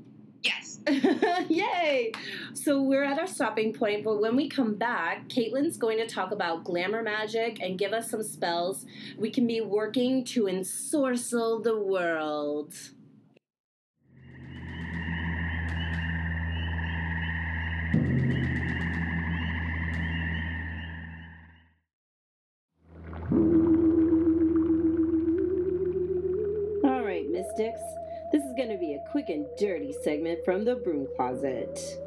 Yes. 0.42 0.80
Yay! 1.48 2.12
So 2.54 2.82
we're 2.82 3.04
at 3.04 3.18
our 3.18 3.26
stopping 3.26 3.72
point, 3.72 4.02
but 4.04 4.20
when 4.20 4.34
we 4.34 4.48
come 4.48 4.74
back, 4.74 5.28
Caitlin's 5.28 5.76
going 5.76 5.98
to 5.98 6.06
talk 6.06 6.32
about 6.32 6.64
glamour 6.64 7.02
magic 7.02 7.60
and 7.60 7.78
give 7.78 7.92
us 7.92 8.10
some 8.10 8.22
spells 8.22 8.84
we 9.16 9.30
can 9.30 9.46
be 9.46 9.60
working 9.60 10.24
to 10.24 10.44
ensorcel 10.44 11.62
the 11.62 11.78
world. 11.78 12.74
Dirty 29.58 29.92
segment 29.92 30.44
from 30.44 30.64
the 30.64 30.76
broom 30.76 31.06
closet. 31.16 31.98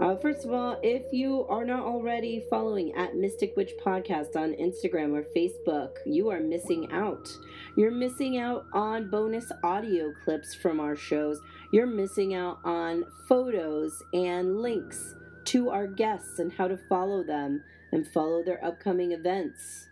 Uh, 0.00 0.16
first 0.16 0.44
of 0.44 0.52
all, 0.52 0.76
if 0.82 1.12
you 1.12 1.46
are 1.48 1.64
not 1.64 1.84
already 1.84 2.44
following 2.50 2.92
at 2.96 3.14
Mystic 3.14 3.56
Witch 3.56 3.70
Podcast 3.84 4.34
on 4.34 4.52
Instagram 4.54 5.12
or 5.12 5.22
Facebook, 5.22 5.98
you 6.04 6.30
are 6.30 6.40
missing 6.40 6.90
out. 6.90 7.28
You're 7.76 7.92
missing 7.92 8.38
out 8.38 8.66
on 8.72 9.08
bonus 9.08 9.52
audio 9.62 10.12
clips 10.24 10.52
from 10.52 10.80
our 10.80 10.96
shows. 10.96 11.40
You're 11.72 11.86
missing 11.86 12.34
out 12.34 12.58
on 12.64 13.04
photos 13.28 14.02
and 14.12 14.60
links 14.60 15.14
to 15.46 15.70
our 15.70 15.86
guests 15.86 16.40
and 16.40 16.52
how 16.52 16.66
to 16.66 16.76
follow 16.88 17.22
them 17.22 17.62
and 17.92 18.06
follow 18.08 18.42
their 18.42 18.64
upcoming 18.64 19.12
events. 19.12 19.86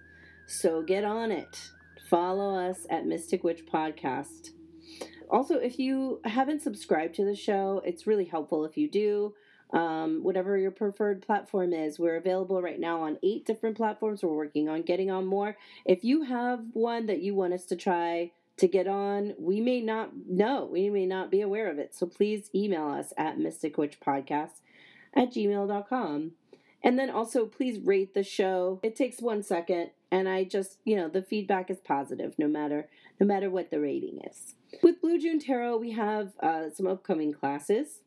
So 0.47 0.83
get 0.83 1.05
on 1.05 1.31
it. 1.31 1.71
Follow 2.11 2.57
us 2.57 2.87
at 2.91 3.07
Mystic 3.07 3.45
Witch 3.45 3.65
Podcast. 3.67 4.51
Also, 5.33 5.57
if 5.57 5.79
you 5.79 6.21
haven't 6.27 6.61
subscribed 6.61 7.15
to 7.15 7.25
the 7.25 7.35
show, 7.35 7.81
it's 7.87 8.07
really 8.07 8.27
helpful 8.27 8.67
if 8.67 8.77
you 8.77 8.89
do. 8.89 9.35
Um, 9.73 10.23
whatever 10.23 10.59
your 10.59 10.71
preferred 10.71 11.23
platform 11.23 11.73
is, 11.73 11.99
we're 11.99 12.17
available 12.17 12.61
right 12.61 12.79
now 12.79 13.01
on 13.01 13.17
eight 13.23 13.47
different 13.47 13.79
platforms. 13.79 14.23
We're 14.23 14.37
working 14.37 14.69
on 14.69 14.83
getting 14.83 15.11
on 15.11 15.27
more. 15.27 15.57
If 15.87 16.05
you 16.05 16.25
have 16.25 16.67
one 16.75 17.07
that 17.07 17.23
you 17.23 17.35
want 17.35 17.55
us 17.55 17.65
to 17.67 17.77
try 17.77 18.33
to 18.59 18.69
get 18.69 18.87
on, 18.87 19.33
we 19.39 19.63
may 19.63 19.81
not 19.81 20.11
know, 20.29 20.69
we 20.71 20.91
may 20.91 21.07
not 21.07 21.31
be 21.31 21.41
aware 21.41 21.71
of 21.71 21.79
it. 21.79 21.95
So 21.95 22.05
please 22.05 22.51
email 22.55 22.89
us 22.89 23.15
at 23.17 23.39
mysticwitchpodcast 23.39 24.61
at 25.17 25.33
gmail.com. 25.33 26.33
And 26.85 26.99
then 26.99 27.09
also, 27.09 27.47
please 27.47 27.79
rate 27.79 28.13
the 28.13 28.25
show. 28.25 28.81
It 28.83 28.97
takes 28.97 29.23
one 29.23 29.43
second, 29.43 29.93
and 30.11 30.29
I 30.29 30.45
just, 30.45 30.79
you 30.85 30.97
know, 30.97 31.09
the 31.09 31.23
feedback 31.23 31.71
is 31.71 31.79
positive, 31.79 32.35
no 32.39 32.49
matter 32.49 32.89
no 33.23 33.29
matter 33.29 33.49
what 33.49 33.71
the 33.71 33.79
rating 33.79 34.19
is. 34.29 34.57
With 34.83 35.01
Blue 35.01 35.17
June 35.17 35.39
Tarot, 35.39 35.77
we 35.77 35.93
have 35.93 36.33
uh, 36.43 36.71
some 36.75 36.89
upcoming 36.89 37.33
classes. 37.33 38.01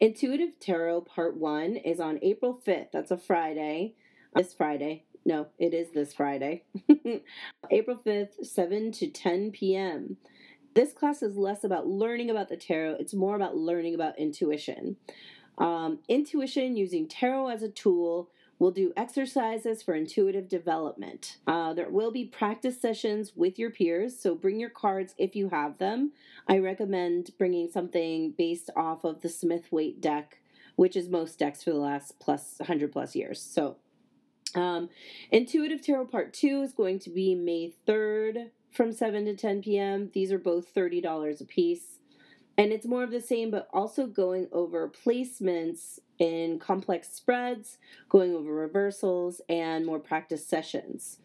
Intuitive 0.00 0.58
Tarot 0.58 1.02
Part 1.02 1.36
1 1.36 1.76
is 1.76 2.00
on 2.00 2.18
April 2.20 2.60
5th. 2.66 2.88
That's 2.92 3.12
a 3.12 3.16
Friday. 3.16 3.94
This 4.34 4.54
Friday. 4.54 5.04
No, 5.24 5.46
it 5.56 5.72
is 5.72 5.92
this 5.92 6.14
Friday. 6.14 6.64
April 7.70 7.96
5th, 8.04 8.44
7 8.44 8.90
to 8.90 9.06
10 9.08 9.52
p.m. 9.52 10.16
This 10.74 10.92
class 10.92 11.22
is 11.22 11.36
less 11.36 11.62
about 11.62 11.86
learning 11.86 12.28
about 12.28 12.48
the 12.48 12.56
tarot, 12.56 12.96
it's 12.98 13.14
more 13.14 13.36
about 13.36 13.56
learning 13.56 13.94
about 13.94 14.18
intuition. 14.18 14.96
Um, 15.58 16.00
intuition 16.08 16.76
using 16.76 17.06
tarot 17.06 17.46
as 17.50 17.62
a 17.62 17.68
tool 17.68 18.30
We'll 18.62 18.70
do 18.70 18.92
exercises 18.96 19.82
for 19.82 19.92
intuitive 19.92 20.48
development. 20.48 21.38
Uh, 21.48 21.74
there 21.74 21.90
will 21.90 22.12
be 22.12 22.26
practice 22.26 22.80
sessions 22.80 23.32
with 23.34 23.58
your 23.58 23.70
peers, 23.70 24.16
so 24.16 24.36
bring 24.36 24.60
your 24.60 24.70
cards 24.70 25.16
if 25.18 25.34
you 25.34 25.48
have 25.48 25.78
them. 25.78 26.12
I 26.46 26.58
recommend 26.58 27.32
bringing 27.38 27.68
something 27.68 28.34
based 28.38 28.70
off 28.76 29.02
of 29.02 29.20
the 29.20 29.28
Smith 29.28 29.72
Waite 29.72 30.00
deck, 30.00 30.38
which 30.76 30.94
is 30.94 31.08
most 31.08 31.40
decks 31.40 31.64
for 31.64 31.70
the 31.70 31.78
last 31.78 32.20
plus 32.20 32.54
100 32.58 32.92
plus 32.92 33.16
years. 33.16 33.42
So, 33.42 33.78
um, 34.54 34.90
Intuitive 35.32 35.82
Tarot 35.82 36.06
Part 36.06 36.32
2 36.32 36.62
is 36.62 36.72
going 36.72 37.00
to 37.00 37.10
be 37.10 37.34
May 37.34 37.74
3rd 37.88 38.50
from 38.70 38.92
7 38.92 39.24
to 39.24 39.34
10 39.34 39.62
p.m. 39.62 40.12
These 40.14 40.30
are 40.30 40.38
both 40.38 40.72
$30 40.72 41.40
a 41.40 41.44
piece. 41.46 41.98
And 42.58 42.72
it's 42.72 42.86
more 42.86 43.02
of 43.02 43.10
the 43.10 43.20
same, 43.20 43.50
but 43.50 43.68
also 43.72 44.06
going 44.06 44.48
over 44.52 44.90
placements 44.90 45.98
in 46.18 46.58
complex 46.58 47.08
spreads, 47.08 47.78
going 48.08 48.34
over 48.34 48.52
reversals, 48.52 49.40
and 49.48 49.86
more 49.86 49.98
practice 49.98 50.46
sessions. 50.46 51.18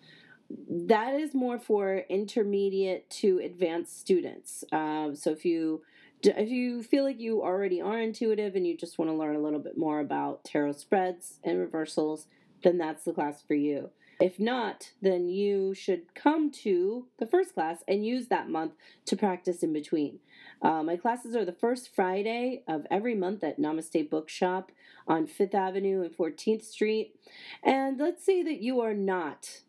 That 0.70 1.14
is 1.14 1.34
more 1.34 1.60
for 1.60 2.04
intermediate 2.10 3.10
to 3.10 3.40
advanced 3.40 4.00
students. 4.00 4.64
Um, 4.72 5.16
so 5.16 5.32
if 5.32 5.44
you 5.44 5.82
if 6.24 6.50
you 6.50 6.82
feel 6.82 7.04
like 7.04 7.20
you 7.20 7.44
already 7.44 7.80
are 7.82 8.00
intuitive 8.00 8.56
and 8.56 8.66
you 8.66 8.76
just 8.76 8.98
want 8.98 9.12
to 9.12 9.16
learn 9.16 9.36
a 9.36 9.42
little 9.42 9.60
bit 9.60 9.78
more 9.78 10.00
about 10.00 10.44
tarot 10.44 10.72
spreads 10.72 11.40
and 11.44 11.60
reversals, 11.60 12.26
then 12.64 12.78
that's 12.78 13.04
the 13.04 13.14
class 13.14 13.42
for 13.42 13.54
you. 13.54 13.92
If 14.20 14.40
not, 14.40 14.92
then 15.02 15.28
you 15.28 15.76
should 15.76 16.16
come 16.16 16.50
to 16.64 17.06
the 17.20 17.28
first 17.28 17.54
class 17.54 17.84
and 17.88 18.06
use 18.06 18.28
that 18.28 18.50
month 18.50 18.74
to 19.06 19.16
practice 19.16 19.62
in 19.62 19.74
between. 19.74 20.20
Uh, 20.62 20.84
my 20.84 20.98
classes 20.98 21.36
are 21.36 21.46
the 21.46 21.52
first 21.52 21.94
Friday 21.94 22.64
of 22.68 22.86
every 22.90 23.16
month 23.16 23.44
at 23.44 23.60
Namaste 23.60 24.10
Bookshop 24.10 24.72
on 25.08 25.28
Fifth 25.28 25.54
Avenue 25.54 26.02
and 26.02 26.16
14th 26.16 26.64
Street. 26.64 27.16
And 27.64 28.00
let's 28.00 28.26
say 28.26 28.44
that 28.44 28.62
you 28.62 28.82
are 28.82 28.94
not 28.94 29.62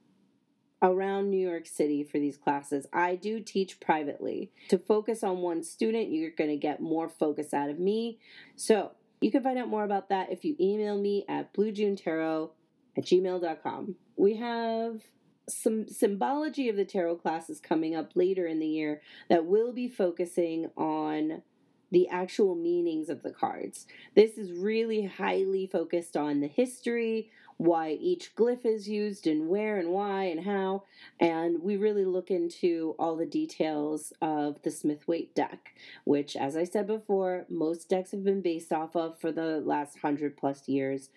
around 0.81 1.31
New 1.31 1.49
York 1.49 1.67
City 1.67 2.05
for 2.05 2.19
these 2.19 2.37
classes. 2.37 2.87
I 2.93 3.17
do 3.17 3.41
teach 3.41 3.81
privately. 3.81 4.51
To 4.69 4.79
focus 4.79 5.23
on 5.23 5.39
one 5.39 5.63
student, 5.63 6.13
you're 6.13 6.31
going 6.31 6.51
to 6.51 6.57
get 6.57 6.81
more 6.81 7.09
focus 7.09 7.53
out 7.53 7.71
of 7.71 7.79
me. 7.79 8.19
So 8.57 8.93
you 9.21 9.31
can 9.31 9.43
find 9.43 9.59
out 9.59 9.69
more 9.69 9.85
about 9.85 10.09
that 10.11 10.31
if 10.31 10.45
you 10.45 10.57
email 10.61 11.01
me 11.01 11.25
at 11.29 11.53
bluejunetarot 11.53 12.51
at 12.97 13.05
gmail.com. 13.05 13.97
We 14.17 14.37
have 14.37 15.01
some 15.49 15.89
symbology 15.89 16.69
of 16.69 16.77
the 16.77 16.85
tarot 16.85 17.17
classes 17.17 17.61
coming 17.61 17.97
up 17.97 18.13
later 18.15 18.47
in 18.47 18.59
the 18.59 18.67
year 18.67 19.01
that 19.29 19.47
will 19.47 19.73
be 19.73 19.89
focusing 19.89 20.71
on 20.77 21.43
the 21.91 22.09
actual 22.09 22.55
meanings 22.55 23.09
of 23.09 23.23
the 23.23 23.31
cards. 23.31 23.87
This 24.15 24.37
is 24.37 24.53
really 24.53 25.07
highly 25.07 25.67
focused 25.67 26.17
on 26.17 26.41
the 26.41 26.49
history, 26.49 27.31
why 27.57 27.91
each 27.91 28.37
glyph 28.37 28.65
is 28.65 28.89
used, 28.89 29.27
and 29.27 29.49
where 29.49 29.79
and 29.79 29.89
why 29.89 30.25
and 30.25 30.45
how. 30.45 30.85
And 31.19 31.63
we 31.63 31.77
really 31.77 32.05
look 32.05 32.31
into 32.31 32.95
all 32.99 33.17
the 33.17 33.27
details 33.27 34.13
of 34.23 34.63
the 34.63 34.71
Smith 34.71 35.09
Waite 35.09 35.35
deck, 35.35 35.75
which, 36.05 36.37
as 36.37 36.57
I 36.57 36.65
said 36.65 36.87
before, 36.87 37.47
most 37.49 37.89
decks 37.89 38.13
have 38.13 38.23
been 38.23 38.43
based 38.43 38.73
off 38.73 38.95
of 38.95 39.19
for 39.19 39.33
the 39.33 39.61
last 39.61 39.99
hundred 39.99 40.37
plus 40.37 40.69
years. 40.69 41.11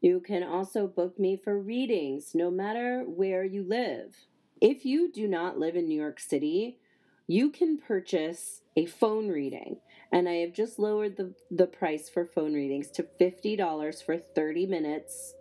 You 0.00 0.20
can 0.20 0.42
also 0.42 0.86
book 0.86 1.18
me 1.18 1.36
for 1.36 1.58
readings 1.58 2.34
no 2.34 2.50
matter 2.50 3.04
where 3.06 3.44
you 3.44 3.62
live. 3.62 4.26
If 4.60 4.84
you 4.84 5.12
do 5.12 5.28
not 5.28 5.58
live 5.58 5.76
in 5.76 5.88
New 5.88 6.00
York 6.00 6.20
City, 6.20 6.78
you 7.26 7.50
can 7.50 7.78
purchase 7.78 8.62
a 8.76 8.86
phone 8.86 9.28
reading. 9.28 9.76
And 10.10 10.28
I 10.28 10.36
have 10.36 10.52
just 10.52 10.78
lowered 10.78 11.16
the, 11.16 11.34
the 11.50 11.66
price 11.66 12.08
for 12.08 12.24
phone 12.24 12.54
readings 12.54 12.90
to 12.92 13.06
$50 13.20 14.04
for 14.04 14.16
30 14.18 14.66
minutes, 14.66 15.34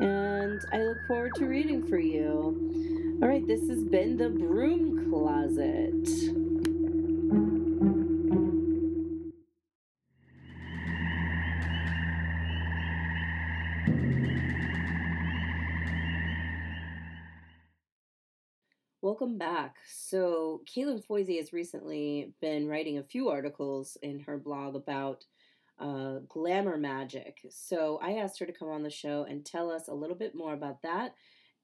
And 0.00 0.60
I 0.72 0.82
look 0.82 0.98
forward 1.06 1.36
to 1.36 1.46
reading 1.46 1.88
for 1.88 1.98
you. 1.98 3.20
All 3.22 3.28
right, 3.28 3.46
this 3.46 3.68
has 3.68 3.84
been 3.84 4.16
the 4.16 4.28
Broom 4.28 5.08
Closet. 5.08 6.47
Welcome 19.08 19.38
back. 19.38 19.76
So, 19.86 20.60
Caitlin 20.66 21.02
Foisey 21.02 21.38
has 21.38 21.50
recently 21.50 22.34
been 22.42 22.68
writing 22.68 22.98
a 22.98 23.02
few 23.02 23.30
articles 23.30 23.96
in 24.02 24.20
her 24.20 24.36
blog 24.36 24.76
about 24.76 25.24
uh, 25.80 26.18
glamour 26.28 26.76
magic. 26.76 27.38
So, 27.48 27.98
I 28.02 28.18
asked 28.18 28.38
her 28.38 28.44
to 28.44 28.52
come 28.52 28.68
on 28.68 28.82
the 28.82 28.90
show 28.90 29.24
and 29.26 29.46
tell 29.46 29.70
us 29.70 29.88
a 29.88 29.94
little 29.94 30.14
bit 30.14 30.34
more 30.34 30.52
about 30.52 30.82
that 30.82 31.14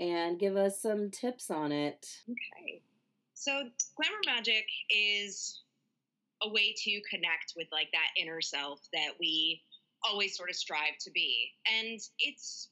and 0.00 0.38
give 0.40 0.56
us 0.56 0.80
some 0.80 1.10
tips 1.10 1.50
on 1.50 1.70
it. 1.70 2.06
Okay. 2.26 2.80
So 3.34 3.52
glamour 3.94 4.22
magic 4.24 4.64
is 4.88 5.64
a 6.42 6.48
way 6.48 6.74
to 6.74 7.00
connect 7.10 7.52
with 7.58 7.68
like 7.72 7.88
that 7.92 8.08
inner 8.18 8.40
self 8.40 8.88
that 8.94 9.10
we 9.20 9.60
always 10.02 10.34
sort 10.34 10.48
of 10.48 10.56
strive 10.56 10.96
to 11.00 11.10
be. 11.10 11.50
And 11.70 12.00
it's 12.18 12.70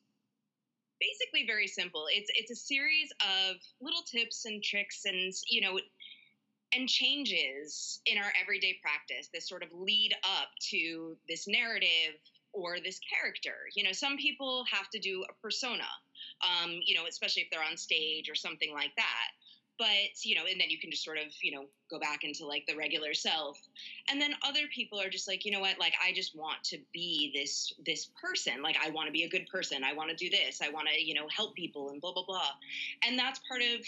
basically 1.03 1.47
very 1.47 1.67
simple. 1.67 2.07
It's 2.11 2.31
it's 2.35 2.51
a 2.51 2.57
series 2.57 3.11
of 3.21 3.57
little 3.81 4.03
tips 4.03 4.45
and 4.45 4.63
tricks 4.63 5.03
and 5.05 5.33
you 5.49 5.61
know 5.61 5.79
and 6.75 6.89
changes 6.89 8.01
in 8.07 8.17
our 8.17 8.33
everyday 8.41 8.79
practice 8.81 9.29
that 9.35 9.43
sort 9.43 9.63
of 9.63 9.69
lead 9.75 10.15
up 10.25 10.49
to 10.71 11.17
this 11.29 11.47
narrative 11.47 12.17
or 12.55 12.79
this 12.81 12.99
character. 13.01 13.69
You 13.75 13.85
know, 13.85 13.93
some 13.93 14.17
people 14.17 14.65
have 14.71 14.89
to 14.91 14.99
do 14.99 15.25
a 15.29 15.35
persona, 15.43 15.89
um, 16.41 16.81
you 16.85 16.95
know, 16.95 17.05
especially 17.07 17.43
if 17.43 17.49
they're 17.51 17.63
on 17.63 17.77
stage 17.77 18.31
or 18.31 18.35
something 18.35 18.73
like 18.73 18.93
that 18.97 19.29
but 19.79 19.89
you 20.23 20.35
know 20.35 20.43
and 20.51 20.61
then 20.61 20.71
you 20.71 20.79
can 20.79 20.91
just 20.91 21.05
sort 21.05 21.19
of 21.19 21.25
you 21.43 21.53
know 21.53 21.65
go 21.91 21.99
back 21.99 22.25
into 22.25 22.47
like 22.47 22.65
the 22.67 22.77
regular 22.77 23.15
self. 23.15 23.59
And 24.09 24.21
then 24.21 24.35
other 24.47 24.67
people 24.75 25.01
are 25.01 25.09
just 25.09 25.29
like 25.29 25.45
you 25.45 25.53
know 25.53 25.61
what? 25.61 25.79
Like 25.79 25.95
i 26.05 26.13
just 26.13 26.37
want 26.37 26.63
to 26.65 26.79
be 26.93 27.33
this 27.35 27.73
this 27.85 28.09
person. 28.21 28.63
Like 28.63 28.77
i 28.85 28.91
want 28.91 29.07
to 29.07 29.13
be 29.13 29.25
a 29.25 29.29
good 29.29 29.47
person. 29.47 29.85
I 29.85 29.93
want 29.93 30.11
to 30.11 30.17
do 30.17 30.31
this. 30.31 30.61
I 30.63 30.69
want 30.69 30.89
to 30.89 31.03
you 31.03 31.15
know 31.15 31.27
help 31.35 31.55
people 31.55 31.91
and 31.91 32.01
blah 32.01 32.13
blah 32.13 32.25
blah. 32.27 32.51
And 33.07 33.19
that's 33.19 33.41
part 33.49 33.63
of 33.63 33.87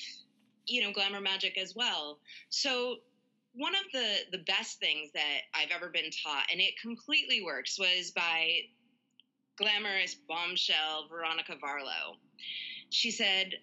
you 0.67 0.83
know 0.83 0.93
glamour 0.93 1.21
magic 1.21 1.59
as 1.59 1.75
well. 1.75 2.19
So 2.51 2.97
one 3.55 3.75
of 3.75 3.85
the 3.93 4.37
the 4.37 4.43
best 4.45 4.81
things 4.81 5.13
that 5.13 5.43
i've 5.55 5.71
ever 5.73 5.89
been 5.89 6.11
taught 6.11 6.45
and 6.51 6.61
it 6.61 6.75
completely 6.83 7.41
works 7.41 7.79
was 7.79 8.11
by 8.11 8.59
glamorous 9.57 10.17
bombshell 10.29 11.07
veronica 11.09 11.55
varlow. 11.63 12.17
She 12.91 13.11
said 13.11 13.55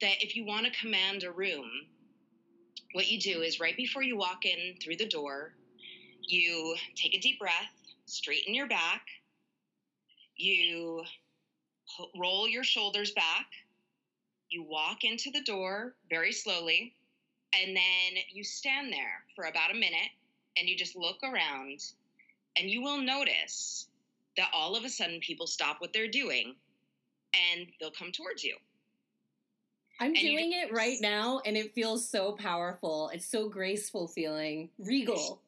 that 0.00 0.22
if 0.22 0.34
you 0.36 0.44
want 0.44 0.66
to 0.66 0.80
command 0.80 1.24
a 1.24 1.30
room, 1.30 1.68
what 2.92 3.10
you 3.10 3.20
do 3.20 3.42
is 3.42 3.60
right 3.60 3.76
before 3.76 4.02
you 4.02 4.16
walk 4.16 4.44
in 4.44 4.76
through 4.82 4.96
the 4.96 5.08
door, 5.08 5.52
you 6.22 6.76
take 6.96 7.14
a 7.14 7.20
deep 7.20 7.38
breath, 7.38 7.72
straighten 8.06 8.54
your 8.54 8.68
back, 8.68 9.02
you 10.36 11.02
roll 12.16 12.48
your 12.48 12.64
shoulders 12.64 13.12
back, 13.12 13.46
you 14.48 14.62
walk 14.62 15.04
into 15.04 15.30
the 15.30 15.42
door 15.42 15.94
very 16.08 16.32
slowly, 16.32 16.94
and 17.52 17.76
then 17.76 18.22
you 18.32 18.44
stand 18.44 18.92
there 18.92 19.24
for 19.34 19.44
about 19.44 19.70
a 19.70 19.74
minute 19.74 20.10
and 20.56 20.68
you 20.68 20.76
just 20.76 20.96
look 20.96 21.18
around 21.22 21.80
and 22.56 22.70
you 22.70 22.82
will 22.82 23.00
notice 23.00 23.88
that 24.36 24.50
all 24.54 24.76
of 24.76 24.84
a 24.84 24.88
sudden 24.88 25.20
people 25.20 25.46
stop 25.46 25.80
what 25.80 25.92
they're 25.92 26.08
doing 26.08 26.54
and 27.52 27.66
they'll 27.80 27.90
come 27.90 28.12
towards 28.12 28.42
you. 28.42 28.56
I'm 30.00 30.14
doing 30.14 30.52
it 30.52 30.72
right 30.72 30.96
now 31.00 31.42
and 31.44 31.56
it 31.56 31.74
feels 31.74 32.08
so 32.08 32.32
powerful. 32.32 33.10
It's 33.12 33.26
so 33.26 33.48
graceful 33.48 34.08
feeling, 34.08 34.70
regal. 34.78 35.42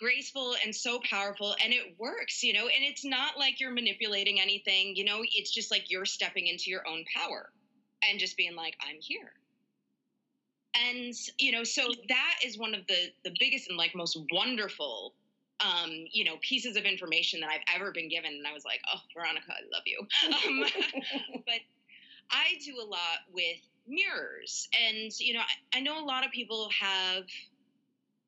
Graceful 0.00 0.54
and 0.62 0.74
so 0.74 1.00
powerful, 1.08 1.56
and 1.64 1.72
it 1.72 1.94
works, 1.98 2.42
you 2.42 2.52
know. 2.52 2.66
And 2.66 2.82
it's 2.84 3.02
not 3.02 3.38
like 3.38 3.60
you're 3.60 3.72
manipulating 3.72 4.38
anything, 4.38 4.94
you 4.94 5.04
know. 5.04 5.22
It's 5.32 5.50
just 5.50 5.70
like 5.70 5.90
you're 5.90 6.04
stepping 6.04 6.48
into 6.48 6.68
your 6.68 6.86
own 6.86 7.04
power 7.16 7.48
and 8.02 8.20
just 8.20 8.36
being 8.36 8.54
like, 8.54 8.76
"I'm 8.86 9.00
here." 9.00 9.32
And 10.74 11.14
you 11.38 11.50
know, 11.50 11.64
so 11.64 11.88
that 12.10 12.34
is 12.44 12.58
one 12.58 12.74
of 12.74 12.86
the 12.88 13.10
the 13.24 13.34
biggest 13.40 13.70
and 13.70 13.78
like 13.78 13.94
most 13.94 14.18
wonderful 14.30 15.14
um, 15.60 15.90
you 16.12 16.24
know, 16.24 16.36
pieces 16.42 16.76
of 16.76 16.84
information 16.84 17.40
that 17.40 17.48
I've 17.48 17.80
ever 17.80 17.90
been 17.90 18.10
given. 18.10 18.32
And 18.32 18.46
I 18.46 18.52
was 18.52 18.66
like, 18.66 18.80
oh, 18.94 19.00
Veronica, 19.14 19.50
I 19.50 19.64
love 19.72 19.84
you. 19.86 20.06
Um, 20.26 20.64
but 21.46 21.60
I 22.30 22.58
do 22.64 22.76
a 22.78 22.84
lot 22.84 23.24
with 23.32 23.60
mirrors. 23.86 24.68
And, 24.88 25.12
you 25.18 25.34
know, 25.34 25.40
I, 25.40 25.78
I 25.78 25.80
know 25.80 26.02
a 26.02 26.04
lot 26.04 26.24
of 26.24 26.30
people 26.30 26.68
have 26.80 27.24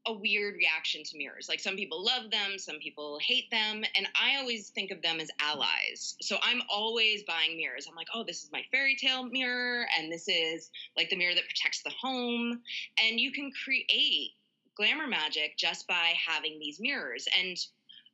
a 0.07 0.12
weird 0.12 0.55
reaction 0.55 1.03
to 1.05 1.18
mirrors. 1.18 1.49
Like 1.49 1.61
some 1.61 1.77
people 1.77 2.03
love 2.03 2.31
them, 2.31 2.59
some 2.59 2.79
people 2.79 3.18
hate 3.21 3.51
them, 3.51 3.85
and 3.94 4.09
I 4.21 4.37
always 4.37 4.71
think 4.71 4.90
of 4.90 5.03
them 5.03 5.21
as 5.21 5.31
allies. 5.40 6.16
So 6.23 6.38
I'm 6.42 6.62
always 6.71 7.23
buying 7.25 7.57
mirrors. 7.57 7.87
I'm 7.88 7.94
like, 7.94 8.09
oh, 8.14 8.25
this 8.25 8.42
is 8.42 8.51
my 8.51 8.62
fairy 8.73 8.97
tale 8.97 9.25
mirror, 9.25 9.87
and 9.97 10.11
this 10.11 10.27
is 10.27 10.71
like 10.97 11.11
the 11.11 11.16
mirror 11.16 11.35
that 11.35 11.44
protects 11.44 11.83
the 11.83 11.90
home. 11.90 12.61
And 13.03 13.21
you 13.21 13.33
can 13.33 13.51
create 13.64 14.31
glamour 14.77 15.07
magic 15.07 15.59
just 15.59 15.87
by 15.87 16.14
having 16.27 16.59
these 16.59 16.81
mirrors. 16.81 17.29
And 17.38 17.59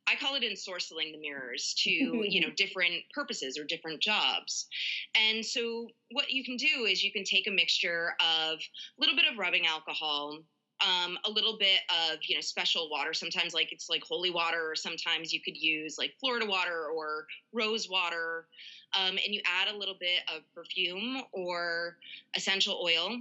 I 0.07 0.15
call 0.15 0.35
it 0.35 0.43
ensorceling 0.43 1.11
the 1.11 1.19
mirrors 1.19 1.73
to, 1.79 1.89
you 1.89 2.41
know, 2.41 2.49
different 2.57 3.03
purposes 3.13 3.57
or 3.57 3.63
different 3.63 4.01
jobs. 4.01 4.67
And 5.15 5.43
so 5.43 5.87
what 6.11 6.31
you 6.31 6.43
can 6.43 6.57
do 6.57 6.85
is 6.85 7.03
you 7.03 7.11
can 7.11 7.23
take 7.23 7.47
a 7.47 7.51
mixture 7.51 8.13
of 8.19 8.59
a 8.59 8.99
little 8.99 9.15
bit 9.15 9.25
of 9.31 9.37
rubbing 9.37 9.65
alcohol, 9.65 10.39
um, 10.81 11.17
a 11.25 11.29
little 11.29 11.57
bit 11.57 11.79
of 11.89 12.19
you 12.23 12.35
know 12.35 12.41
special 12.41 12.89
water. 12.89 13.13
Sometimes 13.13 13.53
like 13.53 13.71
it's 13.71 13.89
like 13.89 14.03
holy 14.03 14.29
water 14.29 14.69
or 14.69 14.75
sometimes 14.75 15.33
you 15.33 15.41
could 15.41 15.57
use 15.57 15.97
like 15.97 16.13
florida 16.19 16.45
water 16.45 16.87
or 16.93 17.25
rose 17.53 17.89
water. 17.89 18.47
Um, 18.93 19.17
and 19.23 19.33
you 19.33 19.41
add 19.45 19.73
a 19.73 19.77
little 19.77 19.95
bit 19.99 20.19
of 20.33 20.43
perfume 20.53 21.23
or 21.31 21.97
essential 22.35 22.79
oil. 22.83 23.17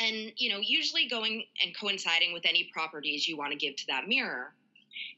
And 0.00 0.32
you 0.36 0.50
know 0.50 0.60
usually 0.62 1.08
going 1.08 1.42
and 1.62 1.76
coinciding 1.76 2.32
with 2.32 2.46
any 2.46 2.70
properties 2.72 3.26
you 3.26 3.36
want 3.36 3.52
to 3.52 3.58
give 3.58 3.74
to 3.76 3.86
that 3.88 4.06
mirror 4.06 4.54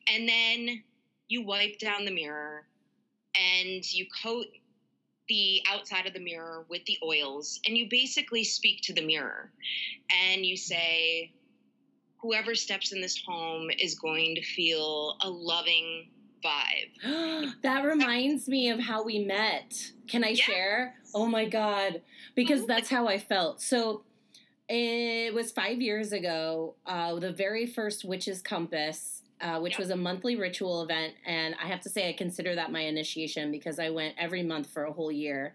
and 0.09 0.29
then 0.29 0.83
you 1.29 1.43
wipe 1.43 1.79
down 1.79 2.05
the 2.05 2.11
mirror 2.11 2.67
and 3.35 3.93
you 3.93 4.07
coat 4.23 4.47
the 5.29 5.63
outside 5.71 6.07
of 6.07 6.13
the 6.13 6.21
mirror 6.21 6.65
with 6.69 6.85
the 6.87 6.99
oils 7.05 7.61
and 7.65 7.79
you 7.79 7.87
basically 7.89 8.43
speak 8.43 8.83
to 8.83 8.93
the 8.93 9.01
mirror 9.01 9.51
and 10.11 10.45
you 10.45 10.57
say 10.57 11.31
whoever 12.19 12.55
steps 12.55 12.93
in 12.93 13.01
this 13.01 13.23
home 13.25 13.71
is 13.79 13.95
going 13.95 14.35
to 14.35 14.43
feel 14.43 15.17
a 15.21 15.31
loving 15.31 16.09
vibe. 16.45 17.53
that 17.63 17.85
reminds 17.85 18.49
me 18.49 18.71
of 18.71 18.81
how 18.81 19.03
we 19.03 19.21
met. 19.21 19.93
Can 20.09 20.25
I 20.25 20.31
yeah. 20.31 20.45
share? 20.45 20.95
Oh 21.15 21.27
my 21.27 21.47
God. 21.47 22.03
Because 22.35 22.61
mm-hmm. 22.61 22.73
that's 22.73 22.91
how 22.91 23.07
I 23.07 23.19
felt. 23.19 23.63
So 23.63 24.03
it 24.69 25.33
was 25.33 25.53
five 25.53 25.81
years 25.81 26.13
ago, 26.13 26.75
uh, 26.87 27.15
the 27.17 27.33
very 27.33 27.67
first 27.67 28.05
Witch's 28.05 28.43
Compass 28.43 29.20
uh, 29.41 29.59
which 29.61 29.73
yep. 29.73 29.81
was 29.81 29.91
a 29.91 29.97
monthly 29.97 30.37
ritual 30.37 30.83
event. 30.83 31.15
And 31.27 31.55
I 31.63 31.67
have 31.67 31.81
to 31.83 31.89
say, 31.89 32.09
I 32.09 32.13
consider 32.13 32.55
that 32.55 32.73
my 32.73 32.81
initiation 32.81 33.51
because 33.51 33.79
I 33.79 33.91
went 33.91 34.15
every 34.19 34.43
month 34.43 34.69
for 34.71 34.85
a 34.85 34.93
whole 34.93 35.13
year. 35.13 35.55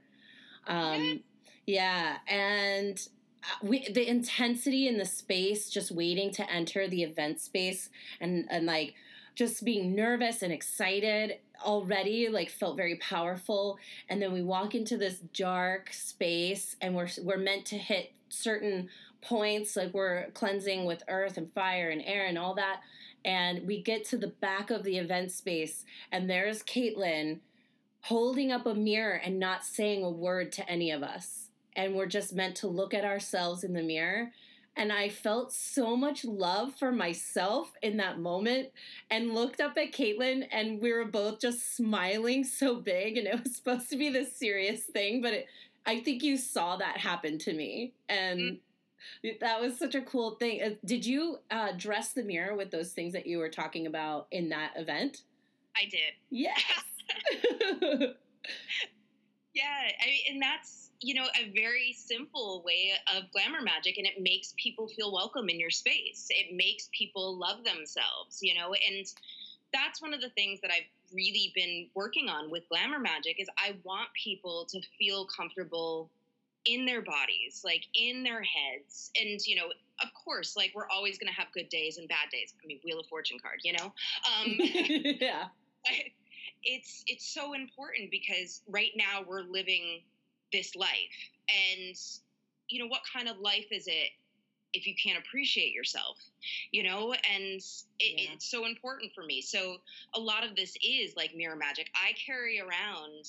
Um, 0.68 1.22
yeah. 1.66 2.18
And 2.28 3.00
uh, 3.44 3.68
we, 3.68 3.90
the 3.92 4.08
intensity 4.08 4.88
in 4.88 4.98
the 4.98 5.06
space, 5.06 5.70
just 5.70 5.92
waiting 5.92 6.32
to 6.32 6.52
enter 6.52 6.88
the 6.88 7.04
event 7.04 7.40
space 7.40 7.90
and, 8.20 8.46
and 8.50 8.66
like, 8.66 8.96
just 9.36 9.66
being 9.66 9.94
nervous 9.94 10.42
and 10.42 10.52
excited 10.52 11.40
already 11.64 12.30
like 12.30 12.50
felt 12.50 12.78
very 12.78 12.96
powerful 12.96 13.78
and 14.10 14.22
then 14.22 14.32
we 14.32 14.42
walk 14.42 14.76
into 14.76 14.98
this 14.98 15.20
dark 15.34 15.92
space 15.92 16.76
and 16.82 16.96
we're 16.96 17.08
we're 17.22 17.38
meant 17.38 17.66
to 17.66 17.78
hit 17.78 18.14
certain 18.30 18.90
points 19.22 19.76
like 19.76 19.94
we're 19.94 20.30
cleansing 20.32 20.86
with 20.86 21.04
earth 21.08 21.38
and 21.38 21.52
fire 21.52 21.90
and 21.90 22.02
air 22.06 22.26
and 22.26 22.38
all 22.38 22.54
that 22.54 22.82
and 23.26 23.66
we 23.66 23.82
get 23.82 24.06
to 24.06 24.18
the 24.18 24.28
back 24.28 24.70
of 24.70 24.84
the 24.84 24.98
event 24.98 25.32
space, 25.32 25.84
and 26.12 26.30
there's 26.30 26.64
Caitlin 26.64 27.40
holding 28.02 28.52
up 28.52 28.68
a 28.68 28.76
mirror 28.76 29.16
and 29.16 29.40
not 29.40 29.66
saying 29.66 30.04
a 30.04 30.10
word 30.10 30.52
to 30.54 30.70
any 30.70 30.92
of 30.92 31.02
us. 31.02 31.50
And 31.76 31.96
we're 31.96 32.06
just 32.06 32.36
meant 32.36 32.56
to 32.58 32.68
look 32.68 32.94
at 32.94 33.04
ourselves 33.04 33.64
in 33.64 33.74
the 33.74 33.82
mirror. 33.82 34.32
And 34.78 34.94
I 34.94 35.10
felt 35.10 35.52
so 35.52 35.96
much 35.98 36.24
love 36.24 36.76
for 36.76 36.92
myself 36.92 37.72
in 37.82 37.98
that 37.98 38.20
moment 38.20 38.70
and 39.10 39.34
looked 39.34 39.60
up 39.60 39.76
at 39.78 39.92
Caitlin, 39.92 40.48
and 40.52 40.80
we 40.80 40.94
were 40.94 41.06
both 41.06 41.42
just 41.42 41.76
smiling 41.76 42.44
so 42.44 42.76
big. 42.76 43.18
And 43.18 43.26
it 43.26 43.40
was 43.44 43.56
supposed 43.56 43.90
to 43.90 43.98
be 43.98 44.10
this 44.10 44.38
serious 44.38 44.84
thing, 44.84 45.22
but 45.22 45.34
it, 45.34 45.48
I 45.86 46.02
think 46.02 46.22
you 46.22 46.38
saw 46.38 46.78
that 46.78 46.98
happen 46.98 47.40
to 47.40 47.54
me. 47.54 47.94
And 48.08 48.40
mm 48.40 48.58
that 49.42 49.62
was 49.62 49.78
such 49.78 49.96
a 49.96 50.02
cool 50.02 50.32
thing. 50.32 50.62
Uh, 50.62 50.70
did 50.84 51.06
you 51.06 51.40
uh, 51.52 51.72
dress 51.78 52.14
the 52.14 52.24
mirror 52.24 52.56
with 52.56 52.72
those 52.72 52.92
things 52.92 53.14
that 53.14 53.28
you 53.28 53.38
were 53.38 53.50
talking 53.50 53.88
about 53.88 54.28
in 54.32 54.50
that 54.50 54.72
event? 54.76 55.22
I 55.76 55.86
did. 55.90 56.14
Yes. 56.30 56.62
yeah, 59.54 59.64
I 60.02 60.06
mean, 60.06 60.22
and 60.32 60.42
that's 60.42 60.90
you 61.02 61.14
know 61.14 61.26
a 61.40 61.52
very 61.54 61.94
simple 61.98 62.64
way 62.66 62.92
of 63.16 63.32
glamour 63.32 63.62
magic, 63.62 63.98
and 63.98 64.08
it 64.08 64.22
makes 64.22 64.54
people 64.58 64.88
feel 64.88 65.12
welcome 65.12 65.50
in 65.50 65.60
your 65.60 65.70
space. 65.70 66.28
It 66.30 66.56
makes 66.56 66.90
people 66.98 67.38
love 67.38 67.64
themselves, 67.64 68.40
you 68.42 68.56
know, 68.56 68.74
and 68.74 69.06
that's 69.74 70.02
one 70.02 70.14
of 70.14 70.22
the 70.22 70.30
things 70.30 70.62
that 70.62 70.72
I've 70.72 70.88
really 71.14 71.52
been 71.54 71.88
working 71.94 72.30
on 72.30 72.50
with 72.50 72.68
glamour 72.70 73.00
magic 73.00 73.40
is 73.40 73.48
I 73.58 73.76
want 73.84 74.10
people 74.14 74.66
to 74.70 74.82
feel 74.98 75.26
comfortable 75.26 76.10
in 76.66 76.86
their 76.86 77.02
bodies, 77.02 77.62
like 77.64 77.84
in 77.94 78.24
their 78.24 78.44
heads. 78.44 79.12
And, 79.20 79.40
you 79.46 79.56
know, 79.56 79.68
of 80.04 80.10
course, 80.14 80.56
like 80.56 80.72
we're 80.76 80.90
always 80.90 81.18
going 81.18 81.32
to 81.32 81.40
have 81.40 81.48
good 81.54 81.70
days 81.70 81.98
and 81.98 82.08
bad 82.08 82.30
days. 82.32 82.54
I 82.64 82.68
mean, 82.68 82.80
Wheel 82.84 83.00
of 83.00 83.08
Fortune 83.08 83.38
card, 83.42 83.60
you 83.64 83.74
know? 83.74 83.86
Um, 83.86 84.56
yeah. 84.60 85.46
it's, 86.64 87.04
it's 87.08 87.28
so 87.28 87.54
important 87.54 88.12
because 88.12 88.62
right 88.68 88.92
now 88.96 89.24
we're 89.28 89.44
living 89.44 90.02
this 90.52 90.76
life. 90.76 90.90
And, 91.50 91.96
you 92.70 92.80
know, 92.80 92.88
what 92.88 93.02
kind 93.12 93.28
of 93.28 93.38
life 93.40 93.68
is 93.72 93.88
it 93.88 94.10
if 94.76 94.86
you 94.86 94.94
can't 95.02 95.18
appreciate 95.18 95.72
yourself 95.72 96.18
you 96.72 96.84
know 96.84 97.14
and 97.14 97.62
it, 97.64 97.84
yeah. 98.00 98.34
it's 98.34 98.46
so 98.46 98.66
important 98.66 99.12
for 99.16 99.24
me 99.24 99.42
so 99.42 99.78
a 100.16 100.20
lot 100.20 100.44
of 100.44 100.56
this 100.56 100.76
is 100.84 101.16
like 101.16 101.34
mirror 101.34 101.56
magic 101.56 101.90
i 101.96 102.12
carry 102.14 102.60
around 102.60 103.26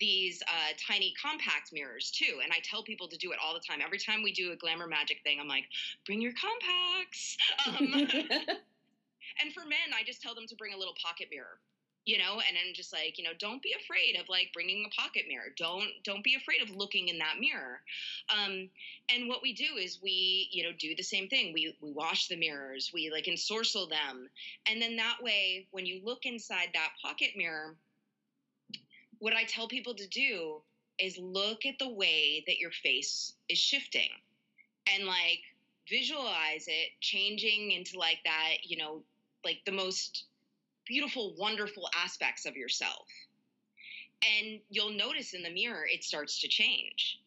these 0.00 0.42
uh, 0.48 0.72
tiny 0.86 1.14
compact 1.20 1.70
mirrors 1.72 2.10
too 2.10 2.40
and 2.42 2.52
i 2.52 2.58
tell 2.64 2.82
people 2.82 3.08
to 3.08 3.16
do 3.16 3.32
it 3.32 3.38
all 3.44 3.54
the 3.54 3.60
time. 3.60 3.80
Every 3.84 3.98
time 3.98 4.22
we 4.22 4.32
do 4.32 4.52
a 4.52 4.56
glamour 4.56 4.86
magic 4.86 5.18
thing 5.22 5.38
i'm 5.40 5.48
like 5.48 5.64
bring 6.06 6.20
your 6.20 6.32
compacts. 6.32 7.36
Um, 7.66 7.92
and 9.40 9.52
for 9.52 9.60
men 9.64 9.92
i 9.94 10.02
just 10.04 10.22
tell 10.22 10.34
them 10.34 10.46
to 10.48 10.56
bring 10.56 10.72
a 10.72 10.78
little 10.78 10.94
pocket 11.02 11.28
mirror 11.30 11.60
you 12.06 12.18
know 12.18 12.40
and 12.46 12.56
then 12.56 12.74
just 12.74 12.92
like 12.92 13.18
you 13.18 13.24
know 13.24 13.30
don't 13.38 13.62
be 13.62 13.74
afraid 13.80 14.16
of 14.18 14.28
like 14.28 14.50
bringing 14.52 14.84
a 14.86 15.00
pocket 15.00 15.24
mirror. 15.28 15.52
Don't 15.56 15.88
don't 16.04 16.24
be 16.24 16.34
afraid 16.34 16.62
of 16.62 16.74
looking 16.74 17.08
in 17.08 17.18
that 17.18 17.34
mirror. 17.38 17.80
Um, 18.28 18.68
and 19.14 19.28
what 19.28 19.42
we 19.42 19.52
do 19.52 19.76
is 19.78 20.00
we 20.02 20.48
you 20.50 20.62
know 20.64 20.70
do 20.78 20.94
the 20.96 21.02
same 21.02 21.28
thing. 21.28 21.52
We 21.52 21.76
we 21.80 21.92
wash 21.92 22.28
the 22.28 22.36
mirrors. 22.36 22.90
We 22.92 23.10
like 23.10 23.26
ensorcel 23.26 23.88
them. 23.88 24.28
And 24.66 24.80
then 24.80 24.96
that 24.96 25.18
way 25.22 25.66
when 25.70 25.86
you 25.86 26.00
look 26.04 26.24
inside 26.24 26.68
that 26.74 26.92
pocket 27.02 27.30
mirror 27.36 27.76
what 29.20 29.32
i 29.32 29.44
tell 29.44 29.68
people 29.68 29.94
to 29.94 30.06
do 30.08 30.60
is 30.98 31.16
look 31.18 31.64
at 31.64 31.78
the 31.78 31.88
way 31.88 32.44
that 32.46 32.58
your 32.58 32.72
face 32.72 33.34
is 33.48 33.58
shifting 33.58 34.10
and 34.94 35.06
like 35.06 35.40
visualize 35.88 36.66
it 36.66 36.90
changing 37.00 37.70
into 37.70 37.98
like 37.98 38.18
that 38.24 38.56
you 38.64 38.76
know 38.76 39.02
like 39.44 39.60
the 39.64 39.72
most 39.72 40.24
beautiful, 40.90 41.34
wonderful 41.38 41.88
aspects 41.96 42.46
of 42.46 42.56
yourself. 42.56 43.06
And 44.38 44.60
you'll 44.68 44.92
notice 44.92 45.34
in 45.34 45.42
the 45.42 45.50
mirror, 45.50 45.86
it 45.86 46.02
starts 46.02 46.40
to 46.40 46.48
change. 46.48 47.20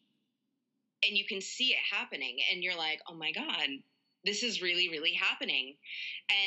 And 1.06 1.16
you 1.16 1.24
can 1.24 1.40
see 1.40 1.68
it 1.68 1.78
happening. 1.90 2.38
And 2.52 2.62
you're 2.62 2.76
like, 2.76 3.00
oh 3.08 3.14
my 3.14 3.32
God, 3.32 3.68
this 4.24 4.42
is 4.42 4.62
really, 4.62 4.88
really 4.88 5.12
happening. 5.12 5.74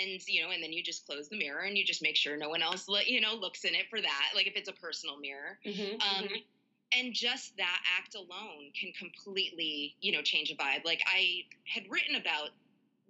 And, 0.01 0.19
you 0.27 0.41
know, 0.43 0.51
and 0.51 0.63
then 0.63 0.73
you 0.73 0.83
just 0.83 1.05
close 1.05 1.29
the 1.29 1.37
mirror 1.37 1.61
and 1.61 1.77
you 1.77 1.85
just 1.85 2.01
make 2.01 2.15
sure 2.15 2.37
no 2.37 2.49
one 2.49 2.61
else, 2.61 2.87
you 3.05 3.21
know, 3.21 3.35
looks 3.35 3.63
in 3.63 3.75
it 3.75 3.85
for 3.89 4.01
that. 4.01 4.29
Like 4.35 4.47
if 4.47 4.55
it's 4.55 4.69
a 4.69 4.73
personal 4.73 5.17
mirror. 5.17 5.59
Mm-hmm, 5.65 5.93
um, 5.93 6.23
mm-hmm 6.25 6.35
and 6.93 7.13
just 7.13 7.55
that 7.57 7.79
act 7.97 8.15
alone 8.15 8.71
can 8.79 8.91
completely 8.93 9.95
you 10.01 10.11
know 10.11 10.21
change 10.21 10.51
a 10.51 10.55
vibe 10.55 10.85
like 10.85 11.01
i 11.07 11.41
had 11.65 11.83
written 11.89 12.15
about 12.15 12.49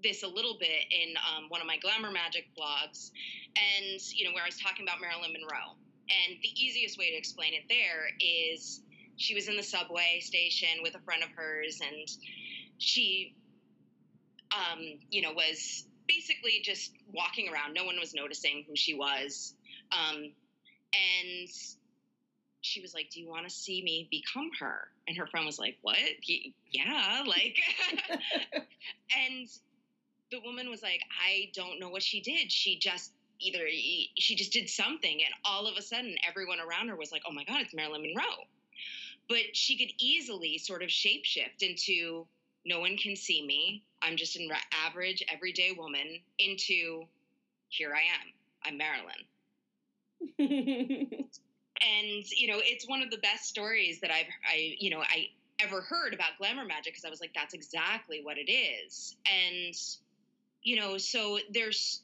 this 0.04 0.24
a 0.24 0.28
little 0.28 0.58
bit 0.60 0.86
in 0.92 1.16
um, 1.18 1.46
one 1.50 1.60
of 1.60 1.68
my 1.68 1.78
glamour 1.78 2.12
magic 2.12 2.46
blogs 2.58 3.12
and 3.58 4.02
you 4.14 4.26
know 4.26 4.34
where 4.34 4.44
i 4.44 4.48
was 4.48 4.60
talking 4.60 4.84
about 4.84 5.00
marilyn 5.00 5.32
monroe 5.34 5.76
and 6.10 6.38
the 6.42 6.50
easiest 6.50 6.98
way 6.98 7.12
to 7.12 7.18
explain 7.18 7.54
it 7.54 7.64
there 7.70 8.10
is 8.20 8.82
she 9.18 9.34
was 9.34 9.48
in 9.48 9.58
the 9.58 9.64
subway 9.64 10.20
station 10.22 10.82
with 10.82 10.96
a 10.96 11.00
friend 11.00 11.24
of 11.24 11.30
hers 11.36 11.80
and 11.82 12.08
she 12.78 13.36
um, 14.52 14.80
you 15.10 15.22
know 15.22 15.34
was 15.34 15.86
basically 16.08 16.62
just 16.64 16.94
walking 17.14 17.50
around 17.50 17.74
no 17.74 17.84
one 17.84 18.00
was 18.00 18.14
noticing 18.14 18.64
who 18.68 18.76
she 18.76 18.94
was 18.94 19.56
um, 19.92 20.18
and 20.18 21.50
she 22.62 22.82
was 22.82 22.94
like 22.94 23.10
do 23.10 23.20
you 23.20 23.30
want 23.30 23.48
to 23.48 23.54
see 23.54 23.82
me 23.84 24.08
become 24.10 24.50
her 24.60 24.90
and 25.08 25.18
her 25.18 25.28
friend 25.28 25.46
was 25.46 25.60
like 25.60 25.78
what 25.82 25.98
yeah 26.72 27.24
like 27.26 27.58
and 29.30 29.50
the 30.32 30.40
woman 30.44 30.70
was 30.70 30.82
like, 30.82 31.02
I 31.26 31.50
don't 31.54 31.80
know 31.80 31.90
what 31.90 32.04
she 32.04 32.22
did. 32.22 32.52
She 32.52 32.78
just 32.80 33.12
either 33.40 33.68
she 33.70 34.36
just 34.36 34.52
did 34.52 34.70
something, 34.70 35.12
and 35.24 35.34
all 35.46 35.68
of 35.68 35.78
a 35.78 35.82
sudden, 35.82 36.16
everyone 36.28 36.60
around 36.60 36.90
her 36.90 36.96
was 36.96 37.12
like, 37.12 37.22
oh 37.28 37.34
my 37.34 37.44
God, 37.44 37.62
it's 37.62 37.74
Marilyn 37.74 38.02
Monroe. 38.02 38.46
But 39.30 39.54
she 39.56 39.78
could 39.78 39.94
easily 40.00 40.58
sort 40.58 40.84
of 40.84 40.90
shapeshift 40.90 41.62
into 41.62 42.28
no 42.66 42.80
one 42.80 42.98
can 42.98 43.16
see 43.16 43.46
me. 43.46 43.84
I'm 44.02 44.18
just 44.18 44.36
an 44.36 44.50
average, 44.86 45.24
everyday 45.32 45.72
woman, 45.78 46.20
into 46.40 47.06
here 47.70 47.94
I 47.94 48.02
am. 48.02 48.34
I'm 48.66 48.78
Marilyn. 48.78 49.26
and 51.82 52.24
you 52.36 52.48
know, 52.48 52.60
it's 52.64 52.88
one 52.88 53.02
of 53.02 53.12
the 53.12 53.18
best 53.18 53.46
stories 53.46 54.00
that 54.02 54.12
I've, 54.12 54.28
I, 54.50 54.76
you 54.80 54.90
know, 54.90 55.02
I 55.02 55.28
ever 55.60 55.82
heard 55.82 56.14
about 56.14 56.38
glamour 56.38 56.66
magic 56.66 56.94
because 56.94 57.06
I 57.06 57.10
was 57.10 57.20
like, 57.22 57.32
that's 57.36 57.54
exactly 57.54 58.22
what 58.24 58.38
it 58.38 58.52
is. 58.52 59.16
And 59.26 59.76
you 60.64 60.76
know, 60.76 60.98
so 60.98 61.40
there's 61.52 62.02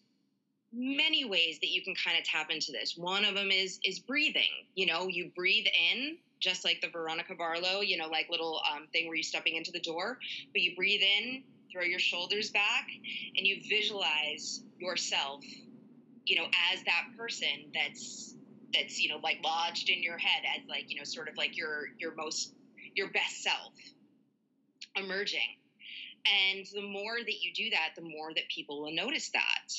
many 0.71 1.25
ways 1.25 1.59
that 1.61 1.69
you 1.69 1.83
can 1.83 1.93
kind 1.95 2.17
of 2.17 2.23
tap 2.23 2.49
into 2.49 2.71
this. 2.71 2.97
One 2.97 3.25
of 3.25 3.35
them 3.35 3.51
is 3.51 3.79
is 3.83 3.99
breathing. 3.99 4.67
You 4.75 4.87
know, 4.87 5.07
you 5.07 5.31
breathe 5.35 5.67
in 5.67 6.17
just 6.39 6.65
like 6.65 6.81
the 6.81 6.89
Veronica 6.89 7.33
Varlow, 7.35 7.87
you 7.87 7.97
know, 7.97 8.07
like 8.07 8.27
little 8.29 8.59
um, 8.73 8.87
thing 8.91 9.07
where 9.07 9.15
you're 9.15 9.23
stepping 9.23 9.55
into 9.55 9.71
the 9.71 9.79
door, 9.79 10.17
but 10.51 10.61
you 10.61 10.75
breathe 10.75 11.01
in, 11.01 11.43
throw 11.73 11.83
your 11.83 11.99
shoulders 11.99 12.51
back, 12.51 12.87
and 13.37 13.47
you 13.47 13.57
visualize 13.69 14.61
yourself, 14.79 15.43
you 16.25 16.37
know, 16.37 16.45
as 16.73 16.83
that 16.85 17.05
person 17.17 17.71
that's 17.73 18.35
that's 18.73 19.01
you 19.01 19.09
know 19.09 19.19
like 19.23 19.39
lodged 19.43 19.89
in 19.89 20.03
your 20.03 20.17
head 20.17 20.43
as 20.57 20.67
like 20.69 20.85
you 20.89 20.97
know 20.97 21.03
sort 21.03 21.27
of 21.29 21.37
like 21.37 21.57
your 21.57 21.87
your 21.99 22.15
most 22.15 22.53
your 22.95 23.11
best 23.11 23.43
self 23.43 23.73
emerging 24.95 25.57
and 26.25 26.65
the 26.73 26.81
more 26.81 27.17
that 27.19 27.41
you 27.41 27.53
do 27.53 27.69
that, 27.71 27.89
the 27.95 28.01
more 28.01 28.33
that 28.33 28.47
people 28.47 28.81
will 28.81 28.93
notice 28.93 29.29
that. 29.29 29.73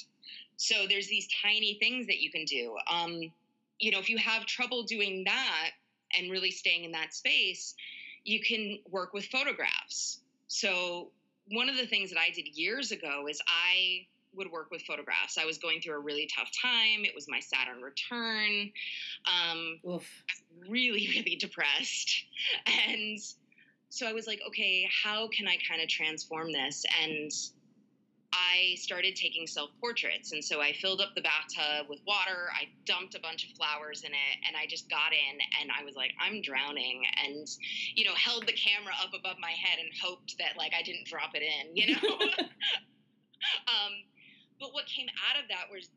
So 0.56 0.86
there's 0.88 1.08
these 1.08 1.28
tiny 1.42 1.78
things 1.80 2.06
that 2.06 2.20
you 2.20 2.30
can 2.30 2.44
do. 2.44 2.76
Um, 2.90 3.32
you 3.78 3.90
know, 3.90 3.98
if 3.98 4.08
you 4.08 4.18
have 4.18 4.46
trouble 4.46 4.82
doing 4.82 5.24
that 5.24 5.70
and 6.16 6.30
really 6.30 6.50
staying 6.50 6.84
in 6.84 6.92
that 6.92 7.14
space, 7.14 7.74
you 8.24 8.40
can 8.40 8.78
work 8.90 9.12
with 9.12 9.26
photographs. 9.26 10.20
So 10.48 11.10
one 11.48 11.68
of 11.68 11.76
the 11.76 11.86
things 11.86 12.10
that 12.10 12.18
I 12.18 12.30
did 12.30 12.46
years 12.56 12.90
ago 12.92 13.26
is 13.28 13.40
I 13.46 14.06
would 14.36 14.50
work 14.50 14.70
with 14.70 14.82
photographs. 14.82 15.38
I 15.38 15.44
was 15.44 15.58
going 15.58 15.80
through 15.80 15.94
a 15.94 16.00
really 16.00 16.28
tough 16.34 16.48
time. 16.60 17.04
It 17.04 17.14
was 17.14 17.26
my 17.28 17.40
Saturn 17.40 17.80
return. 17.80 18.70
Um, 19.26 19.78
really, 20.68 21.08
really 21.08 21.36
depressed. 21.40 22.24
And 22.66 23.18
so 23.88 24.08
I 24.08 24.12
was 24.12 24.26
like, 24.26 24.40
okay, 24.48 24.88
how 25.04 25.28
can 25.28 25.46
I 25.46 25.56
kind 25.68 25.80
of 25.80 25.88
transform 25.88 26.52
this? 26.52 26.84
And 27.02 27.30
I 28.34 28.74
started 28.76 29.14
taking 29.14 29.46
self 29.46 29.70
portraits. 29.80 30.32
And 30.32 30.42
so 30.42 30.60
I 30.60 30.72
filled 30.72 31.00
up 31.00 31.14
the 31.14 31.22
bathtub 31.22 31.86
with 31.88 32.00
water. 32.06 32.50
I 32.52 32.68
dumped 32.84 33.14
a 33.14 33.20
bunch 33.20 33.44
of 33.44 33.56
flowers 33.56 34.02
in 34.02 34.10
it 34.10 34.36
and 34.46 34.56
I 34.56 34.66
just 34.66 34.90
got 34.90 35.12
in 35.12 35.38
and 35.60 35.70
I 35.70 35.84
was 35.84 35.94
like, 35.94 36.12
I'm 36.20 36.42
drowning. 36.42 37.02
And, 37.24 37.46
you 37.94 38.04
know, 38.04 38.14
held 38.14 38.46
the 38.46 38.52
camera 38.52 38.92
up 39.02 39.14
above 39.14 39.36
my 39.40 39.52
head 39.52 39.78
and 39.78 39.88
hoped 40.02 40.36
that 40.38 40.56
like 40.58 40.72
I 40.76 40.82
didn't 40.82 41.06
drop 41.06 41.30
it 41.34 41.42
in, 41.42 41.76
you 41.76 41.94
know? 41.94 42.18
um, 43.68 43.92
but 44.60 44.72
what 44.72 44.86
came 44.86 45.08
out 45.30 45.42
of 45.42 45.48
that 45.48 45.66
was 45.72 45.88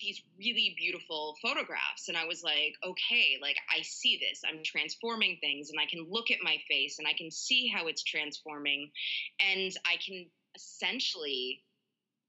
these 0.00 0.22
really 0.38 0.74
beautiful 0.76 1.36
photographs 1.40 2.08
and 2.08 2.18
i 2.18 2.26
was 2.26 2.42
like 2.44 2.74
okay 2.86 3.38
like 3.40 3.56
i 3.74 3.80
see 3.80 4.20
this 4.20 4.42
i'm 4.46 4.62
transforming 4.62 5.38
things 5.40 5.70
and 5.70 5.80
i 5.80 5.86
can 5.86 6.06
look 6.10 6.30
at 6.30 6.36
my 6.42 6.56
face 6.68 6.98
and 6.98 7.08
i 7.08 7.14
can 7.14 7.30
see 7.30 7.66
how 7.66 7.86
it's 7.86 8.02
transforming 8.02 8.90
and 9.40 9.72
i 9.86 9.96
can 10.04 10.26
essentially 10.54 11.62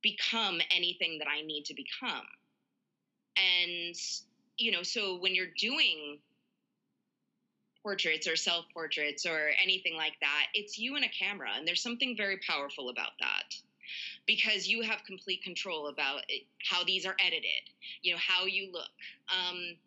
become 0.01 0.59
anything 0.75 1.19
that 1.19 1.27
i 1.27 1.41
need 1.45 1.65
to 1.65 1.73
become 1.73 2.25
and 3.37 3.95
you 4.57 4.71
know 4.71 4.83
so 4.83 5.17
when 5.19 5.35
you're 5.35 5.53
doing 5.59 6.17
portraits 7.83 8.27
or 8.27 8.35
self 8.35 8.65
portraits 8.73 9.25
or 9.25 9.51
anything 9.61 9.95
like 9.95 10.13
that 10.21 10.45
it's 10.53 10.77
you 10.77 10.95
and 10.95 11.05
a 11.05 11.09
camera 11.09 11.49
and 11.57 11.67
there's 11.67 11.81
something 11.81 12.15
very 12.17 12.37
powerful 12.47 12.89
about 12.89 13.11
that 13.19 13.55
because 14.25 14.67
you 14.67 14.81
have 14.81 15.03
complete 15.05 15.41
control 15.43 15.87
about 15.87 16.21
how 16.69 16.83
these 16.83 17.05
are 17.05 17.15
edited, 17.25 17.69
you 18.01 18.13
know, 18.13 18.19
how 18.19 18.45
you 18.45 18.69
look. 18.71 18.89
Um, 19.29 19.77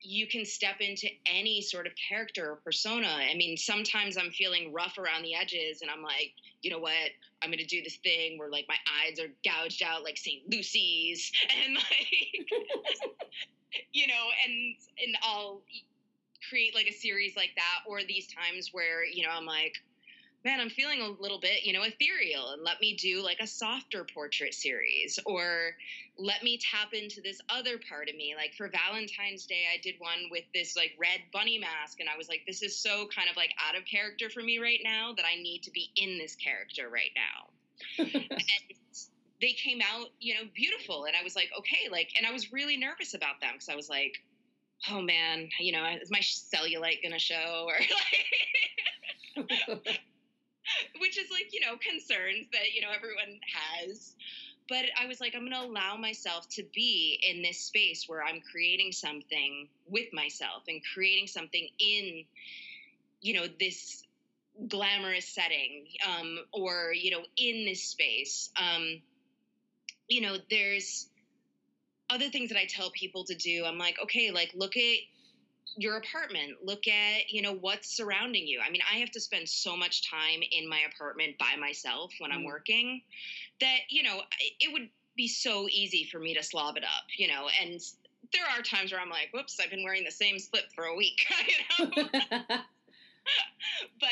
you 0.00 0.26
can 0.26 0.44
step 0.44 0.76
into 0.80 1.08
any 1.24 1.62
sort 1.62 1.86
of 1.86 1.92
character 2.08 2.50
or 2.50 2.56
persona. 2.56 3.08
I 3.08 3.34
mean, 3.36 3.56
sometimes 3.56 4.18
I'm 4.18 4.32
feeling 4.32 4.72
rough 4.72 4.98
around 4.98 5.22
the 5.22 5.34
edges 5.34 5.80
and 5.80 5.90
I'm 5.90 6.02
like, 6.02 6.32
you 6.64 6.70
know 6.70 6.78
what? 6.78 7.10
I'm 7.42 7.50
to 7.52 7.64
do 7.64 7.82
this 7.82 7.96
thing 7.96 8.38
where 8.38 8.50
like 8.50 8.64
my 8.68 8.76
eyes 9.04 9.20
are 9.20 9.28
gouged 9.44 9.82
out 9.82 10.02
like 10.02 10.16
St. 10.16 10.42
Lucy's 10.50 11.30
and 11.64 11.74
like, 11.74 12.48
you 13.92 14.06
know, 14.06 14.24
and, 14.44 14.74
and 15.04 15.16
I'll 15.22 15.60
create 16.48 16.74
like 16.74 16.86
a 16.86 16.92
series 16.92 17.36
like 17.36 17.50
that 17.56 17.88
or 17.88 18.02
these 18.02 18.26
times 18.28 18.70
where, 18.72 19.04
you 19.04 19.22
know, 19.22 19.30
I'm 19.30 19.44
like, 19.44 19.74
man, 20.44 20.60
I'm 20.60 20.68
feeling 20.68 21.00
a 21.00 21.22
little 21.22 21.40
bit, 21.40 21.64
you 21.64 21.72
know, 21.72 21.82
ethereal 21.82 22.50
and 22.50 22.62
let 22.62 22.80
me 22.80 22.94
do 22.94 23.22
like 23.22 23.38
a 23.40 23.46
softer 23.46 24.04
portrait 24.12 24.52
series 24.52 25.18
or 25.24 25.74
let 26.18 26.42
me 26.42 26.58
tap 26.58 26.92
into 26.92 27.22
this 27.22 27.40
other 27.48 27.80
part 27.88 28.10
of 28.10 28.16
me. 28.16 28.34
Like 28.36 28.52
for 28.54 28.68
Valentine's 28.68 29.46
Day, 29.46 29.64
I 29.72 29.80
did 29.82 29.94
one 29.98 30.28
with 30.30 30.44
this 30.52 30.76
like 30.76 30.92
red 31.00 31.20
bunny 31.32 31.58
mask 31.58 32.00
and 32.00 32.10
I 32.10 32.18
was 32.18 32.28
like, 32.28 32.42
this 32.46 32.62
is 32.62 32.78
so 32.78 33.06
kind 33.14 33.30
of 33.30 33.36
like 33.36 33.52
out 33.66 33.76
of 33.76 33.86
character 33.86 34.28
for 34.28 34.42
me 34.42 34.58
right 34.58 34.80
now 34.84 35.14
that 35.16 35.24
I 35.24 35.40
need 35.40 35.62
to 35.62 35.70
be 35.70 35.90
in 35.96 36.18
this 36.18 36.36
character 36.36 36.90
right 36.90 37.10
now. 37.16 37.48
and 38.04 38.40
they 39.40 39.52
came 39.52 39.80
out, 39.80 40.08
you 40.20 40.34
know, 40.34 40.42
beautiful. 40.54 41.06
And 41.06 41.16
I 41.18 41.24
was 41.24 41.34
like, 41.34 41.48
okay, 41.58 41.88
like, 41.90 42.10
and 42.18 42.26
I 42.26 42.32
was 42.32 42.52
really 42.52 42.76
nervous 42.76 43.14
about 43.14 43.40
them 43.40 43.52
because 43.54 43.70
I 43.70 43.76
was 43.76 43.88
like, 43.88 44.12
oh 44.90 45.00
man, 45.00 45.48
you 45.58 45.72
know, 45.72 45.84
is 46.02 46.10
my 46.10 46.18
cellulite 46.20 47.02
going 47.02 47.12
to 47.12 47.18
show 47.18 47.66
or 47.66 47.78
like. 49.46 50.00
which 51.00 51.18
is 51.18 51.30
like, 51.30 51.52
you 51.52 51.60
know, 51.60 51.76
concerns 51.76 52.46
that, 52.52 52.72
you 52.74 52.80
know, 52.80 52.88
everyone 52.94 53.40
has. 53.82 54.14
But 54.68 54.86
I 54.98 55.06
was 55.06 55.20
like, 55.20 55.34
I'm 55.34 55.48
going 55.48 55.52
to 55.52 55.68
allow 55.68 55.96
myself 55.96 56.48
to 56.50 56.64
be 56.74 57.20
in 57.22 57.42
this 57.42 57.60
space 57.60 58.04
where 58.08 58.22
I'm 58.22 58.40
creating 58.50 58.92
something 58.92 59.68
with 59.86 60.12
myself 60.12 60.62
and 60.68 60.80
creating 60.94 61.26
something 61.26 61.68
in, 61.78 62.24
you 63.20 63.34
know, 63.34 63.46
this 63.60 64.02
glamorous 64.68 65.28
setting 65.28 65.86
um, 66.06 66.38
or, 66.52 66.92
you 66.94 67.10
know, 67.10 67.22
in 67.36 67.66
this 67.66 67.82
space. 67.82 68.50
Um, 68.56 69.02
you 70.08 70.22
know, 70.22 70.36
there's 70.48 71.08
other 72.08 72.28
things 72.28 72.50
that 72.50 72.58
I 72.58 72.66
tell 72.66 72.90
people 72.90 73.24
to 73.24 73.34
do. 73.34 73.64
I'm 73.66 73.78
like, 73.78 73.96
okay, 74.02 74.30
like 74.30 74.52
look 74.54 74.76
at 74.76 74.98
your 75.76 75.96
apartment 75.96 76.52
look 76.62 76.86
at 76.86 77.28
you 77.28 77.42
know 77.42 77.52
what's 77.52 77.96
surrounding 77.96 78.46
you 78.46 78.60
i 78.64 78.70
mean 78.70 78.80
i 78.92 78.98
have 78.98 79.10
to 79.10 79.20
spend 79.20 79.48
so 79.48 79.76
much 79.76 80.08
time 80.08 80.40
in 80.52 80.68
my 80.68 80.80
apartment 80.92 81.36
by 81.38 81.56
myself 81.58 82.12
when 82.18 82.30
i'm 82.30 82.42
mm. 82.42 82.46
working 82.46 83.02
that 83.60 83.78
you 83.88 84.02
know 84.02 84.20
it 84.60 84.72
would 84.72 84.88
be 85.16 85.28
so 85.28 85.66
easy 85.70 86.08
for 86.10 86.18
me 86.18 86.34
to 86.34 86.42
slob 86.42 86.76
it 86.76 86.84
up 86.84 87.04
you 87.16 87.26
know 87.26 87.48
and 87.60 87.80
there 88.32 88.44
are 88.56 88.62
times 88.62 88.92
where 88.92 89.00
i'm 89.00 89.10
like 89.10 89.28
whoops 89.32 89.58
i've 89.62 89.70
been 89.70 89.84
wearing 89.84 90.04
the 90.04 90.10
same 90.10 90.38
slip 90.38 90.64
for 90.74 90.84
a 90.84 90.96
week 90.96 91.26
you 91.80 91.86
know 91.86 92.02
but 94.00 94.08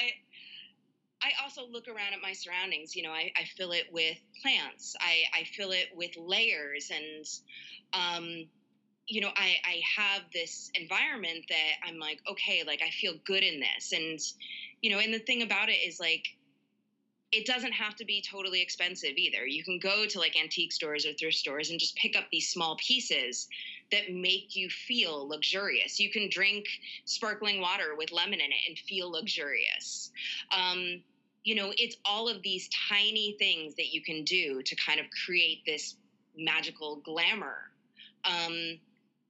I 1.25 1.31
also 1.45 1.67
look 1.71 1.87
around 1.87 2.15
at 2.15 2.21
my 2.21 2.33
surroundings. 2.33 2.97
You 2.97 3.05
know, 3.05 3.13
I, 3.13 3.33
I 3.37 3.45
fill 3.57 3.71
it 3.71 3.87
with 3.93 4.17
plants. 4.43 4.97
I, 5.01 5.23
I 5.33 5.45
fill 5.45 5.71
it 5.71 5.87
with 5.95 6.11
layers 6.17 6.91
and 6.91 7.25
um, 7.93 8.49
you 9.09 9.21
know, 9.21 9.31
I, 9.37 9.57
I 9.65 9.81
have 9.97 10.23
this 10.33 10.71
environment 10.75 11.45
that 11.49 11.87
I'm 11.87 11.99
like, 11.99 12.21
okay, 12.31 12.63
like 12.67 12.83
I 12.83 12.91
feel 12.91 13.15
good 13.25 13.43
in 13.43 13.61
this. 13.61 13.93
And, 13.93 14.19
you 14.81 14.91
know, 14.91 14.99
and 14.99 15.13
the 15.13 15.19
thing 15.19 15.43
about 15.43 15.69
it 15.69 15.79
is 15.87 15.99
like, 16.01 16.25
it 17.33 17.47
doesn't 17.47 17.73
have 17.73 17.97
to 17.97 18.05
be 18.05 18.23
totally 18.23 18.61
expensive 18.61 19.17
either. 19.17 19.47
You 19.47 19.65
can 19.65 19.79
go 19.79 20.07
to 20.07 20.19
like 20.19 20.39
antique 20.39 20.71
stores 20.71 21.07
or 21.07 21.15
thrift 21.15 21.39
stores 21.39 21.71
and 21.71 21.81
just 21.81 21.97
pick 21.97 22.17
up 22.17 22.25
these 22.31 22.51
small 22.51 22.77
pieces 22.77 23.49
that 23.91 24.13
make 24.13 24.55
you 24.55 24.69
feel 24.69 25.27
luxurious. 25.27 25.99
You 25.99 26.11
can 26.11 26.29
drink 26.31 26.67
sparkling 27.07 27.61
water 27.61 27.95
with 27.97 28.13
lemon 28.13 28.41
in 28.41 28.53
it 28.53 28.69
and 28.69 28.79
feel 28.79 29.11
luxurious. 29.11 30.11
Um, 30.55 31.03
you 31.43 31.55
know, 31.55 31.73
it's 31.79 31.97
all 32.05 32.29
of 32.29 32.43
these 32.43 32.69
tiny 32.89 33.35
things 33.39 33.75
that 33.77 33.93
you 33.93 34.03
can 34.03 34.25
do 34.25 34.63
to 34.63 34.77
kind 34.77 35.01
of 35.01 35.07
create 35.25 35.63
this 35.67 35.97
magical 36.37 36.97
glamour. 36.97 37.71
Um, 38.25 38.79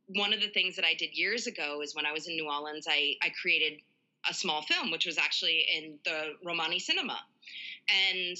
one 0.09 0.33
of 0.33 0.41
the 0.41 0.49
things 0.49 0.77
that 0.77 0.85
I 0.85 0.95
did 0.95 1.17
years 1.17 1.47
ago 1.47 1.81
is 1.83 1.95
when 1.95 2.07
I 2.07 2.13
was 2.13 2.29
in 2.29 2.35
New 2.35 2.49
Orleans, 2.49 2.87
I, 2.89 3.15
I 3.23 3.31
created 3.41 3.81
a 4.29 4.35
small 4.35 4.63
film, 4.63 4.91
which 4.91 5.07
was 5.07 5.19
actually 5.19 5.65
in 5.75 5.99
the 6.05 6.35
Romani 6.45 6.79
cinema. 6.79 7.19
And 7.89 8.37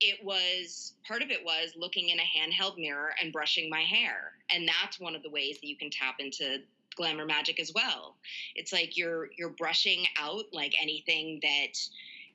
it 0.00 0.24
was 0.24 0.92
part 1.06 1.22
of 1.22 1.30
it 1.30 1.44
was 1.44 1.72
looking 1.76 2.10
in 2.10 2.18
a 2.18 2.22
handheld 2.22 2.76
mirror 2.76 3.14
and 3.20 3.32
brushing 3.32 3.70
my 3.70 3.82
hair. 3.82 4.32
And 4.50 4.68
that's 4.68 5.00
one 5.00 5.14
of 5.16 5.22
the 5.22 5.30
ways 5.30 5.58
that 5.60 5.66
you 5.66 5.76
can 5.76 5.90
tap 5.90 6.16
into 6.18 6.58
glamour 6.96 7.26
magic 7.26 7.60
as 7.60 7.72
well. 7.74 8.16
It's 8.54 8.72
like 8.72 8.96
you're 8.96 9.28
you're 9.36 9.50
brushing 9.50 10.04
out 10.18 10.44
like 10.52 10.74
anything 10.80 11.40
that 11.42 11.78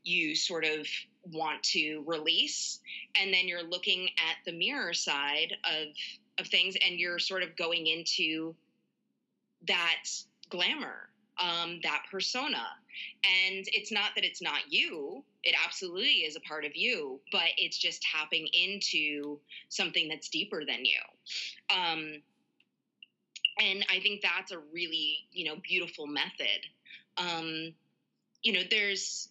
you 0.04 0.36
sort 0.36 0.66
of 0.66 0.88
want 1.32 1.62
to 1.62 2.04
release 2.06 2.80
and 3.20 3.34
then 3.34 3.48
you're 3.48 3.64
looking 3.64 4.08
at 4.18 4.38
the 4.46 4.58
mirror 4.58 4.94
side 4.94 5.54
of 5.66 5.88
of 6.40 6.48
things 6.48 6.76
and 6.86 7.00
you're 7.00 7.20
sort 7.20 7.44
of 7.44 7.56
going 7.56 7.88
into 7.88 8.56
that 9.68 10.04
glamour 10.50 11.10
um, 11.42 11.80
that 11.84 12.04
persona. 12.12 12.66
And 13.24 13.66
it's 13.68 13.92
not 13.92 14.12
that 14.16 14.26
it's 14.26 14.42
not 14.42 14.60
you. 14.70 15.24
It 15.44 15.56
absolutely 15.66 16.26
is 16.26 16.36
a 16.36 16.42
part 16.42 16.66
of 16.66 16.76
you 16.76 17.20
but 17.32 17.50
it's 17.58 17.78
just 17.78 18.02
tapping 18.02 18.48
into 18.54 19.40
something 19.70 20.08
that's 20.10 20.30
deeper 20.30 20.64
than 20.66 20.86
you. 20.86 21.00
Um, 21.70 22.22
and 23.62 23.86
i 23.90 24.00
think 24.00 24.22
that's 24.22 24.54
a 24.54 24.60
really 24.74 25.18
you 25.32 25.46
know 25.46 25.56
beautiful 25.64 26.08
method. 26.08 26.66
Um, 27.18 27.74
you 28.44 28.54
know 28.54 28.62
there's 28.70 29.29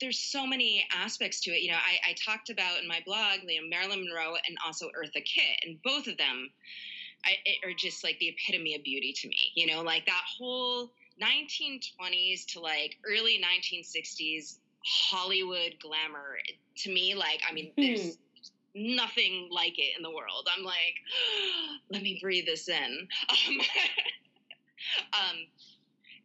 there's 0.00 0.18
so 0.18 0.46
many 0.46 0.84
aspects 0.94 1.40
to 1.40 1.50
it. 1.50 1.62
You 1.62 1.72
know, 1.72 1.78
I, 1.78 2.10
I 2.10 2.14
talked 2.14 2.50
about 2.50 2.80
in 2.80 2.88
my 2.88 3.00
blog, 3.04 3.40
you 3.46 3.60
know, 3.60 3.68
Marilyn 3.68 4.04
Monroe 4.04 4.36
and 4.46 4.56
also 4.64 4.86
Eartha 4.86 5.24
Kitt, 5.24 5.64
and 5.64 5.82
both 5.82 6.06
of 6.06 6.16
them 6.16 6.50
I, 7.24 7.66
are 7.66 7.72
just 7.76 8.04
like 8.04 8.18
the 8.18 8.28
epitome 8.28 8.74
of 8.74 8.82
beauty 8.84 9.12
to 9.12 9.28
me. 9.28 9.52
You 9.54 9.66
know, 9.66 9.82
like 9.82 10.06
that 10.06 10.22
whole 10.38 10.92
1920s 11.22 12.46
to 12.52 12.60
like 12.60 12.96
early 13.06 13.42
1960s 13.42 14.58
Hollywood 14.84 15.74
glamour. 15.80 16.38
To 16.78 16.92
me, 16.92 17.14
like, 17.14 17.40
I 17.48 17.52
mean, 17.52 17.72
there's 17.76 18.16
hmm. 18.76 18.94
nothing 18.94 19.48
like 19.50 19.78
it 19.78 19.96
in 19.96 20.02
the 20.02 20.10
world. 20.10 20.48
I'm 20.56 20.64
like, 20.64 20.94
let 21.90 22.02
me 22.02 22.18
breathe 22.22 22.46
this 22.46 22.68
in. 22.68 23.08
Um, 23.48 23.58
um, 25.12 25.36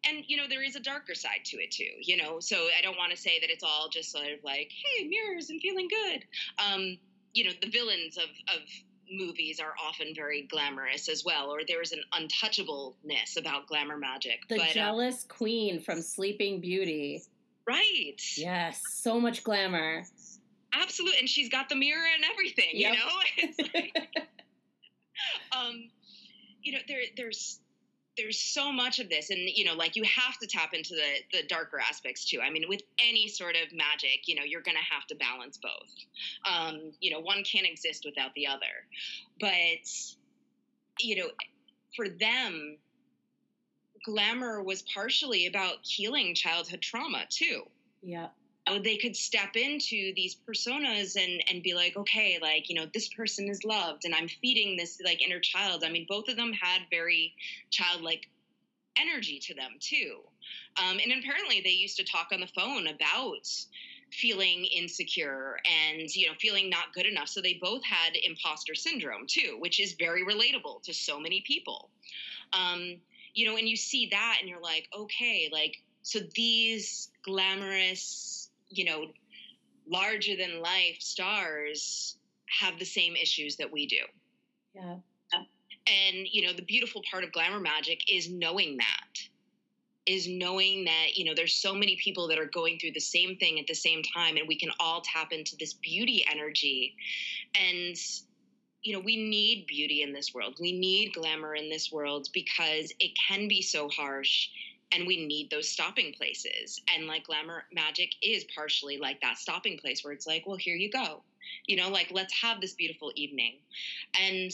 and 0.05 0.23
you 0.27 0.37
know 0.37 0.43
there 0.49 0.63
is 0.63 0.75
a 0.75 0.79
darker 0.79 1.15
side 1.15 1.43
to 1.45 1.57
it 1.57 1.71
too 1.71 1.83
you 1.99 2.17
know? 2.17 2.39
So 2.39 2.67
i 2.77 2.81
don't 2.81 2.97
want 2.97 3.11
to 3.11 3.17
say 3.17 3.39
that 3.39 3.49
it's 3.49 3.63
all 3.63 3.89
just 3.89 4.11
sort 4.11 4.27
of 4.27 4.43
like 4.43 4.71
hey 4.71 5.07
mirrors 5.07 5.49
and 5.49 5.61
feeling 5.61 5.87
good. 5.87 6.23
Um 6.63 6.97
you 7.33 7.45
know 7.45 7.51
the 7.61 7.69
villains 7.69 8.17
of 8.17 8.29
of 8.53 8.61
movies 9.11 9.59
are 9.59 9.73
often 9.85 10.13
very 10.15 10.43
glamorous 10.43 11.09
as 11.09 11.23
well 11.25 11.49
or 11.51 11.59
there's 11.67 11.91
an 11.91 12.01
untouchableness 12.13 13.37
about 13.37 13.67
glamour 13.67 13.97
magic 13.97 14.39
the 14.49 14.57
but, 14.57 14.69
uh, 14.69 14.73
jealous 14.73 15.25
uh, 15.29 15.33
queen 15.33 15.81
from 15.81 16.01
sleeping 16.01 16.61
beauty. 16.61 17.21
Right. 17.67 18.21
Yes 18.37 18.81
so 18.89 19.19
much 19.19 19.43
glamour. 19.43 20.03
Absolutely 20.73 21.19
and 21.19 21.29
she's 21.29 21.49
got 21.49 21.69
the 21.69 21.75
mirror 21.75 22.05
and 22.15 22.25
everything 22.31 22.71
yep. 22.73 22.93
you 22.93 22.99
know 22.99 23.63
like, 23.73 24.27
um 25.57 25.89
you 26.63 26.73
know 26.73 26.79
there 26.87 27.01
there's 27.15 27.59
there's 28.17 28.39
so 28.39 28.71
much 28.71 28.99
of 28.99 29.09
this 29.09 29.29
and 29.29 29.39
you 29.41 29.65
know 29.65 29.73
like 29.73 29.95
you 29.95 30.03
have 30.03 30.37
to 30.37 30.47
tap 30.47 30.73
into 30.73 30.93
the 30.95 31.37
the 31.37 31.47
darker 31.47 31.79
aspects 31.79 32.25
too. 32.25 32.39
I 32.41 32.49
mean 32.49 32.65
with 32.67 32.81
any 32.99 33.27
sort 33.27 33.55
of 33.55 33.75
magic 33.75 34.27
you 34.27 34.35
know 34.35 34.43
you're 34.43 34.61
to 34.61 34.93
have 34.93 35.05
to 35.07 35.15
balance 35.15 35.57
both. 35.57 36.51
Um, 36.51 36.91
you 36.99 37.11
know 37.11 37.19
one 37.19 37.43
can't 37.43 37.67
exist 37.67 38.03
without 38.05 38.33
the 38.35 38.47
other. 38.47 38.85
But 39.39 39.89
you 40.99 41.15
know 41.17 41.29
for 41.95 42.09
them 42.09 42.77
glamour 44.05 44.61
was 44.61 44.81
partially 44.81 45.47
about 45.47 45.77
healing 45.83 46.35
childhood 46.35 46.81
trauma 46.81 47.25
too. 47.29 47.63
Yeah 48.01 48.27
they 48.81 48.97
could 48.97 49.15
step 49.15 49.55
into 49.55 50.13
these 50.15 50.37
personas 50.47 51.15
and 51.21 51.43
and 51.49 51.63
be 51.63 51.73
like, 51.73 51.97
okay, 51.97 52.39
like 52.41 52.69
you 52.69 52.75
know, 52.75 52.85
this 52.93 53.09
person 53.09 53.49
is 53.49 53.63
loved, 53.63 54.05
and 54.05 54.15
I'm 54.15 54.27
feeding 54.27 54.77
this 54.77 54.99
like 55.03 55.21
inner 55.21 55.39
child. 55.39 55.83
I 55.85 55.89
mean, 55.89 56.05
both 56.07 56.29
of 56.29 56.35
them 56.35 56.53
had 56.53 56.81
very 56.89 57.33
childlike 57.71 58.29
energy 58.97 59.39
to 59.39 59.53
them 59.55 59.71
too, 59.79 60.19
um, 60.77 60.99
and 60.99 61.11
apparently 61.19 61.61
they 61.61 61.71
used 61.71 61.97
to 61.97 62.03
talk 62.03 62.27
on 62.31 62.39
the 62.39 62.47
phone 62.47 62.87
about 62.87 63.47
feeling 64.11 64.65
insecure 64.65 65.57
and 65.65 66.07
you 66.15 66.27
know 66.27 66.33
feeling 66.39 66.69
not 66.69 66.93
good 66.93 67.05
enough. 67.05 67.27
So 67.27 67.41
they 67.41 67.59
both 67.61 67.83
had 67.83 68.15
imposter 68.15 68.75
syndrome 68.75 69.25
too 69.27 69.57
which 69.59 69.79
is 69.79 69.93
very 69.93 70.23
relatable 70.23 70.83
to 70.83 70.93
so 70.93 71.19
many 71.19 71.43
people. 71.45 71.89
Um, 72.53 72.97
you 73.33 73.45
know 73.45 73.57
and 73.57 73.67
you 73.67 73.75
see 73.75 74.07
that 74.11 74.37
and 74.39 74.49
you're 74.49 74.61
like 74.61 74.87
okay 74.95 75.49
like 75.51 75.77
so 76.03 76.19
these 76.35 77.09
glamorous 77.23 78.32
you 78.73 78.85
know, 78.85 79.05
larger 79.87 80.35
than 80.35 80.61
life 80.61 80.97
stars 80.99 82.17
have 82.59 82.79
the 82.79 82.85
same 82.85 83.15
issues 83.15 83.55
that 83.57 83.71
we 83.71 83.85
do. 83.85 83.97
Yeah. 84.75 84.95
And, 85.85 86.27
you 86.31 86.47
know, 86.47 86.53
the 86.53 86.61
beautiful 86.61 87.01
part 87.11 87.23
of 87.25 87.33
glamour 87.33 87.59
magic 87.59 88.09
is 88.11 88.29
knowing 88.29 88.77
that. 88.77 89.19
Is 90.05 90.27
knowing 90.27 90.85
that, 90.85 91.15
you 91.15 91.25
know, 91.25 91.33
there's 91.33 91.55
so 91.55 91.73
many 91.73 91.97
people 92.01 92.27
that 92.27 92.37
are 92.37 92.45
going 92.45 92.77
through 92.77 92.91
the 92.91 92.99
same 92.99 93.37
thing 93.37 93.59
at 93.59 93.67
the 93.67 93.73
same 93.73 94.01
time, 94.03 94.35
and 94.35 94.47
we 94.47 94.57
can 94.57 94.69
all 94.79 95.01
tap 95.01 95.31
into 95.31 95.55
this 95.57 95.73
beauty 95.73 96.25
energy. 96.29 96.95
And, 97.55 97.95
you 98.81 98.93
know, 98.93 98.99
we 98.99 99.15
need 99.15 99.65
beauty 99.67 100.01
in 100.01 100.11
this 100.11 100.33
world. 100.33 100.55
We 100.59 100.77
need 100.77 101.13
glamour 101.13 101.55
in 101.55 101.69
this 101.69 101.89
world 101.91 102.27
because 102.33 102.91
it 102.99 103.11
can 103.29 103.47
be 103.47 103.61
so 103.61 103.87
harsh 103.89 104.49
and 104.93 105.07
we 105.07 105.25
need 105.25 105.49
those 105.49 105.69
stopping 105.69 106.13
places. 106.13 106.79
And 106.93 107.07
like 107.07 107.25
glamour 107.25 107.63
magic 107.73 108.09
is 108.21 108.45
partially 108.55 108.97
like 108.97 109.19
that 109.21 109.37
stopping 109.37 109.77
place 109.77 110.03
where 110.03 110.13
it's 110.13 110.27
like 110.27 110.45
well 110.45 110.57
here 110.57 110.75
you 110.75 110.89
go. 110.89 111.21
You 111.67 111.77
know 111.77 111.89
like 111.89 112.09
let's 112.11 112.33
have 112.41 112.61
this 112.61 112.73
beautiful 112.73 113.11
evening. 113.15 113.55
And 114.19 114.51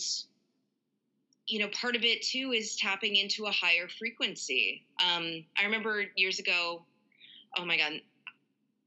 you 1.47 1.59
know 1.59 1.67
part 1.69 1.95
of 1.95 2.03
it 2.03 2.21
too 2.21 2.53
is 2.55 2.75
tapping 2.75 3.15
into 3.15 3.45
a 3.45 3.51
higher 3.51 3.87
frequency. 3.87 4.85
Um, 5.03 5.43
i 5.57 5.63
remember 5.63 6.05
years 6.15 6.39
ago 6.39 6.85
oh 7.57 7.65
my 7.65 7.77
god 7.77 7.93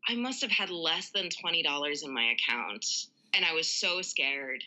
i 0.08 0.14
must 0.14 0.40
have 0.40 0.50
had 0.50 0.70
less 0.70 1.10
than 1.10 1.28
$20 1.28 2.04
in 2.04 2.14
my 2.14 2.32
account 2.32 2.86
and 3.34 3.44
i 3.44 3.52
was 3.52 3.68
so 3.68 4.02
scared 4.02 4.62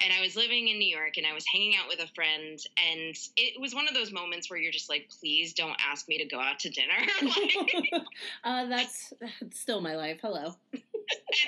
and 0.00 0.12
I 0.12 0.20
was 0.20 0.36
living 0.36 0.68
in 0.68 0.78
New 0.78 0.88
York 0.88 1.16
and 1.16 1.26
I 1.26 1.32
was 1.32 1.44
hanging 1.52 1.74
out 1.74 1.88
with 1.88 2.00
a 2.00 2.06
friend 2.14 2.58
and 2.90 3.16
it 3.36 3.60
was 3.60 3.74
one 3.74 3.88
of 3.88 3.94
those 3.94 4.12
moments 4.12 4.48
where 4.48 4.58
you're 4.58 4.72
just 4.72 4.88
like, 4.88 5.10
please 5.20 5.52
don't 5.52 5.76
ask 5.84 6.08
me 6.08 6.18
to 6.18 6.24
go 6.24 6.40
out 6.40 6.60
to 6.60 6.70
dinner. 6.70 6.94
like, 7.22 7.92
uh, 8.44 8.66
that's, 8.66 9.12
that's 9.20 9.60
still 9.60 9.80
my 9.80 9.96
life. 9.96 10.20
Hello. 10.22 10.54
and 10.72 10.82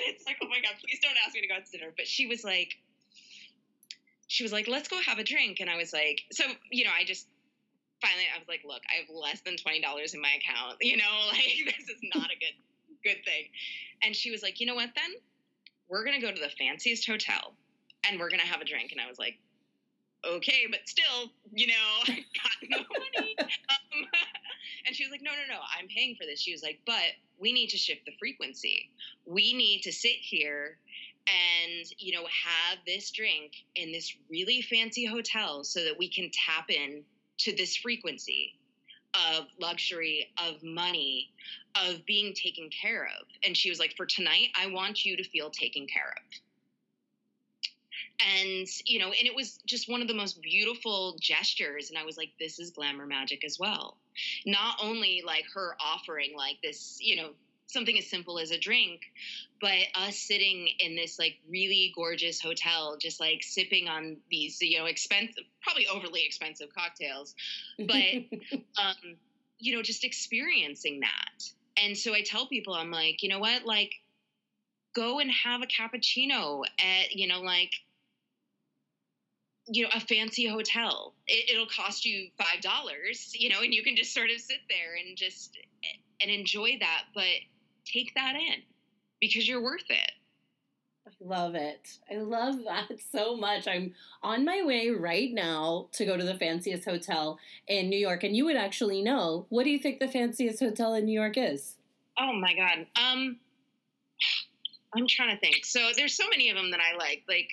it's 0.07 0.25
like, 0.25 0.37
oh 0.43 0.47
my 0.47 0.59
God, 0.61 0.73
please 0.83 0.99
don't 1.01 1.15
ask 1.25 1.33
me 1.33 1.41
to 1.41 1.47
go 1.47 1.55
out 1.55 1.65
to 1.65 1.71
dinner. 1.71 1.93
But 1.95 2.07
she 2.07 2.27
was 2.27 2.43
like, 2.43 2.73
she 4.27 4.43
was 4.43 4.51
like, 4.51 4.67
let's 4.67 4.87
go 4.87 4.97
have 5.05 5.17
a 5.17 5.23
drink. 5.23 5.59
And 5.59 5.69
I 5.69 5.77
was 5.77 5.93
like, 5.93 6.21
so, 6.31 6.43
you 6.71 6.83
know, 6.83 6.91
I 6.97 7.05
just 7.05 7.27
finally, 8.01 8.25
I 8.33 8.39
was 8.39 8.47
like, 8.47 8.61
look, 8.65 8.81
I 8.89 8.99
have 8.99 9.15
less 9.15 9.41
than 9.41 9.55
$20 9.55 10.13
in 10.13 10.21
my 10.21 10.31
account, 10.35 10.77
you 10.81 10.97
know, 10.97 11.27
like 11.29 11.75
this 11.77 11.87
is 11.87 12.01
not 12.13 12.25
a 12.25 12.37
good, 12.39 12.57
good 13.03 13.23
thing. 13.23 13.45
And 14.03 14.15
she 14.15 14.31
was 14.31 14.41
like, 14.41 14.59
you 14.59 14.65
know 14.65 14.75
what 14.75 14.89
then? 14.95 15.11
We're 15.87 16.03
going 16.03 16.19
to 16.19 16.25
go 16.25 16.33
to 16.33 16.39
the 16.39 16.49
fanciest 16.57 17.07
hotel 17.07 17.53
and 18.05 18.19
we're 18.19 18.29
gonna 18.29 18.43
have 18.43 18.61
a 18.61 18.65
drink. 18.65 18.91
And 18.91 19.01
I 19.01 19.07
was 19.07 19.19
like, 19.19 19.37
okay, 20.25 20.67
but 20.69 20.79
still, 20.85 21.31
you 21.53 21.67
know, 21.67 21.73
I 22.07 22.13
got 22.13 22.69
no 22.69 22.77
money. 22.77 23.35
Um, 23.39 24.05
and 24.85 24.95
she 24.95 25.03
was 25.03 25.11
like, 25.11 25.21
no, 25.21 25.31
no, 25.31 25.55
no, 25.55 25.61
I'm 25.77 25.87
paying 25.87 26.15
for 26.15 26.25
this. 26.25 26.39
She 26.39 26.51
was 26.51 26.63
like, 26.63 26.79
but 26.85 27.15
we 27.39 27.53
need 27.53 27.69
to 27.69 27.77
shift 27.77 28.05
the 28.05 28.13
frequency. 28.19 28.89
We 29.25 29.53
need 29.53 29.81
to 29.81 29.91
sit 29.91 30.17
here 30.19 30.77
and 31.27 31.85
you 31.97 32.13
know 32.13 32.23
have 32.23 32.79
this 32.85 33.11
drink 33.11 33.53
in 33.75 33.91
this 33.91 34.15
really 34.29 34.61
fancy 34.61 35.05
hotel 35.05 35.63
so 35.63 35.83
that 35.83 35.97
we 35.97 36.09
can 36.09 36.29
tap 36.31 36.69
in 36.69 37.03
to 37.37 37.55
this 37.55 37.75
frequency 37.75 38.55
of 39.13 39.45
luxury 39.59 40.31
of 40.37 40.63
money 40.63 41.29
of 41.75 42.05
being 42.05 42.33
taken 42.33 42.69
care 42.69 43.03
of 43.03 43.27
and 43.43 43.55
she 43.55 43.69
was 43.69 43.77
like 43.77 43.93
for 43.95 44.05
tonight 44.05 44.47
i 44.59 44.67
want 44.67 45.05
you 45.05 45.15
to 45.15 45.23
feel 45.23 45.49
taken 45.49 45.85
care 45.85 46.13
of 46.17 46.23
and 48.39 48.67
you 48.85 48.99
know 48.99 49.07
and 49.07 49.27
it 49.27 49.35
was 49.35 49.59
just 49.65 49.89
one 49.89 50.01
of 50.01 50.07
the 50.07 50.13
most 50.13 50.41
beautiful 50.41 51.17
gestures. 51.19 51.89
And 51.89 51.97
i 51.97 52.03
was 52.03 52.17
like 52.17 52.31
this 52.39 52.59
is 52.59 52.71
glamour 52.71 53.05
magic 53.05 53.43
as 53.45 53.57
well. 53.59 53.97
Not 54.45 54.77
only 54.81 55.23
like 55.25 55.45
her 55.53 55.75
offering 55.79 56.33
like 56.35 56.57
this 56.63 56.97
you 56.99 57.15
know 57.15 57.29
something 57.67 57.97
as 57.97 58.05
simple 58.09 58.37
as 58.37 58.51
a 58.51 58.59
drink 58.59 58.99
but 59.61 59.77
us 59.95 60.17
sitting 60.17 60.67
in 60.79 60.93
this 60.93 61.17
like 61.17 61.37
really 61.49 61.93
gorgeous 61.95 62.41
hotel 62.41 62.97
just 62.99 63.21
like 63.21 63.41
sipping 63.41 63.87
on 63.87 64.17
these 64.29 64.61
you 64.61 64.77
know 64.77 64.85
expensive 64.85 65.45
probably 65.61 65.87
overly 65.87 66.25
expensive 66.25 66.67
cocktails 66.75 67.33
but 67.79 67.95
um 68.81 69.15
you 69.59 69.75
know 69.75 69.81
just 69.81 70.03
experiencing 70.03 70.99
that. 70.99 71.43
And 71.77 71.97
so 71.97 72.13
i 72.13 72.21
tell 72.21 72.47
people 72.47 72.73
i'm 72.73 72.91
like 72.91 73.23
you 73.23 73.29
know 73.29 73.39
what? 73.39 73.65
Like 73.65 73.91
go 74.93 75.19
and 75.19 75.31
have 75.31 75.61
a 75.61 75.67
cappuccino 75.67 76.63
at 76.79 77.11
you 77.13 77.27
know 77.27 77.41
like 77.41 77.71
you 79.67 79.83
know 79.83 79.89
a 79.93 79.99
fancy 79.99 80.47
hotel 80.47 81.13
it, 81.27 81.57
will 81.57 81.67
cost 81.67 82.05
you 82.05 82.29
five 82.37 82.61
dollars 82.61 83.31
you 83.33 83.49
know 83.49 83.61
and 83.61 83.73
you 83.73 83.83
can 83.83 83.95
just 83.95 84.13
sort 84.13 84.29
of 84.29 84.39
sit 84.39 84.59
there 84.69 84.95
and 84.95 85.17
just 85.17 85.57
and 86.21 86.31
enjoy 86.31 86.77
that 86.79 87.03
but 87.13 87.23
take 87.85 88.13
that 88.15 88.35
in 88.35 88.61
because 89.19 89.47
you're 89.47 89.61
worth 89.61 89.89
it 89.89 90.11
I 91.07 91.11
love 91.19 91.55
it. 91.55 91.97
I 92.11 92.17
love 92.17 92.63
that 92.65 92.89
so 93.11 93.35
much. 93.35 93.67
I'm 93.67 93.93
on 94.23 94.45
my 94.45 94.63
way 94.63 94.89
right 94.89 95.31
now 95.31 95.89
to 95.93 96.05
go 96.05 96.17
to 96.17 96.23
the 96.23 96.35
fanciest 96.35 96.85
hotel 96.85 97.39
in 97.67 97.89
New 97.89 97.97
York, 97.97 98.23
and 98.23 98.35
you 98.35 98.45
would 98.45 98.55
actually 98.55 99.01
know. 99.01 99.45
What 99.49 99.63
do 99.63 99.69
you 99.69 99.79
think 99.79 99.99
the 99.99 100.07
fanciest 100.07 100.59
hotel 100.59 100.93
in 100.93 101.05
New 101.05 101.19
York 101.19 101.37
is? 101.37 101.75
Oh 102.19 102.33
my 102.33 102.53
god. 102.53 102.85
Um, 102.95 103.37
I'm 104.95 105.07
trying 105.07 105.35
to 105.35 105.39
think. 105.39 105.65
So 105.65 105.89
there's 105.95 106.15
so 106.15 106.27
many 106.29 106.49
of 106.49 106.55
them 106.55 106.71
that 106.71 106.79
I 106.79 106.97
like. 106.97 107.23
Like 107.27 107.49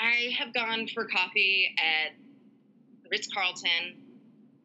I 0.00 0.34
have 0.38 0.52
gone 0.52 0.88
for 0.92 1.06
coffee 1.06 1.74
at 1.78 2.14
Ritz 3.10 3.28
Carlton, 3.32 4.02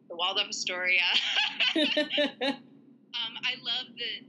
the 0.09 0.15
Waldorf 0.15 0.49
Astoria. 0.49 1.01
um, 1.75 2.53
I 3.43 3.55
love 3.63 3.87
the 3.95 4.27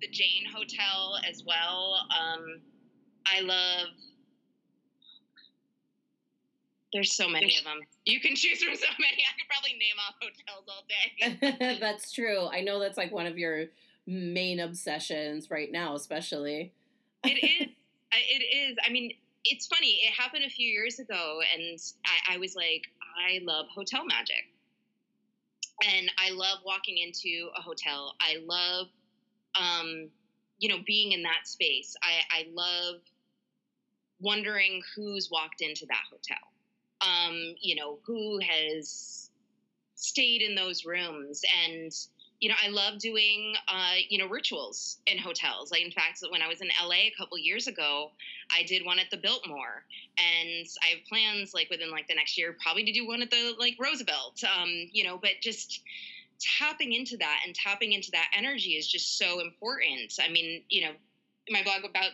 the 0.00 0.08
Jane 0.08 0.44
Hotel 0.54 1.16
as 1.28 1.42
well. 1.46 2.00
Um, 2.10 2.60
I 3.26 3.40
love. 3.40 3.88
There's 6.92 7.12
so 7.12 7.28
many 7.28 7.56
of 7.56 7.64
them. 7.64 7.80
You 8.04 8.20
can 8.20 8.36
choose 8.36 8.62
from 8.62 8.76
so 8.76 8.86
many. 9.00 9.22
I 9.22 9.34
could 9.36 9.48
probably 9.48 9.72
name 9.78 9.96
off 9.98 10.14
hotels 10.20 10.68
all 10.68 11.58
day. 11.58 11.78
that's 11.80 12.12
true. 12.12 12.46
I 12.46 12.60
know 12.60 12.78
that's 12.78 12.96
like 12.96 13.10
one 13.10 13.26
of 13.26 13.36
your 13.36 13.66
main 14.06 14.60
obsessions 14.60 15.50
right 15.50 15.72
now, 15.72 15.96
especially. 15.96 16.72
it 17.24 17.28
is. 17.30 17.68
It 18.12 18.42
is. 18.42 18.76
I 18.86 18.92
mean, 18.92 19.12
it's 19.44 19.66
funny. 19.66 20.00
It 20.06 20.12
happened 20.12 20.44
a 20.44 20.50
few 20.50 20.68
years 20.68 20.98
ago, 20.98 21.40
and 21.54 21.78
I, 22.06 22.34
I 22.34 22.38
was 22.38 22.56
like, 22.56 22.84
I 23.18 23.40
love 23.44 23.66
hotel 23.74 24.04
magic, 24.06 24.44
and 25.86 26.10
I 26.18 26.30
love 26.30 26.58
walking 26.64 26.98
into 26.98 27.50
a 27.56 27.60
hotel. 27.60 28.14
I 28.20 28.38
love, 28.44 28.86
um, 29.54 30.08
you 30.58 30.68
know, 30.68 30.78
being 30.86 31.12
in 31.12 31.22
that 31.22 31.46
space. 31.46 31.94
I, 32.02 32.40
I 32.40 32.46
love 32.52 33.00
wondering 34.20 34.82
who's 34.94 35.30
walked 35.30 35.60
into 35.60 35.86
that 35.86 36.02
hotel. 36.10 36.36
Um, 37.00 37.54
you 37.60 37.74
know, 37.74 37.98
who 38.06 38.38
has 38.38 39.30
stayed 39.94 40.42
in 40.42 40.54
those 40.54 40.84
rooms 40.84 41.42
and 41.66 41.92
you 42.44 42.50
know, 42.50 42.56
I 42.62 42.68
love 42.68 42.98
doing, 42.98 43.54
uh, 43.68 43.94
you 44.10 44.18
know, 44.18 44.26
rituals 44.26 44.98
in 45.06 45.16
hotels. 45.16 45.72
Like, 45.72 45.80
in 45.80 45.90
fact, 45.90 46.22
when 46.28 46.42
I 46.42 46.46
was 46.46 46.60
in 46.60 46.68
LA 46.78 47.06
a 47.06 47.14
couple 47.16 47.38
years 47.38 47.68
ago, 47.68 48.10
I 48.54 48.64
did 48.64 48.84
one 48.84 48.98
at 48.98 49.10
the 49.10 49.16
Biltmore, 49.16 49.82
and 50.18 50.66
I 50.82 50.88
have 50.88 51.06
plans, 51.08 51.54
like, 51.54 51.70
within 51.70 51.90
like 51.90 52.06
the 52.06 52.14
next 52.14 52.36
year, 52.36 52.54
probably 52.62 52.84
to 52.84 52.92
do 52.92 53.06
one 53.06 53.22
at 53.22 53.30
the 53.30 53.54
like 53.58 53.76
Roosevelt. 53.80 54.44
Um, 54.44 54.68
you 54.92 55.04
know, 55.04 55.16
but 55.16 55.30
just 55.40 55.80
tapping 56.38 56.92
into 56.92 57.16
that 57.16 57.40
and 57.46 57.54
tapping 57.54 57.94
into 57.94 58.10
that 58.10 58.28
energy 58.36 58.72
is 58.72 58.86
just 58.86 59.16
so 59.16 59.40
important. 59.40 60.12
I 60.22 60.28
mean, 60.28 60.64
you 60.68 60.84
know, 60.84 60.92
my 61.48 61.62
blog 61.62 61.86
about 61.88 62.10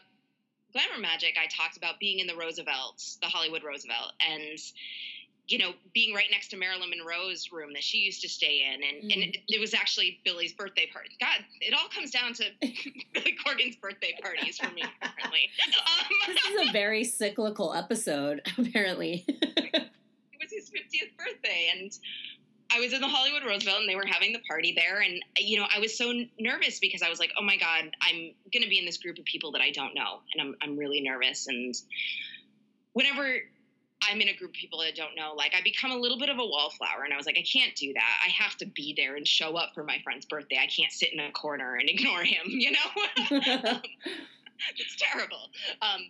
glamour 0.72 1.00
magic, 1.00 1.34
I 1.42 1.48
talked 1.48 1.76
about 1.76 1.98
being 1.98 2.20
in 2.20 2.28
the 2.28 2.36
Roosevelt, 2.36 3.02
the 3.20 3.26
Hollywood 3.26 3.64
Roosevelt, 3.64 4.12
and 4.20 4.60
you 5.50 5.58
know, 5.58 5.72
being 5.92 6.14
right 6.14 6.28
next 6.30 6.48
to 6.48 6.56
Marilyn 6.56 6.90
Monroe's 6.90 7.50
room 7.50 7.72
that 7.72 7.82
she 7.82 7.98
used 7.98 8.22
to 8.22 8.28
stay 8.28 8.62
in. 8.72 8.82
And, 8.84 9.10
mm-hmm. 9.10 9.22
and 9.22 9.38
it 9.48 9.60
was 9.60 9.74
actually 9.74 10.20
Billy's 10.24 10.52
birthday 10.52 10.88
party. 10.92 11.10
God, 11.20 11.44
it 11.60 11.74
all 11.74 11.88
comes 11.88 12.12
down 12.12 12.34
to 12.34 12.44
Billy 13.12 13.36
Corgan's 13.44 13.74
birthday 13.74 14.14
parties 14.22 14.58
for 14.58 14.72
me, 14.72 14.84
apparently. 15.02 15.50
Um, 15.66 16.34
this 16.34 16.44
is 16.44 16.68
a 16.68 16.72
very 16.72 17.02
cyclical 17.02 17.74
episode, 17.74 18.42
apparently. 18.58 19.24
it 19.26 19.90
was 20.40 20.52
his 20.52 20.70
50th 20.70 21.16
birthday. 21.18 21.72
And 21.76 21.98
I 22.72 22.78
was 22.78 22.92
in 22.92 23.00
the 23.00 23.08
Hollywood 23.08 23.42
Roosevelt 23.44 23.80
and 23.80 23.88
they 23.88 23.96
were 23.96 24.06
having 24.06 24.32
the 24.32 24.42
party 24.48 24.72
there. 24.76 25.00
And, 25.00 25.20
you 25.36 25.58
know, 25.58 25.66
I 25.74 25.80
was 25.80 25.98
so 25.98 26.12
nervous 26.38 26.78
because 26.78 27.02
I 27.02 27.08
was 27.08 27.18
like, 27.18 27.32
oh 27.36 27.42
my 27.42 27.56
God, 27.56 27.90
I'm 28.00 28.34
going 28.52 28.62
to 28.62 28.68
be 28.68 28.78
in 28.78 28.86
this 28.86 28.98
group 28.98 29.18
of 29.18 29.24
people 29.24 29.50
that 29.52 29.62
I 29.62 29.72
don't 29.72 29.96
know. 29.96 30.20
And 30.32 30.40
I'm, 30.40 30.54
I'm 30.62 30.78
really 30.78 31.00
nervous. 31.00 31.48
And 31.48 31.74
whenever 32.92 33.40
I'm 34.02 34.20
in 34.20 34.28
a 34.28 34.34
group 34.34 34.50
of 34.50 34.54
people 34.54 34.80
that 34.80 34.94
don't 34.94 35.14
know. 35.14 35.34
Like 35.34 35.52
I 35.54 35.62
become 35.62 35.90
a 35.90 35.96
little 35.96 36.18
bit 36.18 36.28
of 36.28 36.38
a 36.38 36.44
wallflower, 36.44 37.04
and 37.04 37.12
I 37.12 37.16
was 37.16 37.26
like, 37.26 37.38
I 37.38 37.44
can't 37.44 37.74
do 37.76 37.92
that. 37.92 38.20
I 38.24 38.28
have 38.30 38.56
to 38.58 38.66
be 38.66 38.94
there 38.96 39.16
and 39.16 39.26
show 39.26 39.56
up 39.56 39.70
for 39.74 39.84
my 39.84 39.98
friend's 40.02 40.26
birthday. 40.26 40.58
I 40.62 40.66
can't 40.66 40.92
sit 40.92 41.12
in 41.12 41.20
a 41.20 41.30
corner 41.32 41.76
and 41.76 41.88
ignore 41.88 42.22
him. 42.22 42.46
You 42.46 42.72
know, 42.72 42.78
it's 44.76 44.96
terrible. 44.98 45.50
Um, 45.82 46.00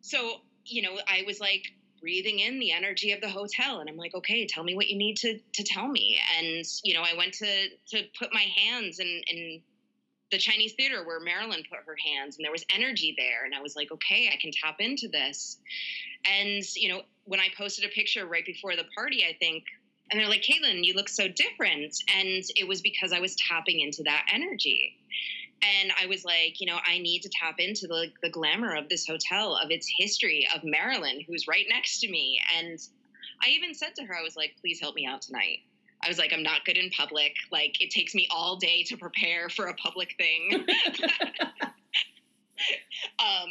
so 0.00 0.40
you 0.66 0.82
know, 0.82 0.98
I 1.08 1.22
was 1.26 1.40
like 1.40 1.72
breathing 2.00 2.40
in 2.40 2.58
the 2.58 2.72
energy 2.72 3.12
of 3.12 3.20
the 3.20 3.28
hotel, 3.28 3.80
and 3.80 3.88
I'm 3.88 3.96
like, 3.96 4.14
okay, 4.14 4.46
tell 4.46 4.64
me 4.64 4.74
what 4.74 4.88
you 4.88 4.96
need 4.98 5.16
to 5.18 5.38
to 5.38 5.62
tell 5.62 5.88
me. 5.88 6.18
And 6.38 6.64
you 6.82 6.94
know, 6.94 7.02
I 7.02 7.16
went 7.16 7.34
to 7.34 7.68
to 7.88 8.02
put 8.18 8.30
my 8.32 8.46
hands 8.56 8.98
and, 8.98 9.24
in 9.26 9.62
the 10.30 10.38
Chinese 10.38 10.72
theater 10.72 11.04
where 11.04 11.20
Marilyn 11.20 11.62
put 11.68 11.80
her 11.86 11.96
hands, 12.04 12.36
and 12.36 12.44
there 12.44 12.52
was 12.52 12.64
energy 12.74 13.14
there, 13.16 13.44
and 13.44 13.54
I 13.54 13.60
was 13.60 13.76
like, 13.76 13.92
okay, 13.92 14.30
I 14.32 14.36
can 14.40 14.50
tap 14.52 14.76
into 14.80 15.08
this. 15.08 15.58
And 16.24 16.64
you 16.74 16.88
know, 16.88 17.02
when 17.24 17.40
I 17.40 17.48
posted 17.56 17.84
a 17.84 17.88
picture 17.88 18.26
right 18.26 18.44
before 18.44 18.76
the 18.76 18.84
party, 18.96 19.24
I 19.28 19.36
think, 19.38 19.64
and 20.10 20.20
they're 20.20 20.28
like, 20.28 20.42
Caitlin, 20.42 20.84
you 20.84 20.94
look 20.94 21.08
so 21.08 21.28
different. 21.28 21.96
And 22.14 22.44
it 22.56 22.68
was 22.68 22.82
because 22.82 23.12
I 23.12 23.20
was 23.20 23.36
tapping 23.36 23.80
into 23.80 24.02
that 24.04 24.26
energy. 24.32 24.96
And 25.62 25.92
I 26.00 26.06
was 26.06 26.24
like, 26.24 26.60
you 26.60 26.66
know, 26.66 26.78
I 26.84 26.98
need 26.98 27.22
to 27.22 27.30
tap 27.30 27.54
into 27.58 27.86
the, 27.86 28.08
the 28.22 28.28
glamour 28.28 28.74
of 28.74 28.88
this 28.88 29.06
hotel, 29.06 29.56
of 29.56 29.70
its 29.70 29.90
history, 29.98 30.46
of 30.54 30.62
Marilyn, 30.62 31.20
who's 31.26 31.48
right 31.48 31.64
next 31.70 32.00
to 32.00 32.10
me. 32.10 32.38
And 32.58 32.78
I 33.42 33.48
even 33.50 33.74
said 33.74 33.94
to 33.96 34.04
her, 34.04 34.14
I 34.14 34.22
was 34.22 34.36
like, 34.36 34.56
please 34.60 34.78
help 34.80 34.94
me 34.94 35.06
out 35.06 35.22
tonight. 35.22 35.60
I 36.04 36.08
was 36.08 36.18
like, 36.18 36.32
I'm 36.32 36.42
not 36.42 36.64
good 36.64 36.76
in 36.76 36.90
public. 36.90 37.34
Like, 37.50 37.80
it 37.80 37.90
takes 37.90 38.14
me 38.14 38.28
all 38.30 38.56
day 38.56 38.82
to 38.84 38.96
prepare 38.96 39.48
for 39.48 39.66
a 39.66 39.74
public 39.74 40.14
thing. 40.18 40.50
um, 43.18 43.48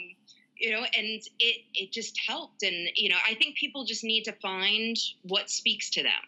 you 0.64 0.72
know 0.72 0.86
and 0.98 1.22
it 1.40 1.62
it 1.74 1.92
just 1.92 2.18
helped 2.26 2.64
and 2.64 2.90
you 2.96 3.10
know 3.10 3.18
i 3.28 3.36
think 3.36 3.56
people 3.58 3.84
just 3.84 4.04
need 4.04 4.24
to 4.24 4.32
find 4.42 4.96
what 5.24 5.50
speaks 5.50 5.90
to 5.90 6.02
them 6.02 6.24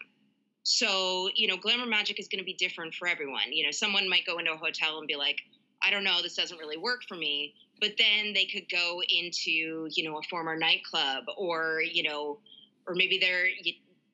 so 0.62 1.30
you 1.34 1.48
know 1.48 1.56
glamour 1.56 1.86
magic 1.86 2.20
is 2.20 2.28
going 2.28 2.38
to 2.38 2.44
be 2.44 2.54
different 2.54 2.94
for 2.94 3.08
everyone 3.08 3.50
you 3.50 3.64
know 3.64 3.70
someone 3.70 4.08
might 4.08 4.26
go 4.26 4.38
into 4.38 4.52
a 4.52 4.56
hotel 4.56 4.98
and 4.98 5.06
be 5.06 5.16
like 5.16 5.38
i 5.82 5.90
don't 5.90 6.04
know 6.04 6.20
this 6.22 6.36
doesn't 6.36 6.58
really 6.58 6.76
work 6.76 7.00
for 7.08 7.14
me 7.14 7.54
but 7.80 7.92
then 7.98 8.32
they 8.34 8.44
could 8.44 8.68
go 8.68 9.00
into 9.08 9.88
you 9.90 10.04
know 10.04 10.18
a 10.18 10.22
former 10.28 10.56
nightclub 10.56 11.24
or 11.38 11.80
you 11.80 12.02
know 12.02 12.38
or 12.86 12.94
maybe 12.94 13.18
they're 13.18 13.48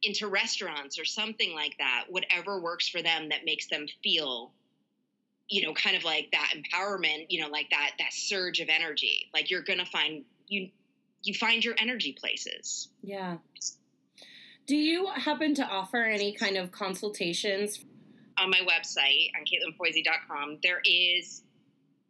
into 0.03 0.27
restaurants 0.27 0.99
or 0.99 1.05
something 1.05 1.55
like 1.55 1.77
that 1.79 2.05
whatever 2.09 2.61
works 2.61 2.89
for 2.89 3.03
them 3.03 3.29
that 3.29 3.45
makes 3.45 3.69
them 3.69 3.87
feel 4.03 4.53
you 5.53 5.63
know 5.63 5.75
kind 5.75 5.97
of 5.97 6.03
like 6.03 6.31
that 6.33 6.55
empowerment 6.57 7.27
you 7.29 7.41
know 7.41 7.49
like 7.49 7.69
that 7.71 7.93
that 7.99 8.13
surge 8.13 8.61
of 8.61 8.69
energy. 8.69 9.29
Like 9.35 9.51
you're 9.51 9.63
gonna 9.63 9.87
find 9.87 10.25
you 10.49 10.71
you 11.23 11.35
find 11.35 11.65
your 11.65 11.75
energy 11.79 12.17
places. 12.19 12.89
Yeah. 13.03 13.37
Do 14.67 14.77
you 14.77 15.09
happen 15.09 15.55
to 15.57 15.65
offer 15.65 15.99
any 15.99 16.33
kind 16.33 16.57
of 16.57 16.73
consultations? 16.73 17.85
On 18.39 18.51
my 18.51 18.61
website 18.61 19.31
on 19.37 19.45
caitlinfoisey.com 19.45 20.59
there 20.63 20.81
is 20.85 21.43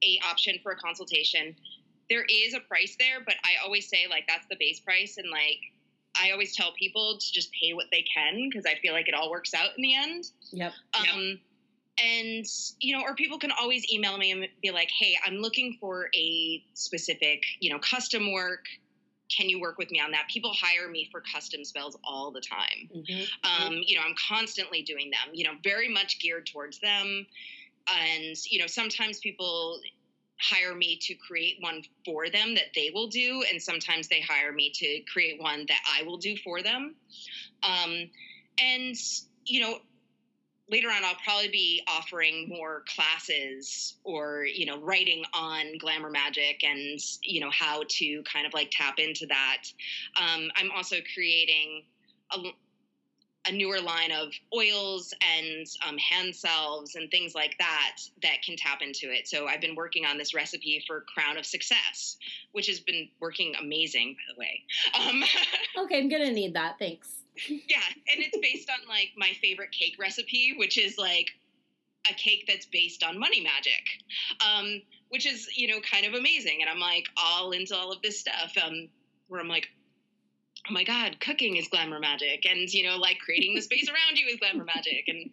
a 0.05 0.21
option 0.31 0.59
for 0.63 0.73
a 0.73 0.77
consultation. 0.77 1.57
There 2.09 2.25
is 2.25 2.55
a 2.55 2.61
price 2.61 2.97
there 2.99 3.25
but 3.25 3.35
i 3.43 3.65
always 3.65 3.89
say 3.89 4.07
like 4.11 4.25
that's 4.29 4.47
the 4.51 4.57
base 4.59 4.81
price 4.81 5.17
and 5.17 5.31
like 5.31 5.72
i 6.21 6.31
always 6.31 6.55
tell 6.55 6.73
people 6.79 7.19
to 7.19 7.33
just 7.33 7.51
pay 7.53 7.73
what 7.73 7.87
they 7.91 8.05
can 8.15 8.49
because 8.49 8.67
i 8.67 8.75
feel 8.81 8.93
like 8.93 9.09
it 9.09 9.15
all 9.15 9.31
works 9.31 9.55
out 9.55 9.71
in 9.77 9.83
the 9.83 9.95
end 9.95 10.31
yep 10.51 10.73
um 10.95 11.21
yep. 11.21 11.39
and 12.05 12.47
you 12.81 12.97
know 12.97 13.03
or 13.03 13.15
people 13.15 13.39
can 13.39 13.53
always 13.61 13.91
email 13.93 14.17
me 14.19 14.31
and 14.31 14.49
be 14.63 14.71
like 14.71 14.91
hey 14.99 15.17
i'm 15.27 15.37
looking 15.37 15.77
for 15.81 16.09
a 16.15 16.63
specific 16.75 17.43
you 17.61 17.71
know 17.71 17.79
custom 17.79 18.33
work 18.33 18.65
can 19.37 19.49
you 19.49 19.61
work 19.61 19.79
with 19.79 19.91
me 19.91 20.01
on 20.01 20.11
that? 20.13 20.27
People 20.29 20.53
hire 20.53 20.89
me 20.89 21.09
for 21.11 21.21
custom 21.21 21.65
spells 21.65 21.97
all 22.05 22.31
the 22.31 22.41
time. 22.41 22.89
Mm-hmm. 22.95 23.67
Um, 23.67 23.81
you 23.85 23.97
know, 23.97 24.03
I'm 24.07 24.15
constantly 24.29 24.83
doing 24.83 25.11
them, 25.11 25.35
you 25.35 25.45
know, 25.45 25.53
very 25.65 25.89
much 25.89 26.19
geared 26.21 26.47
towards 26.47 26.79
them. 26.81 27.27
And, 27.89 28.37
you 28.51 28.59
know, 28.59 28.67
sometimes 28.67 29.19
people 29.21 29.81
hire 30.41 30.75
me 30.75 30.99
to 31.03 31.15
create 31.15 31.57
one 31.61 31.83
for 32.05 32.29
them 32.29 32.55
that 32.55 32.75
they 32.75 32.91
will 32.93 33.09
do. 33.09 33.45
And 33.51 33.63
sometimes 33.63 34.09
they 34.09 34.21
hire 34.21 34.53
me 34.53 34.71
to 34.75 35.01
create 35.13 35.41
one 35.41 35.67
that 35.69 35.81
I 35.87 36.03
will 36.03 36.19
do 36.19 36.37
for 36.37 36.63
them. 36.63 36.95
Um, 37.63 38.11
and, 38.59 38.97
you 39.45 39.61
know, 39.61 39.79
later 40.71 40.89
on 40.89 41.05
i'll 41.05 41.17
probably 41.23 41.49
be 41.49 41.83
offering 41.87 42.49
more 42.49 42.83
classes 42.89 43.97
or 44.05 44.45
you 44.45 44.65
know 44.65 44.81
writing 44.81 45.23
on 45.35 45.77
glamour 45.79 46.09
magic 46.09 46.65
and 46.65 46.99
you 47.23 47.41
know 47.41 47.51
how 47.51 47.83
to 47.89 48.23
kind 48.23 48.47
of 48.47 48.55
like 48.55 48.71
tap 48.73 48.99
into 48.99 49.27
that 49.27 49.63
um, 50.21 50.51
i'm 50.57 50.71
also 50.75 50.97
creating 51.15 51.83
a, 52.33 52.39
a, 53.47 53.53
newer 53.53 53.81
line 53.81 54.13
of 54.13 54.33
oils 54.55 55.13
and 55.37 55.67
um, 55.87 55.99
hand 55.99 56.35
salves 56.35 56.95
and 56.95 57.11
things 57.11 57.35
like 57.35 57.57
that 57.59 57.97
that 58.23 58.43
can 58.45 58.57
tap 58.57 58.81
into 58.83 59.13
it. 59.13 59.29
So 59.29 59.47
i've 59.47 59.61
been 59.61 59.75
working 59.75 60.05
on 60.05 60.19
this 60.19 60.35
recipe 60.35 60.83
for 60.87 61.03
crown 61.03 61.37
of 61.37 61.47
success 61.47 62.17
which 62.53 62.67
has 62.67 62.81
been 62.81 63.09
working 63.21 63.55
amazing 63.61 64.15
by 64.15 64.35
the 64.35 64.39
way. 64.39 64.63
Um, 64.95 65.23
okay 65.85 65.99
i'm 65.99 66.09
gonna 66.09 66.33
need 66.33 66.55
that 66.55 66.79
thanks. 66.79 67.23
Yeah, 67.49 67.81
and 68.13 68.23
it's 68.23 68.37
based 68.39 68.69
on 68.71 68.87
like 68.89 69.13
my 69.17 69.33
favorite 69.41 69.73
cake 69.73 69.97
recipe, 69.99 70.55
which 70.59 70.79
is 70.79 70.99
like 70.99 71.31
a 72.11 72.15
cake 72.15 72.45
that's 72.47 72.67
based 72.67 73.03
on 73.03 73.19
money 73.19 73.41
magic, 73.41 73.83
um, 74.47 74.83
which 75.09 75.27
is 75.27 75.49
you 75.57 75.69
know 75.69 75.81
kind 75.81 76.05
of 76.07 76.15
amazing. 76.15 76.59
And 76.61 76.71
I'm 76.71 76.81
like 76.81 77.07
all 77.17 77.53
into 77.53 77.75
all 77.77 77.93
of 77.93 78.03
this 78.03 78.21
stuff, 78.21 78.53
um, 78.63 78.89
where 79.29 79.41
I'm 79.41 79.49
like, 79.49 79.69
oh 80.69 80.73
my 80.73 80.85
god, 80.85 81.19
cooking 81.21 81.57
is 81.57 81.69
glamour 81.69 81.99
magic, 81.99 82.47
and 82.49 82.73
you 82.73 82.85
know 82.89 82.97
like 82.97 83.19
creating 83.19 83.55
the 83.55 83.63
space 83.71 83.89
around 83.89 84.19
you 84.19 84.27
is 84.27 84.37
glamour 84.37 84.65
magic, 84.65 85.05
and 85.09 85.31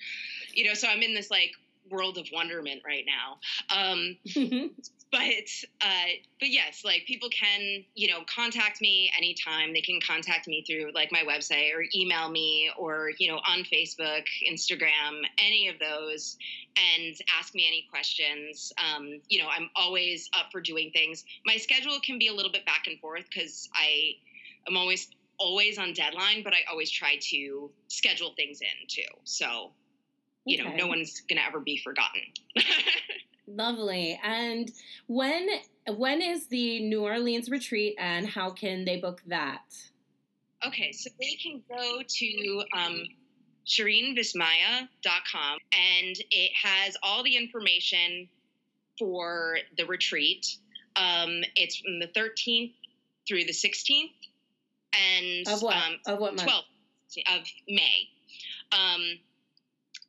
you 0.53 0.65
know 0.65 0.73
so 0.73 0.87
I'm 0.87 1.01
in 1.01 1.13
this 1.13 1.31
like 1.31 1.51
world 1.89 2.17
of 2.17 2.27
wonderment 2.31 2.81
right 2.85 3.05
now. 3.05 3.39
Um, 3.75 4.17
but 5.11 5.19
uh, 5.81 6.09
but 6.39 6.49
yes, 6.49 6.83
like 6.85 7.03
people 7.05 7.29
can 7.29 7.83
you 7.95 8.09
know 8.09 8.19
contact 8.33 8.81
me 8.81 9.11
anytime. 9.17 9.73
They 9.73 9.81
can 9.81 9.99
contact 10.05 10.47
me 10.47 10.63
through 10.67 10.91
like 10.93 11.11
my 11.11 11.23
website 11.23 11.73
or 11.73 11.83
email 11.95 12.29
me 12.29 12.71
or 12.77 13.11
you 13.17 13.31
know 13.31 13.37
on 13.37 13.63
Facebook, 13.63 14.23
Instagram, 14.49 15.23
any 15.37 15.67
of 15.67 15.79
those, 15.79 16.37
and 16.77 17.15
ask 17.39 17.55
me 17.55 17.65
any 17.67 17.87
questions. 17.89 18.71
Um, 18.77 19.19
you 19.29 19.39
know, 19.39 19.47
I'm 19.49 19.69
always 19.75 20.29
up 20.37 20.51
for 20.51 20.61
doing 20.61 20.91
things. 20.91 21.25
My 21.45 21.57
schedule 21.57 21.99
can 22.03 22.19
be 22.19 22.27
a 22.27 22.33
little 22.33 22.51
bit 22.51 22.65
back 22.65 22.83
and 22.87 22.99
forth 22.99 23.25
because 23.31 23.69
I 23.73 24.15
am 24.67 24.77
always 24.77 25.09
always 25.39 25.77
on 25.77 25.93
deadline, 25.93 26.43
but 26.43 26.53
I 26.53 26.59
always 26.69 26.91
try 26.91 27.17
to 27.31 27.71
schedule 27.87 28.33
things 28.35 28.61
in 28.61 28.87
too. 28.87 29.01
So 29.23 29.71
you 30.45 30.63
know, 30.63 30.73
no 30.75 30.87
one's 30.87 31.21
gonna 31.29 31.41
ever 31.47 31.59
be 31.59 31.77
forgotten. 31.77 32.21
Lovely. 33.47 34.19
And 34.23 34.71
when 35.07 35.47
when 35.87 36.21
is 36.21 36.47
the 36.47 36.79
New 36.81 37.03
Orleans 37.03 37.49
retreat 37.49 37.95
and 37.97 38.27
how 38.27 38.51
can 38.51 38.85
they 38.85 38.97
book 38.97 39.21
that? 39.27 39.63
Okay, 40.65 40.91
so 40.91 41.09
they 41.19 41.37
can 41.41 41.63
go 41.69 42.01
to 42.05 42.63
um, 42.75 43.03
ShireenVismaya.com 43.65 45.57
and 45.71 46.17
it 46.31 46.51
has 46.53 46.97
all 47.01 47.23
the 47.23 47.37
information 47.37 48.27
for 48.97 49.57
the 49.77 49.85
retreat. 49.85 50.57
Um, 50.95 51.43
it's 51.55 51.77
from 51.77 51.99
the 51.99 52.07
13th 52.07 52.73
through 53.27 53.45
the 53.45 53.53
16th. 53.53 54.11
And 54.93 55.47
of 55.47 55.61
what? 55.61 55.75
Um, 55.75 55.99
of 56.05 56.19
what 56.19 56.35
month? 56.35 56.49
12th 56.49 57.39
of 57.39 57.45
May. 57.67 58.09
Um, 58.71 59.19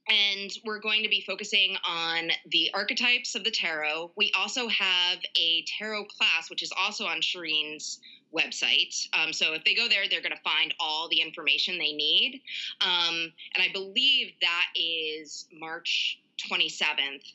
and 0.08 0.50
we're 0.64 0.80
going 0.80 1.02
to 1.02 1.08
be 1.08 1.22
focusing 1.26 1.76
on 1.86 2.30
the 2.50 2.70
archetypes 2.74 3.34
of 3.34 3.44
the 3.44 3.50
tarot. 3.50 4.10
We 4.16 4.32
also 4.36 4.66
have 4.68 5.18
a 5.38 5.64
tarot 5.78 6.06
class, 6.06 6.50
which 6.50 6.62
is 6.62 6.72
also 6.76 7.04
on 7.04 7.20
Shireen's 7.20 8.00
website. 8.34 9.06
Um, 9.12 9.32
so 9.32 9.52
if 9.52 9.64
they 9.64 9.74
go 9.74 9.88
there, 9.88 10.08
they're 10.08 10.22
going 10.22 10.36
to 10.36 10.42
find 10.42 10.74
all 10.80 11.08
the 11.08 11.20
information 11.20 11.78
they 11.78 11.92
need. 11.92 12.40
Um, 12.80 13.32
and 13.54 13.62
I 13.62 13.68
believe 13.72 14.32
that 14.40 14.66
is 14.74 15.46
March 15.52 16.20
27th. 16.50 17.34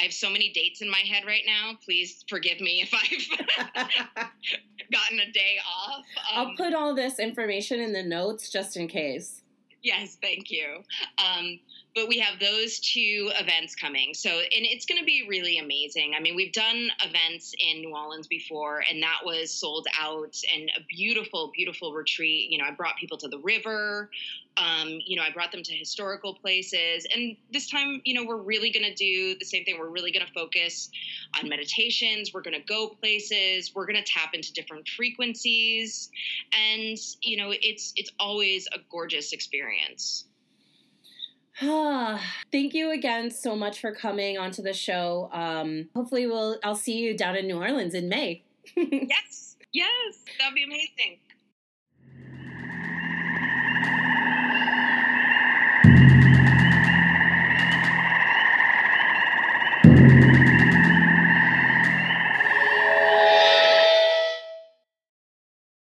I 0.00 0.04
have 0.04 0.12
so 0.14 0.30
many 0.30 0.50
dates 0.50 0.80
in 0.80 0.90
my 0.90 1.00
head 1.00 1.24
right 1.26 1.42
now. 1.46 1.72
Please 1.84 2.24
forgive 2.26 2.60
me 2.60 2.82
if 2.82 2.94
I've 2.94 3.86
gotten 4.90 5.20
a 5.20 5.30
day 5.30 5.58
off. 5.68 6.04
Um, 6.34 6.46
I'll 6.48 6.56
put 6.56 6.72
all 6.72 6.94
this 6.94 7.18
information 7.18 7.80
in 7.80 7.92
the 7.92 8.02
notes 8.02 8.48
just 8.48 8.78
in 8.78 8.88
case. 8.88 9.42
Yes, 9.82 10.16
thank 10.20 10.50
you. 10.50 10.82
Um, 11.18 11.60
but 11.94 12.08
we 12.08 12.18
have 12.18 12.38
those 12.38 12.78
two 12.80 13.30
events 13.38 13.74
coming. 13.74 14.14
So, 14.14 14.30
and 14.30 14.64
it's 14.64 14.86
going 14.86 15.00
to 15.00 15.04
be 15.04 15.26
really 15.28 15.58
amazing. 15.58 16.12
I 16.16 16.20
mean, 16.20 16.36
we've 16.36 16.52
done 16.52 16.90
events 17.04 17.54
in 17.58 17.80
New 17.80 17.94
Orleans 17.94 18.26
before, 18.26 18.84
and 18.88 19.02
that 19.02 19.18
was 19.24 19.52
sold 19.52 19.86
out 19.98 20.36
and 20.54 20.70
a 20.76 20.80
beautiful, 20.88 21.50
beautiful 21.54 21.92
retreat. 21.92 22.50
You 22.50 22.58
know, 22.58 22.64
I 22.64 22.70
brought 22.70 22.96
people 22.96 23.18
to 23.18 23.28
the 23.28 23.38
river. 23.38 24.10
Um, 24.56 24.98
you 25.06 25.16
know, 25.16 25.22
I 25.22 25.30
brought 25.30 25.52
them 25.52 25.62
to 25.62 25.74
historical 25.74 26.34
places. 26.34 27.06
And 27.14 27.36
this 27.52 27.68
time, 27.68 28.02
you 28.04 28.14
know, 28.14 28.24
we're 28.24 28.42
really 28.42 28.70
going 28.70 28.84
to 28.84 28.94
do 28.94 29.36
the 29.38 29.44
same 29.44 29.64
thing. 29.64 29.78
We're 29.78 29.88
really 29.88 30.12
going 30.12 30.26
to 30.26 30.32
focus 30.32 30.90
on 31.40 31.48
meditations. 31.48 32.34
We're 32.34 32.42
going 32.42 32.60
to 32.60 32.66
go 32.66 32.88
places. 32.88 33.74
We're 33.74 33.86
going 33.86 34.02
to 34.02 34.04
tap 34.04 34.34
into 34.34 34.52
different 34.52 34.88
frequencies. 34.88 36.10
And, 36.52 36.98
you 37.22 37.36
know, 37.36 37.52
it's 37.52 37.92
it's 37.96 38.10
always 38.18 38.68
a 38.72 38.78
gorgeous 38.90 39.32
experience. 39.32 40.24
Thank 42.50 42.72
you 42.72 42.90
again 42.90 43.30
so 43.30 43.54
much 43.54 43.80
for 43.80 43.92
coming 43.92 44.38
onto 44.38 44.62
the 44.62 44.72
show. 44.72 45.28
Um, 45.30 45.90
hopefully, 45.94 46.26
we'll 46.26 46.58
I'll 46.64 46.74
see 46.74 46.96
you 46.98 47.14
down 47.16 47.36
in 47.36 47.46
New 47.46 47.58
Orleans 47.58 47.92
in 47.92 48.08
May. 48.08 48.42
yes, 48.76 49.56
yes, 49.72 50.24
that'd 50.38 50.54
be 50.54 50.64
amazing. 50.64 51.18